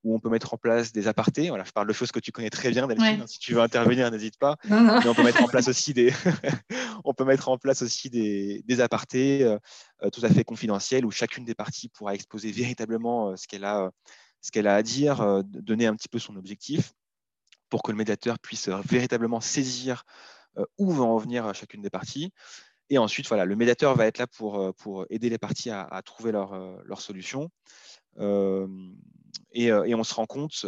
où 0.02 0.14
on 0.14 0.20
peut 0.20 0.30
mettre 0.30 0.54
en 0.54 0.56
place 0.56 0.92
des 0.92 1.08
apartés. 1.08 1.48
Voilà, 1.48 1.64
je 1.64 1.72
parle 1.72 1.86
de 1.86 1.92
choses 1.92 2.12
que 2.12 2.20
tu 2.20 2.32
connais 2.32 2.50
très 2.50 2.70
bien, 2.70 2.86
Delphine. 2.86 3.26
Si 3.26 3.38
tu 3.38 3.54
veux 3.54 3.60
intervenir, 3.60 4.10
n'hésite 4.10 4.38
pas. 4.38 4.56
Mais 4.68 5.06
on 5.06 5.14
peut 5.14 5.22
mettre 5.22 5.42
en 5.42 5.48
place 5.48 5.68
aussi 5.68 5.92
des, 5.92 6.12
on 7.04 7.14
peut 7.14 7.24
mettre 7.24 7.48
en 7.48 7.58
place 7.58 7.82
aussi 7.82 8.10
des, 8.10 8.80
apartés 8.80 9.42
euh, 9.42 9.58
euh, 10.02 10.10
tout 10.10 10.24
à 10.24 10.30
fait 10.30 10.44
confidentiels 10.44 11.04
où 11.04 11.10
chacune 11.10 11.44
des 11.44 11.54
parties 11.54 11.88
pourra 11.88 12.14
exposer 12.14 12.50
véritablement 12.50 13.30
euh, 13.30 13.36
ce 13.36 13.46
qu'elle 13.46 13.64
a, 13.64 13.90
ce 14.40 14.50
qu'elle 14.50 14.66
a 14.66 14.74
à 14.74 14.82
dire, 14.82 15.42
donner 15.44 15.86
un 15.86 15.94
petit 15.94 16.08
peu 16.08 16.18
son 16.18 16.36
objectif 16.36 16.92
pour 17.68 17.82
que 17.82 17.92
le 17.92 17.98
médiateur 17.98 18.38
puisse 18.38 18.68
véritablement 18.68 19.40
saisir 19.40 20.04
où 20.78 20.90
va 20.92 21.04
en 21.04 21.18
venir 21.18 21.54
chacune 21.54 21.82
des 21.82 21.90
parties. 21.90 22.32
Et 22.88 22.96
ensuite, 22.96 23.28
voilà, 23.28 23.44
le 23.44 23.54
médiateur 23.54 23.94
va 23.94 24.06
être 24.06 24.16
là 24.16 24.26
pour, 24.26 24.74
pour 24.76 25.04
aider 25.10 25.28
les 25.28 25.36
parties 25.36 25.68
à, 25.70 26.00
trouver 26.04 26.32
leur, 26.32 26.54
leur 26.84 27.02
solution. 27.02 27.50
Et, 28.18 29.72
on 29.72 30.04
se 30.04 30.14
rend 30.14 30.26
compte, 30.26 30.64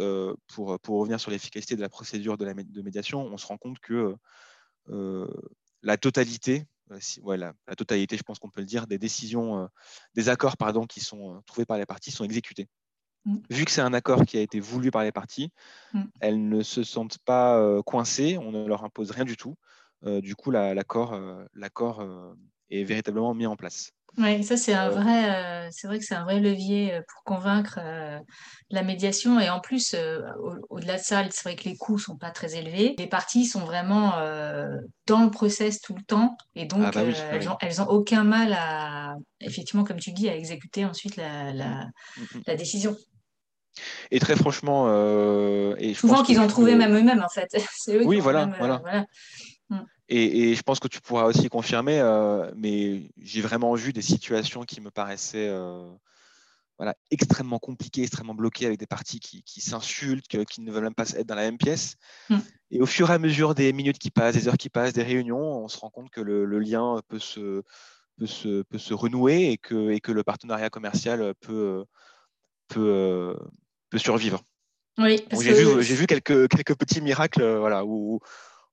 pour, 0.47 0.79
pour, 0.79 0.99
revenir 0.99 1.19
sur 1.19 1.31
l'efficacité 1.31 1.75
de 1.75 1.81
la 1.81 1.89
procédure 1.89 2.37
de, 2.37 2.45
la, 2.45 2.53
de 2.53 2.81
médiation, 2.81 3.25
on 3.25 3.37
se 3.37 3.47
rend 3.47 3.57
compte 3.57 3.79
que 3.79 4.15
la 5.81 5.97
totalité, 5.97 6.65
la 6.89 7.75
totalité, 7.75 8.17
je 8.17 8.23
pense 8.23 8.39
qu'on 8.39 8.49
peut 8.49 8.61
le 8.61 8.67
dire, 8.67 8.87
des 8.87 8.97
décisions, 8.97 9.69
des 10.15 10.29
accords 10.29 10.57
pardon, 10.57 10.85
qui 10.85 10.99
sont 10.99 11.41
trouvés 11.45 11.65
par 11.65 11.77
les 11.77 11.85
parties 11.85 12.11
sont 12.11 12.23
exécutés. 12.23 12.67
Mmh. 13.25 13.37
Vu 13.49 13.65
que 13.65 13.71
c'est 13.71 13.81
un 13.81 13.93
accord 13.93 14.25
qui 14.25 14.37
a 14.37 14.41
été 14.41 14.59
voulu 14.59 14.91
par 14.91 15.03
les 15.03 15.13
parties, 15.13 15.49
mmh. 15.93 16.03
elles 16.19 16.49
ne 16.49 16.61
se 16.61 16.83
sentent 16.83 17.19
pas 17.19 17.81
coincées, 17.83 18.37
on 18.37 18.51
ne 18.51 18.65
leur 18.67 18.83
impose 18.83 19.11
rien 19.11 19.25
du 19.25 19.37
tout. 19.37 19.55
du 20.03 20.35
coup, 20.35 20.51
l'accord 20.51 21.19
est 22.69 22.83
véritablement 22.83 23.33
mis 23.33 23.45
en 23.45 23.55
place. 23.55 23.91
Oui, 24.17 24.43
ça 24.43 24.57
c'est 24.57 24.73
un 24.73 24.89
vrai, 24.89 25.65
euh, 25.65 25.67
c'est 25.71 25.87
vrai 25.87 25.97
que 25.97 26.05
c'est 26.05 26.13
un 26.13 26.23
vrai 26.23 26.39
levier 26.39 26.93
euh, 26.93 27.01
pour 27.07 27.23
convaincre 27.23 27.79
euh, 27.81 28.19
la 28.69 28.83
médiation. 28.83 29.39
Et 29.39 29.49
en 29.49 29.59
plus, 29.59 29.95
au- 30.69 30.79
delà 30.79 30.97
de 30.97 31.01
ça, 31.01 31.23
c'est 31.31 31.43
vrai 31.43 31.55
que 31.55 31.63
les 31.63 31.75
coûts 31.75 31.97
sont 31.97 32.15
pas 32.17 32.29
très 32.29 32.55
élevés. 32.55 32.93
Les 32.99 33.07
parties 33.07 33.45
sont 33.45 33.61
vraiment 33.61 34.11
dans 35.07 35.23
le 35.23 35.31
process 35.31 35.81
tout 35.81 35.95
le 35.95 36.03
temps, 36.03 36.35
et 36.55 36.65
donc 36.65 36.81
ah 36.85 36.91
bah 36.91 37.01
ah 37.05 37.35
elles 37.35 37.49
ont, 37.49 37.57
elles 37.59 37.81
ont 37.81 37.87
aucun 37.87 38.23
mal 38.23 38.53
à, 38.53 39.15
effectivement, 39.39 39.83
comme 39.83 39.99
tu 39.99 40.11
dis, 40.11 40.29
à 40.29 40.35
exécuter 40.35 40.85
ensuite 40.85 41.15
la, 41.15 41.51
la, 41.53 41.67
mmh, 41.67 42.21
mmh, 42.21 42.39
mmh. 42.47 42.55
décision. 42.55 42.95
Et 44.11 44.19
très 44.19 44.35
franchement, 44.35 44.87
et 45.77 45.93
Souvent 45.95 46.23
qu'ils 46.23 46.39
ont 46.39 46.47
trouvé 46.47 46.75
même 46.75 46.95
eux-mêmes 46.95 47.23
en 47.23 47.29
fait. 47.29 47.49
C'est 47.75 47.95
eux 47.95 48.05
Oui, 48.05 48.19
voilà, 48.19 48.49
voilà. 48.59 49.05
Et, 50.15 50.53
je 50.53 50.61
pense 50.61 50.79
que 50.79 50.87
tu 50.87 51.01
pourras 51.01 51.25
aussi 51.25 51.49
confirmer, 51.49 51.99
euh, 51.99 52.51
mais 52.55 53.09
j'ai 53.17 53.41
vraiment 53.41 53.73
vu 53.73 53.93
des 53.93 54.03
situations 54.03 54.61
qui 54.61 54.79
me 54.79 54.91
paraissaient 54.91 55.49
euh, 55.49 55.89
voilà, 56.77 56.95
extrêmement 57.09 57.57
compliquées, 57.57 58.03
extrêmement 58.03 58.35
bloquées, 58.35 58.67
avec 58.67 58.77
des 58.77 58.85
parties 58.85 59.19
qui, 59.19 59.61
s'insultent, 59.61 60.27
qui 60.27 60.61
ne 60.61 60.71
veulent 60.71 60.83
même 60.83 60.93
pas 60.93 61.09
être 61.13 61.25
dans 61.25 61.33
la 61.33 61.41
même 61.41 61.57
pièce. 61.57 61.95
Hmm. 62.29 62.37
Et 62.69 62.79
au 62.79 62.85
fur 62.85 63.09
et 63.09 63.13
à 63.13 63.17
mesure 63.17 63.55
des 63.55 63.73
minutes 63.73 63.97
qui 63.97 64.11
passent, 64.11 64.35
des 64.35 64.47
heures 64.47 64.57
qui 64.57 64.69
passent, 64.69 64.93
des 64.93 65.01
réunions, 65.01 65.63
on 65.63 65.67
se 65.67 65.79
rend 65.79 65.89
compte 65.89 66.11
que 66.11 66.21
le, 66.21 66.59
lien 66.59 67.01
peut 67.07 67.17
se, 67.17 67.63
peut, 68.17 68.27
se, 68.27 68.61
peut 68.61 68.77
se 68.77 68.93
renouer 68.93 69.49
et 69.49 69.57
que, 69.57 69.89
et 69.89 69.99
que 69.99 70.11
le 70.11 70.21
partenariat 70.21 70.69
commercial 70.69 71.33
peut, 71.41 71.85
peut, 72.67 73.35
peut 73.89 73.97
survivre. 73.97 74.43
Oui, 74.99 75.25
j'ai 75.41 75.53
vu, 75.53 75.81
vu, 75.81 76.05
quelques, 76.05 76.47
quelques 76.49 76.75
petits 76.75 77.01
miracles 77.01 77.57
voilà, 77.57 77.83
où, 77.83 78.15
où 78.15 78.19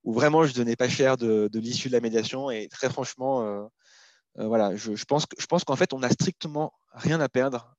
vraiment 0.04 0.44
je 0.44 0.54
donnais 0.54 0.76
pas 0.76 0.88
cher 0.88 1.16
de, 1.16 1.48
l'issue 1.54 1.88
de 1.88 1.92
la 1.92 2.00
médiation. 2.00 2.50
Et 2.50 2.68
très 2.68 2.88
franchement, 2.88 3.42
euh, 3.42 3.62
euh, 4.38 4.46
voilà, 4.46 4.76
je, 4.76 5.04
pense, 5.04 5.26
je 5.38 5.46
pense 5.46 5.64
qu'en 5.64 5.76
fait, 5.76 5.92
on 5.92 5.98
n'a 5.98 6.10
strictement 6.10 6.72
rien 6.92 7.20
à 7.20 7.28
perdre 7.28 7.74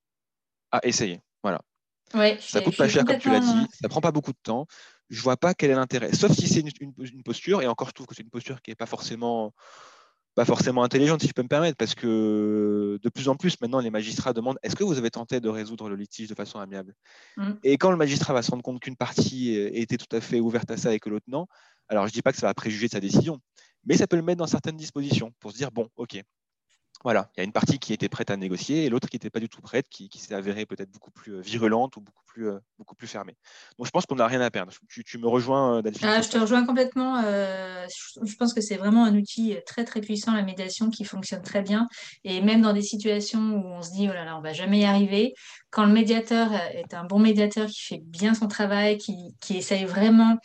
à 0.72 0.86
essayer. 0.86 1.22
Voilà. 1.44 1.62
Ouais, 2.14 2.38
ça 2.42 2.62
coûte 2.62 2.76
pas 2.76 2.90
cher, 2.90 3.06
comme 3.06 3.20
tu 3.20 3.30
l'as 3.30 3.40
dit, 3.40 3.68
ça 3.82 3.88
prend 3.88 4.02
pas 4.02 4.12
beaucoup 4.12 4.34
de 4.34 4.40
temps. 4.44 4.68
Je 5.10 5.22
vois 5.22 5.38
pas 5.38 5.54
quel 5.54 5.72
est 5.72 5.76
l'intérêt, 5.76 6.14
sauf 6.14 6.32
si 6.32 6.48
c'est 6.48 6.62
une, 6.62 7.24
posture, 7.24 7.62
et 7.62 7.68
encore 7.68 7.90
je 7.90 7.94
trouve 7.94 8.08
que 8.08 8.16
c'est 8.16 8.24
une 8.24 8.30
posture 8.30 8.62
qui 8.62 8.72
n'est 8.72 8.76
pas 8.76 8.86
forcément 8.86 9.54
pas 10.34 10.46
forcément 10.46 10.82
intelligente, 10.84 11.22
si 11.22 11.28
je 11.28 11.34
peux 11.34 11.44
me 11.44 11.50
permettre, 11.50 11.76
parce 11.76 11.94
que 11.94 12.98
de 13.02 13.10
plus 13.10 13.28
en 13.28 13.36
plus, 13.36 13.60
maintenant, 13.60 13.82
les 13.82 13.90
magistrats 13.90 14.32
demandent 14.32 14.58
est-ce 14.64 14.78
que 14.78 14.84
vous 14.86 14.98
avez 14.98 15.12
tenté 15.12 15.42
de 15.42 15.50
résoudre 15.50 15.90
le 15.90 15.98
litige 15.98 16.30
de 16.30 16.36
façon 16.36 16.60
amiable? 16.60 16.96
Mm. 17.36 17.52
Et 17.64 17.78
quand 17.78 17.92
le 17.92 17.98
magistrat 17.98 18.34
va 18.34 18.42
se 18.42 18.50
rendre 18.50 18.64
compte 18.64 18.80
qu'une 18.80 18.96
partie 18.96 19.54
était 19.56 19.98
tout 19.98 20.16
à 20.16 20.22
fait 20.22 20.40
ouverte 20.40 20.72
à 20.72 20.78
ça 20.78 20.94
et 20.94 21.00
que 21.00 21.10
l'autre 21.10 21.26
non, 21.28 21.48
Alors, 21.92 22.08
je 22.08 22.12
ne 22.12 22.14
dis 22.14 22.22
pas 22.22 22.32
que 22.32 22.38
ça 22.38 22.48
va 22.48 22.54
préjuger 22.54 22.88
sa 22.88 23.02
décision, 23.02 23.42
mais 23.84 23.98
ça 23.98 24.08
peut 24.08 24.16
le 24.16 24.22
mettre 24.22 24.38
dans 24.38 24.48
certaines 24.48 24.78
dispositions 24.78 25.34
pour 25.42 25.52
se 25.52 25.58
dire, 25.58 25.72
bon, 25.72 25.90
OK, 25.98 26.24
voilà, 27.04 27.30
il 27.36 27.40
y 27.40 27.42
a 27.42 27.44
une 27.44 27.52
partie 27.52 27.80
qui 27.80 27.92
était 27.92 28.08
prête 28.08 28.32
à 28.32 28.38
négocier 28.38 28.86
et 28.86 28.90
l'autre 28.90 29.10
qui 29.10 29.18
n'était 29.18 29.30
pas 29.30 29.42
du 29.42 29.50
tout 29.50 29.60
prête, 29.60 29.90
qui, 29.90 30.10
s'est 30.16 30.34
avérée 30.34 30.66
peut-être 30.66 30.90
beaucoup 30.90 31.12
plus 31.12 31.34
euh, 31.34 31.42
virulente 31.42 31.98
ou 31.98 32.02
beaucoup 32.02 32.21
plus, 32.34 32.50
euh, 32.50 32.60
beaucoup 32.78 32.96
plus 32.96 33.08
fermée. 33.08 33.36
Donc 33.78 33.88
je 33.88 33.92
pense 33.92 34.06
qu'on 34.06 34.16
n'a 34.16 34.28
rien 34.28 34.42
à 34.42 34.50
perdre. 34.50 34.74
Tu, 34.90 35.18
me 35.18 35.28
rejoins, 35.28 35.78
euh, 35.78 35.82
Delphine 35.82 36.08
ah, 36.08 36.22
Je 36.22 36.30
te 36.30 36.38
rejoins 36.38 36.66
complètement. 36.66 37.22
je 37.22 38.36
pense 38.38 38.54
que 38.54 38.62
c'est 38.62 38.78
vraiment 38.78 39.06
un 39.06 39.16
outil 39.16 39.58
très 39.66 39.84
très 39.84 40.02
puissant, 40.02 40.34
la 40.34 40.44
médiation, 40.44 40.90
qui 40.90 41.04
fonctionne 41.04 41.42
très 41.42 41.62
bien. 41.62 41.88
Et 42.24 42.42
même 42.42 42.62
dans 42.62 42.74
des 42.74 42.82
situations 42.82 43.40
où 43.40 43.66
on 43.66 43.82
se 43.82 43.92
dit, 43.92 44.08
oh 44.10 44.14
là 44.14 44.26
là, 44.26 44.38
on 44.38 44.42
va 44.42 44.54
jamais 44.54 44.80
y 44.80 44.86
arriver, 44.86 45.34
quand 45.70 45.86
le 45.86 45.94
médiateur 45.94 46.54
est 46.54 46.94
un 46.94 47.04
bon 47.04 47.20
médiateur 47.20 47.68
qui 47.68 47.82
fait 47.82 48.02
bien 48.04 48.34
son 48.34 48.48
travail, 48.48 48.98
qui, 48.98 49.16
qui 49.40 49.58
essaye 49.58 49.86
vraiment 49.86 50.38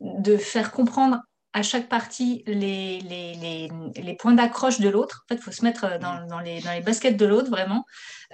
de 0.00 0.36
faire 0.36 0.72
comprendre 0.72 1.18
à 1.54 1.62
chaque 1.62 1.88
partie 1.88 2.42
les, 2.46 3.00
les, 3.00 3.68
les, 3.96 4.16
points 4.16 4.32
d'accroche 4.32 4.80
de 4.80 4.88
l'autre. 4.88 5.24
En 5.24 5.28
fait, 5.28 5.40
il 5.40 5.42
faut 5.42 5.52
se 5.52 5.62
mettre 5.62 5.84
euh, 5.84 5.98
dans, 5.98 6.26
dans, 6.26 6.40
les, 6.40 6.60
dans 6.60 6.72
les 6.72 6.80
baskets 6.80 7.16
de 7.16 7.26
l'autre, 7.26 7.50
vraiment. 7.50 7.84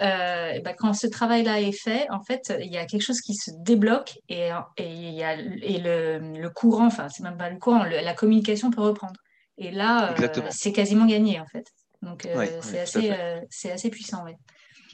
Euh, 0.00 0.52
et 0.52 0.61
ben, 0.61 0.74
quand 0.78 0.94
ce 0.94 1.09
travail-là 1.09 1.61
est 1.61 1.72
fait, 1.72 2.09
en 2.11 2.22
fait, 2.22 2.52
il 2.61 2.72
y 2.72 2.78
a 2.78 2.87
quelque 2.87 3.02
chose 3.02 3.20
qui 3.20 3.35
se 3.35 3.50
débloque 3.59 4.18
et, 4.28 4.50
et, 4.76 4.92
il 4.92 5.14
y 5.14 5.24
a, 5.24 5.35
et 5.35 5.78
le, 5.81 6.40
le 6.40 6.50
courant, 6.50 6.87
enfin, 6.87 7.09
c'est 7.09 7.24
même 7.24 7.37
pas 7.37 7.50
le 7.50 7.59
courant, 7.59 7.83
la 7.85 8.14
communication 8.14 8.70
peut 8.70 8.83
reprendre. 8.83 9.20
Et 9.57 9.72
là, 9.72 10.12
euh, 10.12 10.28
c'est 10.50 10.72
quasiment 10.72 11.07
gagné, 11.07 11.40
en 11.40 11.46
fait. 11.46 11.66
Donc, 12.02 12.28
c'est 12.62 12.78
assez, 12.78 13.12
c'est 13.50 13.72
assez 13.72 13.90
puissant, 13.90 14.22
oui. 14.24 14.33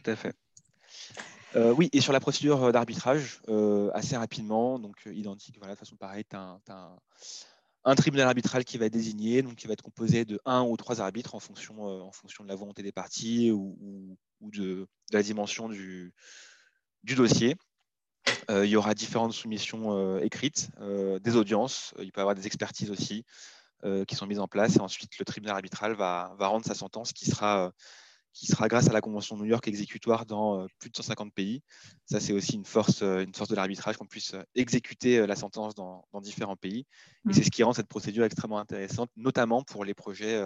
Tout 0.02 0.10
à 0.10 0.16
fait. 0.16 0.34
oui, 1.54 1.90
et 1.92 2.00
sur 2.00 2.14
la 2.14 2.20
procédure 2.20 2.72
d'arbitrage, 2.72 3.42
assez 3.92 4.16
rapidement, 4.16 4.78
donc 4.78 4.96
identique, 5.04 5.56
voilà, 5.58 5.74
de 5.74 5.78
toute 5.78 5.86
façon, 5.86 5.96
pareil, 5.96 6.24
tu 6.24 6.36
as, 6.36 6.56
as, 6.70 6.96
un 7.84 7.94
tribunal 7.94 8.28
arbitral 8.28 8.64
qui 8.64 8.78
va 8.78 8.88
désigné, 8.88 9.42
donc 9.42 9.56
qui 9.56 9.66
va 9.66 9.74
être 9.74 9.82
composé 9.82 10.24
de 10.24 10.40
un 10.44 10.62
ou 10.62 10.76
trois 10.76 11.00
arbitres 11.00 11.34
en 11.34 11.40
fonction, 11.40 11.88
euh, 11.88 12.44
de 12.44 12.48
la 12.48 12.54
volonté 12.54 12.82
des 12.82 12.92
parties 12.92 13.50
ou, 13.50 14.16
de, 14.40 14.86
la 15.12 15.22
dimension 15.22 15.68
du, 15.68 16.12
du 17.02 17.14
dossier. 17.14 17.56
Euh, 18.50 18.64
il 18.64 18.70
y 18.70 18.76
aura 18.76 18.94
différentes 18.94 19.34
soumissions 19.34 19.92
euh, 19.92 20.20
écrites, 20.20 20.70
des 21.22 21.36
audiences, 21.36 21.94
il 21.98 22.10
peut 22.10 22.20
y 22.20 22.22
avoir 22.22 22.34
des 22.34 22.46
expertises 22.46 22.90
aussi 22.90 23.24
qui 24.08 24.14
sont 24.14 24.26
mises 24.26 24.40
en 24.40 24.48
place 24.48 24.76
et 24.76 24.80
ensuite 24.80 25.18
le 25.18 25.26
tribunal 25.26 25.56
arbitral 25.56 25.92
va, 25.92 26.34
va 26.38 26.46
rendre 26.46 26.64
sa 26.64 26.74
sentence 26.74 27.12
qui 27.12 27.26
sera 27.26 27.70
qui 28.34 28.46
sera 28.46 28.66
grâce 28.66 28.88
à 28.88 28.92
la 28.92 29.00
Convention 29.00 29.36
de 29.36 29.42
New 29.42 29.48
York 29.48 29.66
exécutoire 29.68 30.26
dans 30.26 30.60
euh, 30.60 30.66
plus 30.80 30.90
de 30.90 30.96
150 30.96 31.32
pays. 31.32 31.62
Ça, 32.04 32.18
c'est 32.18 32.32
aussi 32.32 32.54
une 32.54 32.64
force, 32.64 33.00
euh, 33.02 33.22
une 33.22 33.32
force 33.32 33.48
de 33.48 33.54
l'arbitrage 33.54 33.96
qu'on 33.96 34.06
puisse 34.06 34.34
euh, 34.34 34.42
exécuter 34.56 35.24
la 35.24 35.36
sentence 35.36 35.76
dans, 35.76 36.04
différents 36.20 36.56
pays. 36.56 36.80
Et 36.80 37.28
mm. 37.28 37.32
c'est 37.32 37.44
ce 37.44 37.50
qui 37.50 37.62
rend 37.62 37.72
cette 37.72 37.86
procédure 37.86 38.24
extrêmement 38.24 38.58
intéressante, 38.58 39.08
notamment 39.16 39.62
pour 39.62 39.84
les 39.84 39.94
projets, 39.94 40.42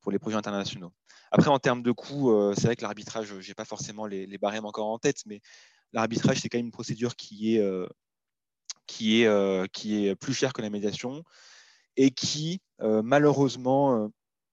pour 0.00 0.12
les 0.12 0.18
projets 0.18 0.36
internationaux. 0.36 0.92
Après, 1.30 1.48
en 1.48 1.58
termes 1.58 1.82
de 1.82 1.92
coûts, 1.92 2.52
c'est 2.54 2.64
vrai 2.64 2.76
que 2.76 2.82
l'arbitrage, 2.82 3.34
je 3.40 3.48
n'ai 3.48 3.54
pas 3.54 3.64
forcément 3.64 4.06
les, 4.06 4.38
barèmes 4.38 4.66
encore 4.66 4.88
en 4.88 4.98
tête, 4.98 5.22
mais 5.26 5.40
l'arbitrage, 5.92 6.40
c'est 6.40 6.48
quand 6.48 6.58
même 6.58 6.66
une 6.66 6.72
procédure 6.72 7.16
qui 7.16 7.54
est, 7.54 7.88
qui 8.86 9.22
est, 9.22 9.72
qui 9.72 10.06
est 10.06 10.16
plus 10.16 10.34
chère 10.34 10.52
que 10.52 10.62
la 10.62 10.70
médiation 10.70 11.22
et 11.96 12.10
qui, 12.10 12.60
malheureusement, 12.80 14.10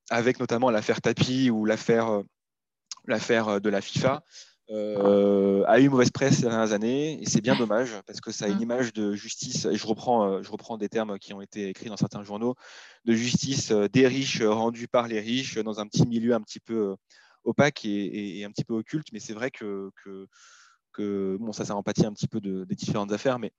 avec 0.09 0.39
notamment 0.39 0.69
l'affaire 0.69 1.01
Tapi 1.01 1.49
ou 1.49 1.65
l'affaire 1.65 2.23
l'affaire 3.05 3.47
euh, 3.47 3.59
de 3.59 3.69
la 3.69 3.81
FIFA, 3.81 4.23
euh, 4.69 5.63
a 5.67 5.79
eu 5.79 5.89
mauvaise 5.89 6.11
presse 6.11 6.35
ces 6.35 6.43
dernières 6.43 6.71
années 6.71 7.21
et 7.21 7.25
c'est 7.25 7.41
bien 7.41 7.55
dommage 7.55 7.91
parce 8.07 8.21
que 8.21 8.31
ça 8.31 8.45
a 8.45 8.47
une 8.47 8.59
mm. 8.59 8.63
image 8.63 8.93
de 8.93 9.13
justice, 9.13 9.65
et 9.65 9.75
je 9.75 9.85
reprends, 9.85 10.25
euh, 10.25 10.43
je 10.43 10.51
reprends 10.51 10.77
des 10.77 10.87
termes 10.87 11.19
qui 11.19 11.33
ont 11.33 11.41
été 11.41 11.67
écrits 11.69 11.89
dans 11.89 11.97
certains 11.97 12.23
journaux, 12.23 12.55
de 13.05 13.13
justice 13.13 13.71
des 13.71 14.07
riches 14.07 14.41
rendue 14.41 14.87
par 14.87 15.07
les 15.07 15.19
riches 15.19 15.57
dans 15.57 15.79
un 15.79 15.87
petit 15.87 16.07
milieu 16.07 16.33
un 16.33 16.41
petit 16.41 16.59
peu 16.59 16.95
opaque 17.43 17.83
et, 17.85 18.45
un 18.45 18.51
petit 18.51 18.63
peu 18.63 18.75
occulte, 18.75 19.07
mais 19.11 19.19
c'est 19.19 19.33
vrai 19.33 19.51
que, 19.51 19.89
que, 20.93 21.37
bon, 21.39 21.51
ça, 21.51 21.65
ça 21.65 21.75
empathie 21.75 22.05
un 22.05 22.13
petit 22.13 22.27
peu 22.27 22.39
des 22.39 22.75
différentes 22.75 23.11
affaires, 23.11 23.39
mais 23.39 23.51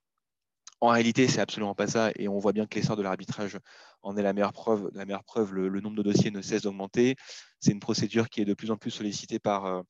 en 0.83 0.89
réalité, 0.89 1.29
c'est 1.29 1.41
absolument 1.41 1.77
pas 1.77 1.87
ça, 1.87 2.11
et 2.17 2.27
on 2.27 2.41
voit 2.41 2.53
bien 2.53 2.67
que 2.67 2.75
l'essor 2.75 2.97
de 2.97 3.03
l'arbitrage 3.03 3.57
en 4.03 4.17
est 4.17 4.23
la 4.23 4.33
meilleure 4.33 4.53
preuve. 4.53 4.91
La 4.95 5.05
meilleure 5.05 5.23
preuve, 5.23 5.55
le, 5.55 5.81
nombre 5.81 5.97
de 5.97 6.03
dossiers 6.03 6.33
ne 6.33 6.43
cesse 6.43 6.63
d'augmenter. 6.63 7.15
C'est 7.61 7.71
une 7.71 7.79
procédure 7.79 8.29
qui 8.29 8.41
est 8.41 8.45
de 8.45 8.53
plus 8.53 8.73
en 8.73 8.77
plus 8.77 8.91
sollicitée 8.91 9.39
par, 9.39 9.67
euh, 9.67 9.83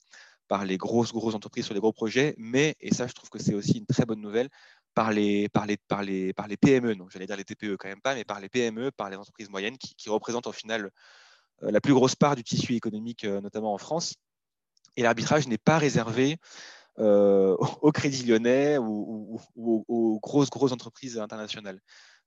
par 0.49 0.67
les 0.67 0.77
grosses, 0.77 1.15
grosses 1.15 1.35
entreprises 1.35 1.65
sur 1.65 1.73
les 1.73 1.81
gros 1.81 1.95
projets, 1.95 2.35
mais, 2.37 2.77
et 2.79 2.93
ça, 2.93 3.07
je 3.07 3.15
trouve 3.15 3.31
que 3.31 3.39
c'est 3.39 3.55
aussi 3.55 3.79
une 3.79 3.87
très 3.87 4.05
bonne 4.05 4.21
nouvelle, 4.21 4.51
par 4.93 5.13
les, 5.13 5.49
par 5.49 5.65
les, 5.65 5.79
par 5.79 6.03
les, 6.03 6.35
par 6.35 6.47
les 6.47 6.59
PME, 6.59 6.95
donc 6.95 7.11
j'allais 7.11 7.27
dire 7.27 7.39
les 7.39 7.45
TPE 7.45 7.77
quand 7.79 7.89
même 7.89 8.03
pas, 8.03 8.15
mais 8.15 8.27
par 8.27 8.39
les 8.39 8.51
PME, 8.51 8.91
par 8.91 9.09
les 9.09 9.17
entreprises 9.17 9.49
moyennes 9.49 9.79
qui, 9.79 10.11
représentent 10.11 10.47
au 10.47 10.53
final 10.53 10.91
euh, 11.63 11.71
la 11.71 11.81
plus 11.81 11.95
grosse 11.95 12.17
part 12.17 12.37
du 12.37 12.45
tissu 12.45 12.75
économique, 12.75 13.25
euh, 13.25 13.41
notamment 13.41 13.73
en 13.73 13.79
France. 13.79 14.17
Et 14.97 15.03
l'arbitrage 15.03 15.49
n'est 15.49 15.57
pas 15.57 15.79
réservé 15.79 16.37
euh, 16.99 17.57
au 17.83 17.93
Crédit 17.93 18.25
Lyonnais 18.25 18.79
ou, 18.79 19.41
aux 19.57 20.21
grosses, 20.21 20.51
grosses 20.51 20.73
entreprises 20.73 21.19
internationales. 21.19 21.81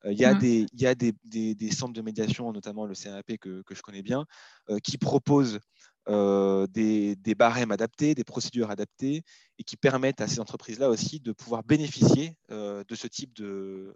Euh, 0.06 0.12
il 0.12 0.19
y 0.19 0.25
a, 0.25 0.34
mmh. 0.34 0.39
des, 0.39 0.65
il 0.73 0.82
y 0.82 0.88
a 0.88 0.95
des, 0.95 1.13
des, 1.23 1.71
centres 1.71 1.93
de 1.93 2.01
médiation, 2.01 2.51
notamment 2.51 2.86
le 2.86 2.93
CNAP 2.93 3.38
que, 3.39 3.62
que 3.63 3.75
je 3.75 3.82
connais 3.82 4.01
bien, 4.01 4.25
euh, 4.69 4.80
qui 4.80 4.97
proposent 4.97 5.60
des, 6.08 7.15
des, 7.15 7.36
barèmes 7.36 7.71
adaptés, 7.71 8.13
des 8.13 8.23
procédures 8.23 8.69
adaptées 8.69 9.23
et 9.58 9.63
qui 9.63 9.75
permettent 9.75 10.21
à 10.21 10.28
ces 10.28 10.39
entreprises-là 10.39 10.89
aussi 10.89 11.19
de 11.19 11.32
pouvoir 11.32 11.63
bénéficier 11.63 12.38
de 12.51 12.95
ce 12.95 13.08
type 13.08 13.34
de, 13.34 13.91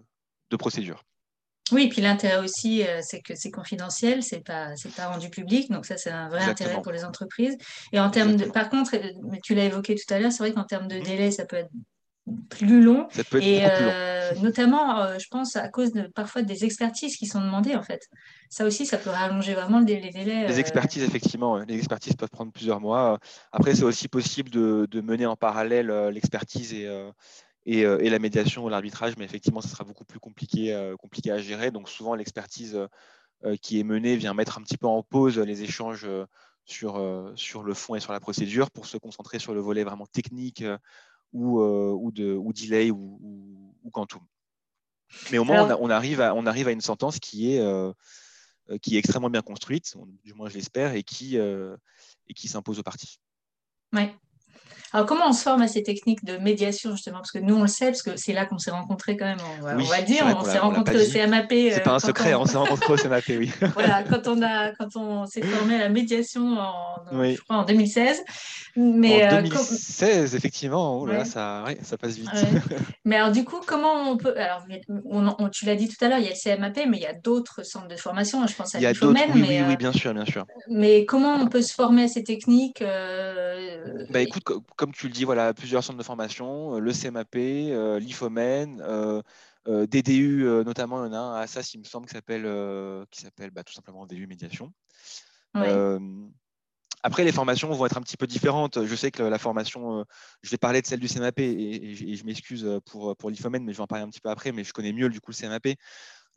de 0.50 0.58
procédures. 0.58 1.04
Oui, 1.72 1.84
et 1.84 1.90
puis 1.90 2.02
l'intérêt 2.02 2.38
aussi, 2.38 2.84
euh, 2.84 3.00
c'est 3.02 3.22
que 3.22 3.36
c'est 3.36 3.52
confidentiel, 3.52 4.24
c'est 4.24 4.44
pas, 4.44 4.76
c'est 4.76 4.94
pas 4.94 5.08
rendu 5.08 5.30
public, 5.30 5.72
donc 5.72 5.86
ça 5.86 5.98
c'est 5.98 6.12
un 6.12 6.30
vrai 6.30 6.44
intérêt 6.44 6.82
pour 6.82 6.92
les 6.92 7.06
entreprises. 7.06 7.58
Et 7.92 8.00
en 8.00 8.10
termes 8.10 8.36
de, 8.36 8.46
par 8.46 8.70
contre, 8.70 8.96
euh, 8.96 9.38
tu 9.44 9.56
l'as 9.56 9.66
évoqué 9.66 9.96
tout 9.96 10.14
à 10.14 10.20
l'heure, 10.20 10.32
c'est 10.32 10.44
vrai 10.44 10.54
qu'en 10.54 10.64
termes 10.64 10.88
de 10.88 10.98
mmh. 10.98 11.04
délai, 11.04 11.32
ça 11.32 11.46
peut 11.46 11.58
être 11.58 11.72
plus 12.50 12.82
long. 12.82 13.08
Ça 13.12 13.24
peut 13.24 13.38
être 13.38 13.44
et 13.44 13.62
euh, 13.64 14.32
notamment, 14.42 15.18
je 15.18 15.26
pense 15.32 15.56
à 15.56 15.68
cause 15.70 15.92
de 15.94 16.04
parfois 16.04 16.44
des 16.44 16.64
expertises 16.64 17.18
qui 17.18 17.26
sont 17.26 17.42
demandées 17.42 17.76
en 17.76 17.82
fait. 17.82 18.08
Ça 18.50 18.66
aussi, 18.66 18.86
ça 18.86 18.98
peut 18.98 19.10
rallonger 19.10 19.56
vraiment 19.56 19.80
les, 19.80 20.00
délais. 20.12 20.48
Les 20.48 20.60
expertises, 20.60 21.04
effectivement, 21.04 21.58
les 21.58 21.76
expertises 21.76 22.16
peuvent 22.16 22.30
prendre 22.30 22.52
plusieurs 22.52 22.82
mois. 22.82 23.18
Après, 23.52 23.74
c'est 23.74 23.84
aussi 23.84 24.08
possible 24.08 24.52
de, 24.52 24.88
de, 24.90 25.02
mener 25.02 25.26
en 25.26 25.36
parallèle 25.36 25.88
l'expertise 26.12 26.74
et 26.74 26.88
euh, 27.68 28.00
et, 28.00 28.10
la 28.10 28.20
médiation 28.20 28.66
ou 28.66 28.70
l'arbitrage, 28.70 29.16
mais 29.18 29.26
effectivement, 29.26 29.62
ça 29.62 29.68
sera 29.68 29.84
beaucoup 29.84 30.06
plus 30.06 30.20
compliqué, 30.20 30.74
euh, 30.74 30.96
compliqué 30.96 31.32
à 31.32 31.38
gérer. 31.38 31.72
Donc 31.72 31.90
souvent, 31.90 32.16
l'expertise 32.16 32.76
euh, 33.46 33.56
qui 33.62 33.80
est 33.80 33.84
menée 33.84 34.16
vient 34.16 34.34
mettre 34.34 34.58
un 34.58 34.62
petit 34.62 34.78
peu 34.78 34.88
en 34.88 35.04
pause 35.04 35.38
les 35.38 35.62
échanges 35.64 36.08
sur, 36.66 37.32
sur 37.36 37.64
le 37.64 37.74
fond 37.74 37.96
et 37.96 38.00
sur 38.00 38.14
la 38.14 38.20
procédure 38.20 38.70
pour 38.70 38.86
se 38.86 38.98
concentrer 38.98 39.40
sur 39.40 39.54
le 39.54 39.60
volet 39.60 39.84
vraiment 39.84 40.06
technique 40.06 40.64
ou, 41.34 41.62
ou, 41.62 42.12
de, 42.12 42.34
ou 42.34 42.54
delay 42.54 42.92
ou, 42.92 43.74
ou, 43.84 43.90
quantum. 43.92 44.22
Mais 45.32 45.40
au 45.40 45.44
moins, 45.44 45.76
on, 45.80 45.90
arrive 45.90 46.22
à, 46.22 46.36
on 46.36 46.46
arrive 46.46 46.68
à 46.68 46.72
une 46.72 46.82
sentence 46.82 47.20
qui 47.20 47.54
est, 47.54 47.64
qui 48.82 48.96
est 48.96 49.00
extrêmement 49.00 49.32
bien 49.32 49.42
construite, 49.42 49.96
du 50.24 50.34
moins 50.34 50.50
je 50.50 50.56
l'espère, 50.56 50.94
et 50.94 51.04
qui, 51.04 51.38
et 51.38 52.34
qui 52.36 52.48
s'impose 52.48 52.78
aux 52.78 52.84
parties. 52.84 53.20
Oui, 53.94 54.12
alors, 54.94 55.06
comment 55.06 55.28
on 55.28 55.34
se 55.34 55.44
forme 55.44 55.62
à 55.62 55.68
ces 55.68 55.84
techniques 55.84 56.24
de 56.26 56.38
médiation, 56.38 56.92
justement? 56.92 57.18
Parce 57.18 57.32
que 57.32 57.40
nous, 57.40 57.56
on 57.56 57.62
le 57.62 57.68
sait, 57.68 57.88
parce 57.88 58.02
que 58.02 58.18
c'est 58.18 58.34
là 58.34 58.46
qu'on 58.46 58.58
s'est 58.58 58.72
rencontrés 58.72 59.18
quand 59.18 59.26
même, 59.26 59.38
on 59.60 59.64
va, 59.64 59.76
le 59.76 60.06
dire. 60.06 60.26
On, 60.26 60.44
s'est 60.44 60.58
rencontrés 60.58 60.98
au 60.98 61.12
CMAP. 61.12 61.50
C'est 61.50 61.84
pas 61.84 61.96
un 61.96 62.00
secret, 62.00 62.34
on, 62.34 62.46
s'est 62.46 62.58
rencontrés 62.58 62.94
au 62.94 62.98
CMAP, 62.98 63.26
oui. 63.30 63.52
voilà, 63.74 64.04
quand 64.04 64.28
on, 64.28 64.42
a, 64.42 64.72
quand 64.72 64.96
on 64.96 65.26
s'est 65.28 65.42
formé 65.42 65.76
à 65.76 65.80
la 65.80 65.90
médiation 65.90 66.58
en, 66.60 67.24
je 67.24 67.40
crois, 67.42 67.58
en 67.58 67.66
2016. 67.66 68.24
Mais, 68.76 69.28
en 69.28 69.42
2016, 69.42 70.34
euh, 70.34 70.38
effectivement, 70.38 71.00
oh 71.00 71.06
là, 71.06 71.26
ça, 71.26 71.66
ça 71.84 71.98
passe 71.98 72.16
vite. 72.16 72.30
mais 73.06 73.18
alors, 73.18 73.32
du 73.32 73.44
coup, 73.44 73.58
comment 73.66 74.10
on 74.10 74.18
peut. 74.18 74.36
Alors, 74.38 74.64
on, 75.06 75.50
tu 75.50 75.66
l'as 75.66 75.76
dit 75.76 75.88
tout 75.88 76.04
à 76.04 76.08
l'heure, 76.08 76.20
il 76.20 76.26
y 76.26 76.28
a 76.28 76.32
le 76.32 76.58
CMAP, 76.58 76.88
mais 76.88 76.98
il 76.98 77.04
y 77.04 77.08
a 77.08 77.14
d'autres 77.14 77.64
centres 77.64 77.88
de 77.88 77.96
formation. 77.96 78.46
Je 78.48 78.56
pense 78.56 78.74
à 78.74 78.80
l'IFOMEN. 78.80 79.32
Oui, 79.36 79.46
oui, 79.48 79.60
oui, 79.68 79.78
bien 79.78 79.92
sûr, 79.92 80.14
bien 80.14 80.26
sûr. 80.26 80.46
Mais 80.68 81.06
comment 81.06 81.36
on 81.36 81.48
peut 81.48 81.62
se 81.62 81.74
former 81.74 82.04
à 82.04 82.08
ces 82.08 82.24
techniques 82.24 82.82
euh, 82.82 84.06
bah, 84.10 84.22
écoute, 84.22 84.44
comme 84.80 84.94
tu 84.94 85.08
le 85.08 85.14
dis, 85.14 85.26
voilà, 85.26 85.54
plusieurs 85.54 85.84
centres 85.84 86.00
de 86.00 86.04
formation, 86.04 86.76
euh, 86.76 86.80
le 86.80 86.94
CMAP, 86.94 87.36
euh, 87.36 88.00
l'IFOMEN, 88.00 88.82
euh, 88.82 89.22
DDU 89.68 90.46
notamment, 90.66 91.06
il 91.06 91.10
y 91.10 91.12
en 91.12 91.14
a 91.14 91.18
un 91.20 91.36
à 91.36 91.40
Assas, 91.42 91.74
il 91.74 91.82
me 91.82 91.84
semble, 91.84 92.08
qui 92.08 92.14
s'appelle 92.14 92.44
qui 93.12 93.22
s'appelle 93.22 93.52
bah, 93.52 93.64
tout 93.64 93.74
simplement 93.74 94.08
DDU 94.08 94.26
Médiation. 94.26 94.74
après, 97.04 97.24
les 97.24 97.32
formations 97.32 97.70
vont 97.72 97.86
être 97.86 97.98
un 97.98 98.02
petit 98.02 98.18
peu 98.18 98.26
différentes. 98.26 98.86
Je 98.86 98.96
sais 98.96 99.12
que 99.12 99.22
la 99.22 99.38
formation, 99.38 100.06
je 100.42 100.50
vais 100.50 100.58
parler 100.58 100.82
de 100.82 100.88
celle 100.88 101.00
du 101.00 101.08
CMAP 101.08 101.40
et, 101.40 102.16
je 102.16 102.24
m'excuse 102.24 102.68
pour, 102.86 103.16
pour 103.18 103.30
l'IFOMEN, 103.30 103.64
mais 103.64 103.74
je 103.74 103.78
vais 103.78 103.84
en 103.84 103.88
parler 103.88 104.06
un 104.06 104.10
petit 104.10 104.22
peu 104.22 104.30
après, 104.30 104.54
mais 104.54 104.64
je 104.64 104.74
connais 104.74 104.94
mieux 104.94 105.10
du 105.10 105.20
coup 105.22 105.32
le 105.32 105.36
CMAP 105.36 105.78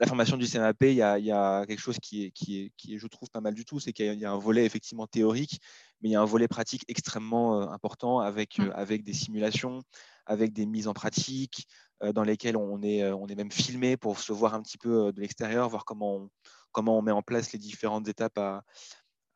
la 0.02 0.08
formation 0.08 0.36
du 0.36 0.48
CMAP, 0.48 0.82
il 0.82 0.94
y 0.94 1.00
a, 1.00 1.64
quelque 1.64 1.78
chose 1.78 1.98
qui 2.02 2.24
est, 2.24 2.30
qui, 2.32 2.72
est, 2.88 2.98
je 2.98 3.06
trouve, 3.06 3.30
pas 3.30 3.40
mal 3.40 3.54
du 3.54 3.64
tout, 3.64 3.78
c'est 3.78 3.92
qu'il 3.92 4.18
y, 4.18 4.24
a 4.24 4.32
un 4.32 4.36
volet 4.36 4.64
effectivement 4.64 5.06
théorique, 5.06 5.60
mais 6.00 6.08
il 6.08 6.12
y 6.12 6.16
a 6.16 6.20
un 6.20 6.24
volet 6.24 6.48
pratique 6.48 6.84
extrêmement 6.88 7.60
euh, 7.60 7.66
important 7.68 8.18
avec, 8.18 8.58
mmh. 8.58 8.62
euh, 8.62 8.72
avec 8.74 9.04
des 9.04 9.12
simulations, 9.12 9.80
avec 10.26 10.52
des 10.52 10.66
mises 10.66 10.88
en 10.88 10.92
pratique, 10.92 11.68
dans 12.14 12.24
lesquels 12.24 12.56
on 12.56 12.82
est, 12.82 13.12
on 13.12 13.28
est 13.28 13.36
même 13.36 13.52
filmé 13.52 13.96
pour 13.96 14.18
se 14.18 14.32
voir 14.32 14.54
un 14.54 14.62
petit 14.62 14.76
peu 14.76 15.12
de 15.12 15.20
l'extérieur, 15.20 15.68
voir 15.68 15.84
comment 15.84 16.16
on, 16.16 16.30
comment 16.72 16.98
on 16.98 17.02
met 17.02 17.12
en 17.12 17.22
place 17.22 17.52
les 17.52 17.60
différentes 17.60 18.08
étapes 18.08 18.40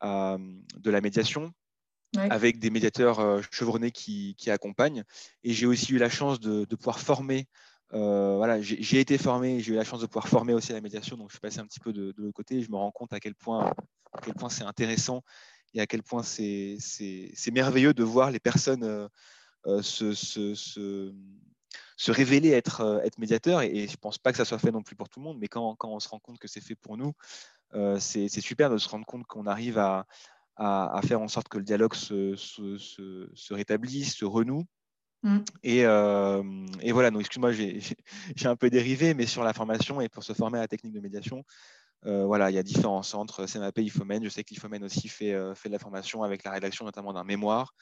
de 0.01 0.91
la 0.91 0.99
médiation. 0.99 1.53
avec 2.17 2.59
des 2.59 2.69
médiateurs 2.69 3.41
chevronnés 3.53 3.91
qui, 3.91 4.35
accompagnent. 4.47 5.05
Et 5.45 5.53
j'ai 5.53 5.65
aussi 5.65 5.93
eu 5.93 5.97
la 5.97 6.09
chance 6.09 6.41
de, 6.41 6.65
pouvoir 6.75 6.99
former. 6.99 7.47
Voilà, 7.91 8.61
j'ai 8.61 8.99
été 8.99 9.17
formé, 9.17 9.59
j'ai 9.59 9.73
eu 9.73 9.75
la 9.75 9.83
chance 9.83 10.01
de 10.01 10.05
pouvoir 10.05 10.27
former 10.27 10.53
aussi 10.53 10.73
la 10.73 10.81
médiation, 10.81 11.17
donc 11.17 11.29
je 11.29 11.33
suis 11.33 11.41
passé 11.41 11.59
un 11.59 11.65
petit 11.65 11.79
peu 11.79 11.93
de, 11.93 12.13
l'autre 12.17 12.33
côté. 12.33 12.55
Et 12.55 12.63
je 12.63 12.71
me 12.71 12.77
rends 12.77 12.91
compte 12.91 13.13
à 13.13 13.19
quel 13.19 13.35
point, 13.35 13.71
à 14.13 14.33
point 14.33 14.49
c'est 14.49 14.63
intéressant 14.63 15.23
et 15.73 15.81
à 15.81 15.87
quel 15.87 16.03
point 16.03 16.23
c'est 16.23 16.77
merveilleux 17.51 17.93
de 17.93 18.03
voir 18.03 18.31
les 18.31 18.39
personnes 18.39 19.09
se, 19.81 20.13
se, 20.13 21.13
se 21.97 22.11
révéler 22.11 22.51
être, 22.51 22.81
euh, 22.81 22.99
être 22.99 23.17
médiateur. 23.17 23.61
Et, 23.61 23.87
je 23.87 23.91
ne 23.91 23.97
pense 23.97 24.17
pas 24.17 24.31
que 24.31 24.37
ça 24.37 24.45
soit 24.45 24.59
fait 24.59 24.71
non 24.71 24.83
plus 24.83 24.95
pour 24.95 25.09
tout 25.09 25.19
le 25.19 25.25
monde, 25.25 25.37
mais 25.39 25.47
quand, 25.47 25.75
quand 25.75 25.89
on 25.89 25.99
se 25.99 26.07
rend 26.07 26.19
compte 26.19 26.39
que 26.39 26.47
c'est 26.47 26.61
fait 26.61 26.75
pour 26.75 26.95
nous, 26.95 27.13
euh, 27.73 27.99
c'est 27.99 28.29
super 28.29 28.69
de 28.69 28.77
se 28.77 28.87
rendre 28.87 29.05
compte 29.05 29.25
qu'on 29.25 29.47
arrive 29.47 29.77
à, 29.77 30.05
à, 30.55 31.01
faire 31.05 31.21
en 31.21 31.27
sorte 31.27 31.49
que 31.49 31.57
le 31.57 31.63
dialogue 31.63 31.95
se, 31.95 32.35
se, 32.35 32.77
se, 32.77 33.53
rétablisse, 33.53 34.15
se 34.15 34.25
renoue. 34.25 34.63
Mm. 35.27 35.37
Et, 35.63 35.85
euh, 35.85 36.43
et, 36.81 36.91
voilà, 36.91 37.11
donc 37.11 37.21
excuse-moi, 37.21 37.51
j'ai 37.51 38.47
un 38.47 38.55
peu 38.55 38.69
dérivé, 38.69 39.13
mais 39.13 39.25
sur 39.25 39.43
la 39.43 39.53
formation 39.53 40.01
et 40.01 40.09
pour 40.09 40.23
se 40.23 40.33
former 40.33 40.57
à 40.57 40.61
la 40.61 40.67
technique 40.67 40.93
de 40.93 40.99
médiation, 40.99 41.43
voilà, 42.03 42.49
il 42.49 42.55
y 42.55 42.57
a 42.57 42.63
différents 42.63 43.03
centres, 43.03 43.45
CMAP, 43.47 43.79
IFOMEN. 43.79 44.23
Je 44.23 44.29
sais 44.29 44.43
que 44.43 44.51
l'IFOMEN 44.51 44.81
aussi 44.85 45.09
fait, 45.09 45.35
fait 45.55 45.67
de 45.67 45.73
la 45.73 45.79
formation 45.79 46.23
avec 46.23 46.45
la 46.45 46.51
rédaction 46.51 46.85
notamment 46.85 47.11
d'un 47.11 47.25
mémoire. 47.25 47.73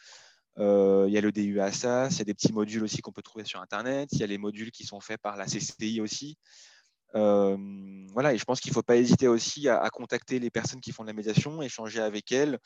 Euh, 0.58 1.06
il 1.08 1.14
y 1.14 1.18
a 1.18 1.22
le 1.22 1.32
DU 1.32 1.60
Assas, 1.60 2.10
il 2.12 2.20
y 2.20 2.22
a 2.22 2.26
des 2.26 2.34
petits 2.34 2.54
modules 2.54 2.84
aussi 2.84 3.02
qu'on 3.02 3.12
peut 3.12 3.22
trouver 3.22 3.46
sur 3.46 3.60
Internet, 3.62 4.10
il 4.14 4.20
y 4.20 4.24
a 4.24 4.28
les 4.28 4.38
modules 4.38 4.72
qui 4.72 4.86
sont 4.86 5.00
faits 5.00 5.22
par 5.22 5.36
la 5.36 5.46
CCI 5.46 6.00
aussi. 6.02 6.38
Euh, 7.16 7.58
voilà, 8.14 8.34
et 8.34 8.38
je 8.38 8.46
pense 8.46 8.60
qu'il 8.60 8.72
ne 8.72 8.76
faut 8.76 8.84
pas 8.84 8.98
hésiter 8.98 9.28
aussi 9.28 9.70
à, 9.70 9.90
contacter 9.90 10.40
les 10.40 10.50
personnes 10.50 10.82
qui 10.82 10.92
font 10.92 11.04
de 11.04 11.08
la 11.08 11.14
médiation, 11.14 11.62
échanger 11.62 12.02
avec 12.02 12.32
elles, 12.32 12.60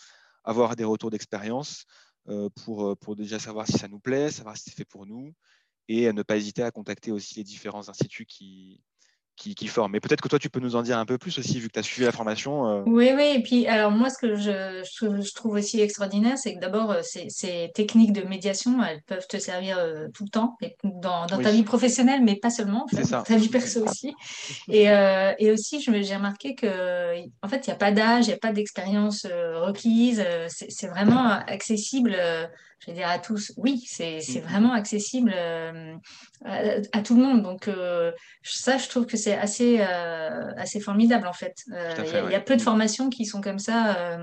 avoir 0.44 0.76
des 0.76 0.84
retours 0.84 1.10
d'expérience 1.10 1.86
euh, 1.86 2.09
pour, 2.56 2.98
pour 2.98 3.16
déjà 3.16 3.40
savoir 3.40 3.68
si 3.68 3.78
ça 3.78 3.88
nous 3.88 4.00
plaît, 4.00 4.32
savoir 4.32 4.58
si 4.58 4.64
c'est 4.66 4.76
fait 4.76 4.86
pour 4.86 5.06
nous, 5.06 5.34
et 5.88 6.12
ne 6.14 6.22
pas 6.22 6.38
hésiter 6.38 6.64
à 6.64 6.72
contacter 6.72 7.12
aussi 7.12 7.36
les 7.36 7.44
différents 7.44 7.90
instituts 7.90 8.26
qui, 8.26 8.84
qui, 9.40 9.56
qui 9.56 9.68
forment. 9.68 9.94
Mais 9.94 10.00
peut-être 10.00 10.22
que 10.22 10.28
toi, 10.28 10.38
tu 10.38 10.50
peux 10.50 10.60
nous 10.60 10.76
en 10.76 10.84
dire 10.84 10.98
un 10.98 11.06
peu 11.06 11.18
plus 11.18 11.40
aussi, 11.40 11.60
vu 11.60 11.70
que 11.70 11.74
tu 11.74 11.80
as 11.80 11.84
suivi 11.84 12.06
la 12.06 12.12
formation. 12.12 12.68
Euh. 12.68 12.84
Oui, 12.86 13.12
oui. 13.16 13.34
Et 13.38 13.42
puis, 13.42 13.66
alors 13.68 13.90
moi, 13.90 14.10
ce 14.10 14.18
que 14.18 14.36
je, 14.36 14.84
je, 14.84 15.34
trouve 15.34 15.54
aussi 15.54 15.80
extraordinaire, 15.80 16.38
c'est 16.38 16.54
que 16.54 16.60
d'abord, 16.60 16.92
euh, 16.92 17.00
ces, 17.02 17.30
ces, 17.30 17.72
techniques 17.74 18.12
de 18.12 18.22
médiation, 18.28 18.84
elles 18.84 19.02
peuvent 19.04 19.28
te 19.28 19.38
servir 19.38 19.78
euh, 19.80 20.08
tout 20.14 20.26
le 20.26 20.30
temps, 20.30 20.58
dans, 20.84 21.26
dans 21.26 21.42
ta 21.42 21.52
vie 21.52 21.64
professionnelle, 21.64 22.22
mais 22.24 22.36
pas 22.36 22.50
seulement, 22.50 22.84
en 22.84 22.96
fait, 22.96 23.10
dans 23.10 23.24
ta 23.24 23.38
vie 23.38 23.50
perso 23.50 23.86
aussi. 23.88 24.14
Et, 24.68 24.88
et 25.40 25.52
aussi, 25.52 25.82
j'ai 25.82 26.16
remarqué 26.16 26.56
que, 26.56 27.16
en 27.42 27.48
fait, 27.48 27.66
il 27.66 27.70
n'y 27.70 27.74
a 27.74 27.78
pas 27.78 27.92
d'âge, 27.92 28.26
il 28.26 28.30
n'y 28.30 28.34
a 28.34 28.38
pas 28.38 28.52
d'expérience 28.52 29.26
requise. 29.26 30.24
C'est 30.48 30.88
vraiment 30.88 31.30
accessible 31.30 32.18
je 32.80 32.88
vais 32.88 32.94
dire 32.94 33.10
à 33.10 33.20
tous, 33.20 33.52
oui, 33.58 33.84
c'est 33.86 34.20
mm. 34.20 34.40
vraiment 34.40 34.74
accessible 34.74 35.34
euh, 35.36 35.98
à, 36.44 37.02
tout 37.02 37.16
le 37.16 37.22
monde. 37.22 37.44
Donc 37.44 37.68
euh, 37.68 38.12
ça, 38.44 38.78
je 38.78 38.88
trouve 38.88 39.06
que 39.06 39.18
c'est 39.18 39.38
assez, 39.38 39.82
euh, 39.82 40.52
assez 40.56 40.80
formidable 40.80 41.28
en 41.28 41.34
fait. 41.34 41.56
Il 41.68 42.32
y, 42.32 42.36
a 42.36 42.40
peu 42.40 42.56
de 42.56 42.62
mm. 42.62 42.64
formations 42.64 43.10
qui 43.10 43.26
sont 43.26 43.42
comme 43.42 43.60
ça, 43.60 44.20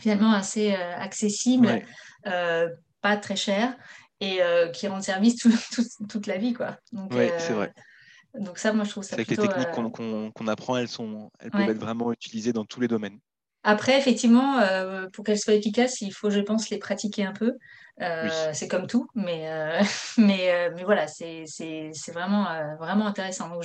finalement 0.00 0.32
assez 0.32 0.74
accessibles, 0.74 1.82
pas 2.24 3.16
très 3.20 3.36
chères 3.36 3.76
et 4.20 4.40
qui 4.72 4.88
rendent 4.88 5.02
service 5.02 5.36
toute 6.08 6.26
la 6.26 6.38
vie. 6.38 6.56
Oui, 6.92 7.28
c'est 7.38 7.52
vrai. 7.52 7.72
Donc 8.34 8.56
ça, 8.56 8.72
moi, 8.72 8.84
je 8.84 8.90
trouve 8.90 9.02
ça 9.02 9.16
C'est 9.16 9.26
que 9.26 9.30
les 9.30 9.36
techniques 9.36 9.70
qu'on 9.70 10.48
apprend, 10.48 10.78
elles, 10.78 10.88
sont, 10.88 11.30
elles 11.38 11.50
peuvent 11.50 11.68
être 11.68 11.80
vraiment 11.80 12.10
utilisées 12.10 12.54
dans 12.54 12.64
tous 12.64 12.80
les 12.80 12.88
domaines. 12.88 13.18
Après, 13.64 13.98
effectivement, 13.98 14.62
pour 15.12 15.24
qu'elles 15.24 15.38
soient 15.38 15.52
efficaces, 15.52 16.00
il 16.00 16.12
faut, 16.14 16.30
je 16.30 16.40
pense, 16.40 16.70
les 16.70 16.78
pratiquer 16.78 17.26
un 17.26 17.34
peu. 17.34 17.52
Euh, 18.00 18.50
c'est 18.54 18.68
comme 18.68 18.86
tout, 18.86 19.06
mais, 19.14 19.48
euh, 19.48 19.82
mais, 20.18 20.50
euh, 20.50 20.70
mais 20.74 20.84
voilà, 20.84 21.06
c'est 21.06 21.44
vraiment, 22.12 22.46
vraiment 22.78 23.06
intéressant. 23.06 23.48
Donc, 23.50 23.64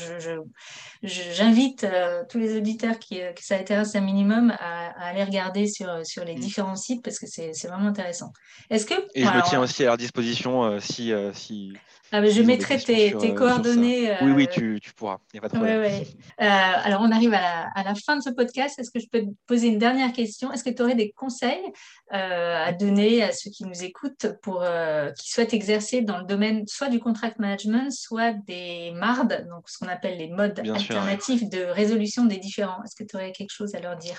j'invite 1.01 1.85
je, 1.89 2.25
tous 2.27 2.37
les 2.37 2.57
auditeurs 2.57 2.99
qui, 2.99 3.21
qui 3.35 3.43
ça 3.43 3.55
intéresse 3.55 3.95
un 3.95 4.01
minimum 4.01 4.51
à, 4.59 5.07
aller 5.07 5.23
regarder 5.23 5.67
sur, 5.67 6.05
sur 6.05 6.25
les 6.25 6.35
mm. 6.35 6.39
différents 6.39 6.75
sites 6.75 7.03
parce 7.03 7.19
que 7.19 7.25
c'est 7.27 7.67
vraiment 7.67 7.87
intéressant. 7.87 8.31
Est-ce 8.69 8.85
que 8.85 8.95
et 9.15 9.23
je 9.23 9.29
me 9.29 9.41
tiens 9.47 9.61
aussi 9.61 9.83
à 9.83 9.87
leur 9.87 9.97
disposition 9.97 10.79
si, 10.79 11.13
si 11.33 11.73
ah, 12.11 12.25
je 12.25 12.41
mettrai 12.41 12.77
tes, 12.77 13.15
tes 13.17 13.33
coordonnées. 13.33 14.15
Oui, 14.21 14.31
oui, 14.31 14.47
tu, 14.51 14.79
tu 14.81 14.93
pourras. 14.93 15.17
Il 15.33 15.35
n'y 15.35 15.39
a 15.39 15.41
pas 15.41 15.49
de 15.49 15.55
problème. 15.55 15.81
Ouais, 15.81 16.07
ouais. 16.39 16.47
alors, 16.47 17.01
on 17.01 17.11
arrive 17.11 17.33
à 17.33 17.41
la, 17.41 17.69
à 17.75 17.83
la, 17.83 17.95
fin 17.95 18.15
de 18.15 18.21
ce 18.21 18.29
podcast. 18.29 18.79
Est-ce 18.79 18.91
que 18.91 18.99
je 18.99 19.07
peux 19.11 19.21
te 19.21 19.31
poser 19.45 19.67
une 19.67 19.77
dernière 19.77 20.13
question? 20.13 20.51
Est-ce 20.51 20.63
que 20.63 20.69
tu 20.69 20.81
aurais 20.81 20.95
des 20.95 21.11
conseils 21.11 21.71
à 22.11 22.71
donner 22.73 23.23
à 23.23 23.31
ceux 23.31 23.49
qui 23.49 23.63
nous 23.65 23.83
écoutent 23.83 24.27
pour, 24.41 24.61
euh, 24.63 25.11
qui 25.11 25.31
souhaitent 25.31 25.53
exercer 25.53 26.01
dans 26.01 26.17
le 26.17 26.25
domaine 26.25 26.65
soit 26.67 26.89
du 26.89 26.99
contract 26.99 27.39
management, 27.39 27.91
soit 27.91 28.33
des 28.33 28.91
MARD, 28.91 29.47
donc 29.49 29.69
ce 29.69 29.77
qu'on 29.77 29.87
appelle 29.87 30.17
les 30.17 30.29
modes 30.29 30.59
alternatifs 30.59 31.49
de 31.49 31.63
résolution 31.63 32.25
des 32.25 32.37
différends? 32.37 32.83
Est-ce 32.83 32.95
que 32.95 33.03
tu 33.03 33.15
aurais 33.15 33.31
quelque 33.31 33.51
chose 33.51 33.75
à 33.75 33.79
leur 33.79 33.97
dire? 33.97 34.17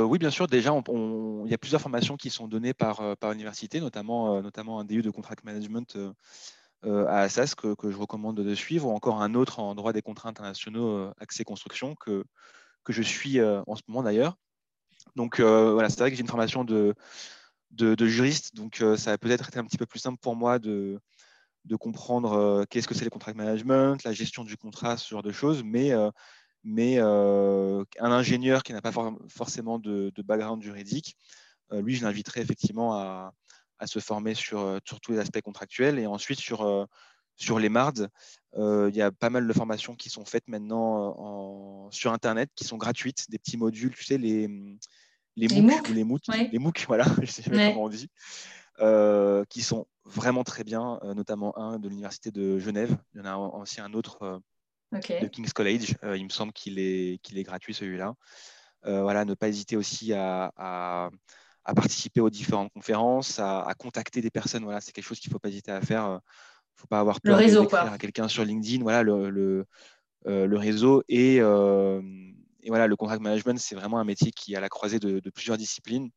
Euh, 0.00 0.04
oui, 0.04 0.18
bien 0.18 0.30
sûr. 0.30 0.46
Déjà, 0.46 0.74
il 0.74 1.50
y 1.50 1.54
a 1.54 1.58
plusieurs 1.58 1.80
formations 1.80 2.16
qui 2.16 2.30
sont 2.30 2.48
données 2.48 2.74
par, 2.74 3.00
euh, 3.00 3.14
par 3.14 3.30
l'université, 3.30 3.80
notamment, 3.80 4.40
notamment 4.42 4.80
un 4.80 4.84
DU 4.84 5.02
de 5.02 5.10
contract 5.10 5.44
management 5.44 5.96
à 6.84 7.20
Assas 7.20 7.54
que, 7.54 7.74
que, 7.74 7.90
je 7.90 7.96
recommande 7.96 8.36
de 8.36 8.54
suivre, 8.54 8.88
ou 8.88 8.92
encore 8.92 9.22
un 9.22 9.34
autre 9.34 9.60
en 9.60 9.74
droit 9.74 9.92
des 9.92 10.02
contrats 10.02 10.28
internationaux 10.28 11.12
accès 11.18 11.44
construction 11.44 11.94
que, 11.94 12.24
que 12.84 12.92
je 12.92 13.02
suis 13.02 13.40
en 13.42 13.74
ce 13.76 13.82
moment 13.88 14.02
d'ailleurs. 14.02 14.36
Donc 15.16 15.40
voilà, 15.40 15.88
c'est 15.88 16.00
vrai 16.00 16.10
que 16.10 16.16
j'ai 16.16 16.22
une 16.22 16.28
formation 16.28 16.64
de, 16.64 16.94
de, 17.70 18.06
juriste, 18.06 18.54
donc 18.54 18.80
euh, 18.80 18.96
ça 18.96 19.12
a 19.12 19.18
peut-être 19.18 19.48
été 19.48 19.58
un 19.58 19.64
petit 19.64 19.78
peu 19.78 19.86
plus 19.86 20.00
simple 20.00 20.18
pour 20.20 20.36
moi 20.36 20.58
de, 20.58 21.00
de 21.64 21.76
comprendre 21.76 22.32
euh, 22.32 22.64
qu'est-ce 22.68 22.88
que 22.88 22.94
c'est 22.94 23.04
le 23.04 23.10
contract 23.10 23.36
management, 23.36 24.02
la 24.04 24.12
gestion 24.12 24.44
du 24.44 24.56
contrat, 24.56 24.96
ce 24.96 25.08
genre 25.08 25.22
de 25.22 25.32
choses, 25.32 25.62
mais, 25.62 25.92
euh, 25.92 26.10
mais 26.64 26.98
un 26.98 27.84
ingénieur 28.00 28.62
qui 28.62 28.72
n'a 28.72 28.82
pas 28.82 28.92
forcément 29.28 29.78
de, 29.78 30.12
background 30.18 30.62
juridique, 30.62 31.16
lui, 31.72 31.94
je 31.94 32.04
l'inviterais 32.04 32.40
effectivement 32.40 32.94
à, 32.94 33.32
à, 33.80 33.86
se 33.86 33.98
former 33.98 34.34
sur, 34.34 34.78
sur, 34.84 35.00
tous 35.00 35.12
les 35.12 35.18
aspects 35.18 35.40
contractuels 35.40 35.98
et 35.98 36.06
ensuite 36.06 36.38
sur, 36.38 36.86
sur 37.36 37.58
les 37.58 37.68
MARD. 37.68 38.08
il 38.56 38.94
y 38.94 39.02
a 39.02 39.10
pas 39.10 39.30
mal 39.30 39.46
de 39.48 39.52
formations 39.52 39.96
qui 39.96 40.10
sont 40.10 40.24
faites 40.24 40.46
maintenant 40.48 41.14
en, 41.18 41.90
sur 41.90 42.12
Internet, 42.12 42.50
qui 42.54 42.64
sont 42.64 42.76
gratuites, 42.76 43.30
des 43.30 43.38
petits 43.38 43.56
modules, 43.56 43.94
tu 43.94 44.04
sais, 44.04 44.18
les 44.18 44.48
les, 45.36 45.60
MOOC, 45.60 45.88
les 45.88 46.04
MOOC, 46.04 46.22
les 46.52 46.58
MOOC, 46.58 46.84
voilà, 46.88 47.04
je 47.22 47.30
sais 47.30 47.42
pas 47.42 47.70
comment 47.70 47.84
on 47.84 47.88
dit, 47.88 48.08
euh, 48.80 49.44
qui 49.48 49.62
sont 49.62 49.86
vraiment 50.04 50.44
très 50.44 50.64
bien, 50.64 50.98
euh, 51.02 51.14
notamment 51.14 51.56
un 51.58 51.78
de 51.78 51.88
l'université 51.88 52.30
de 52.30 52.58
Genève. 52.58 52.96
Il 53.14 53.18
y 53.18 53.20
en 53.22 53.26
a 53.26 53.36
aussi 53.36 53.80
un 53.80 53.92
autre 53.94 54.22
euh, 54.22 54.38
de 54.92 55.26
King's 55.26 55.52
College. 55.52 55.94
il 56.02 56.24
me 56.24 56.30
semble 56.30 56.52
qu'il 56.52 56.78
est, 56.78 57.18
qu'il 57.22 57.38
est 57.38 57.42
gratuit 57.42 57.74
celui-là. 57.74 58.14
voilà, 58.84 59.24
ne 59.24 59.34
pas 59.34 59.48
hésiter 59.48 59.76
aussi 59.76 60.12
à, 60.12 60.52
à, 60.56 61.10
participer 61.64 62.20
aux 62.20 62.30
différentes 62.30 62.72
conférences, 62.72 63.38
à, 63.38 63.72
contacter 63.78 64.20
des 64.20 64.30
personnes. 64.30 64.64
Voilà, 64.64 64.80
c'est 64.80 64.92
quelque 64.92 65.04
chose 65.04 65.20
qu'il 65.20 65.30
ne 65.30 65.34
faut 65.34 65.38
pas 65.38 65.48
hésiter 65.48 65.70
à 65.72 65.80
faire. 65.80 66.04
Il 66.04 66.14
ne 66.14 66.80
faut 66.80 66.86
pas 66.88 67.00
avoir 67.00 67.20
peur 67.20 67.38
d'écrire 67.38 67.92
à 67.92 67.98
quelqu'un 67.98 68.28
sur 68.28 68.44
LinkedIn. 68.44 68.82
Voilà, 68.82 69.02
le, 69.02 69.30
le, 69.30 69.66
le 70.24 70.56
réseau 70.56 71.02
et 71.08 71.40
et 72.62 72.68
voilà, 72.68 72.86
le 72.86 72.96
contract 72.96 73.22
management, 73.22 73.58
c'est 73.58 73.74
vraiment 73.74 73.98
un 73.98 74.04
métier 74.04 74.32
qui 74.32 74.52
est 74.52 74.56
à 74.56 74.60
la 74.60 74.68
croisée 74.68 74.98
de, 74.98 75.30
plusieurs 75.30 75.56
disciplines. 75.56 76.10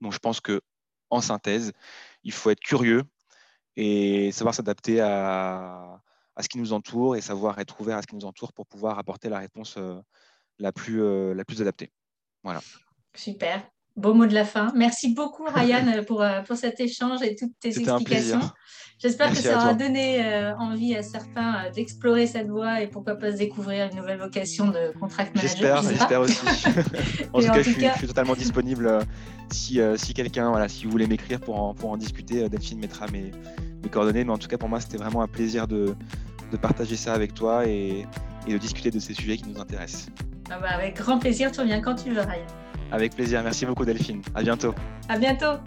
Donc, 0.00 0.12
je 0.12 0.18
pense 0.18 0.40
que 0.40 0.60
en 1.10 1.20
synthèse, 1.20 1.72
il 2.22 2.32
faut 2.32 2.50
être 2.50 2.60
curieux 2.60 3.02
et 3.76 4.32
savoir 4.32 4.54
s'adapter 4.54 5.00
à, 5.00 6.00
ce 6.40 6.48
qui 6.48 6.58
nous 6.58 6.72
entoure 6.72 7.16
et 7.16 7.20
savoir 7.20 7.58
être 7.58 7.80
ouvert 7.80 7.96
à 7.96 8.02
ce 8.02 8.06
qui 8.06 8.14
nous 8.14 8.24
entoure 8.24 8.52
pour 8.52 8.66
pouvoir 8.66 8.98
apporter 8.98 9.28
la 9.28 9.38
réponse 9.38 9.76
euh, 9.78 9.98
la, 10.58 10.72
plus, 10.72 11.02
euh, 11.02 11.34
la 11.34 11.44
plus 11.44 11.62
adaptée. 11.62 11.90
Voilà. 12.42 12.60
Super. 13.14 13.68
Beau 13.96 14.12
mot 14.12 14.26
de 14.26 14.34
la 14.34 14.44
fin. 14.44 14.72
Merci 14.74 15.14
beaucoup, 15.14 15.44
Ryan, 15.54 16.02
pour, 16.06 16.22
euh, 16.22 16.42
pour 16.42 16.56
cet 16.56 16.80
échange 16.80 17.22
et 17.22 17.34
toutes 17.34 17.58
tes 17.58 17.68
explications. 17.68 18.40
J'espère 18.98 19.30
que 19.30 19.36
ça 19.36 19.56
aura 19.56 19.74
donné 19.74 20.24
euh, 20.24 20.56
envie 20.56 20.94
à 20.96 21.02
certains 21.02 21.66
euh, 21.66 21.70
d'explorer 21.70 22.26
cette 22.26 22.48
voie 22.48 22.80
et 22.80 22.88
pourquoi 22.88 23.16
pas 23.16 23.32
se 23.32 23.36
découvrir 23.36 23.88
une 23.90 23.96
nouvelle 23.98 24.18
vocation 24.18 24.68
de 24.68 24.92
contract 24.98 25.34
manager. 25.34 25.82
J'espère, 25.82 25.82
j'espère 25.82 26.20
aussi. 26.20 26.40
en, 27.32 27.40
tout 27.40 27.46
cas, 27.46 27.62
je, 27.62 27.70
suis, 27.70 28.06
totalement 28.06 28.34
disponible 28.34 28.98
si, 29.50 29.80
si 29.96 30.14
quelqu'un, 30.14 30.50
voilà, 30.50 30.68
si 30.68 30.84
vous 30.84 30.90
voulez 30.90 31.06
m'écrire 31.06 31.40
pour 31.40 31.60
en, 31.60 31.74
pour 31.74 31.90
en 31.90 31.96
discuter, 31.96 32.48
Delphine 32.48 32.78
mettra 32.78 33.06
mes, 33.08 33.32
mes 33.82 33.88
coordonnées. 33.90 34.24
Mais 34.24 34.32
en 34.32 34.38
tout 34.38 34.48
cas, 34.48 34.58
pour 34.58 34.68
moi, 34.68 34.80
c'était 34.80 34.98
vraiment 34.98 35.22
un 35.22 35.28
plaisir 35.28 35.68
de, 35.68 35.94
de 36.52 36.56
partager 36.56 36.96
ça 36.96 37.12
avec 37.12 37.34
toi 37.34 37.66
et, 37.66 38.06
et, 38.46 38.52
de 38.52 38.58
discuter 38.58 38.90
de 38.90 38.98
ces 38.98 39.14
sujets 39.14 39.36
qui 39.36 39.48
nous 39.48 39.60
intéressent. 39.60 40.08
Ah 40.50 40.58
bah, 40.60 40.68
avec 40.70 40.96
grand 40.96 41.18
plaisir, 41.18 41.50
tu 41.50 41.60
reviens 41.60 41.80
quand 41.80 41.96
tu 41.96 42.10
veux, 42.10 42.20
Ryan. 42.20 42.46
Avec 42.92 43.14
plaisir. 43.14 43.42
Merci 43.42 43.66
beaucoup, 43.66 43.84
Delphine. 43.84 44.22
À 44.34 44.42
bientôt. 44.42 44.74
À 45.08 45.18
bientôt. 45.18 45.60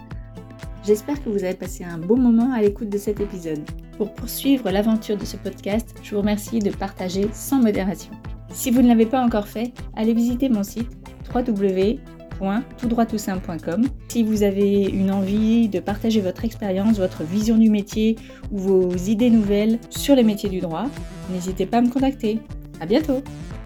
J'espère 0.86 1.22
que 1.24 1.30
vous 1.30 1.44
avez 1.44 1.56
passé 1.56 1.84
un 1.84 1.98
bon 1.98 2.18
moment 2.18 2.54
à 2.54 2.62
l'écoute 2.62 2.90
de 2.90 2.98
cet 2.98 3.20
épisode. 3.20 3.60
Pour 3.98 4.14
poursuivre 4.14 4.72
l'aventure 4.72 5.18
de 5.18 5.26
ce 5.26 5.36
podcast, 5.36 5.94
je 6.02 6.12
vous 6.12 6.22
remercie 6.22 6.60
de 6.60 6.72
partager 6.72 7.30
sans 7.34 7.60
modération. 7.60 8.12
Si 8.52 8.72
vous 8.72 8.82
ne 8.82 8.88
l'avez 8.88 9.06
pas 9.06 9.22
encore 9.22 9.48
fait, 9.48 9.74
allez 9.96 10.14
visiter 10.14 10.50
mon 10.50 10.64
site 10.64 10.90
www.toutdroitoussimple.com. 11.34 13.88
Si 14.08 14.24
vous 14.24 14.44
avez 14.44 14.86
une 14.86 15.12
envie 15.12 15.70
de 15.70 15.80
partager 15.80 16.22
votre 16.22 16.46
expérience, 16.46 16.98
votre 16.98 17.24
vision 17.24 17.58
du 17.58 17.70
métier 17.70 18.16
ou 18.52 18.58
vos 18.58 18.96
idées 18.96 19.30
nouvelles 19.30 19.80
sur 19.90 20.16
les 20.16 20.24
métiers 20.24 20.50
du 20.50 20.62
droit, 20.62 20.86
n'hésitez 21.30 21.66
pas 21.66 21.80
à 21.80 21.82
me 21.82 21.90
contacter. 21.90 22.40
À 22.80 22.86
bientôt! 22.86 23.22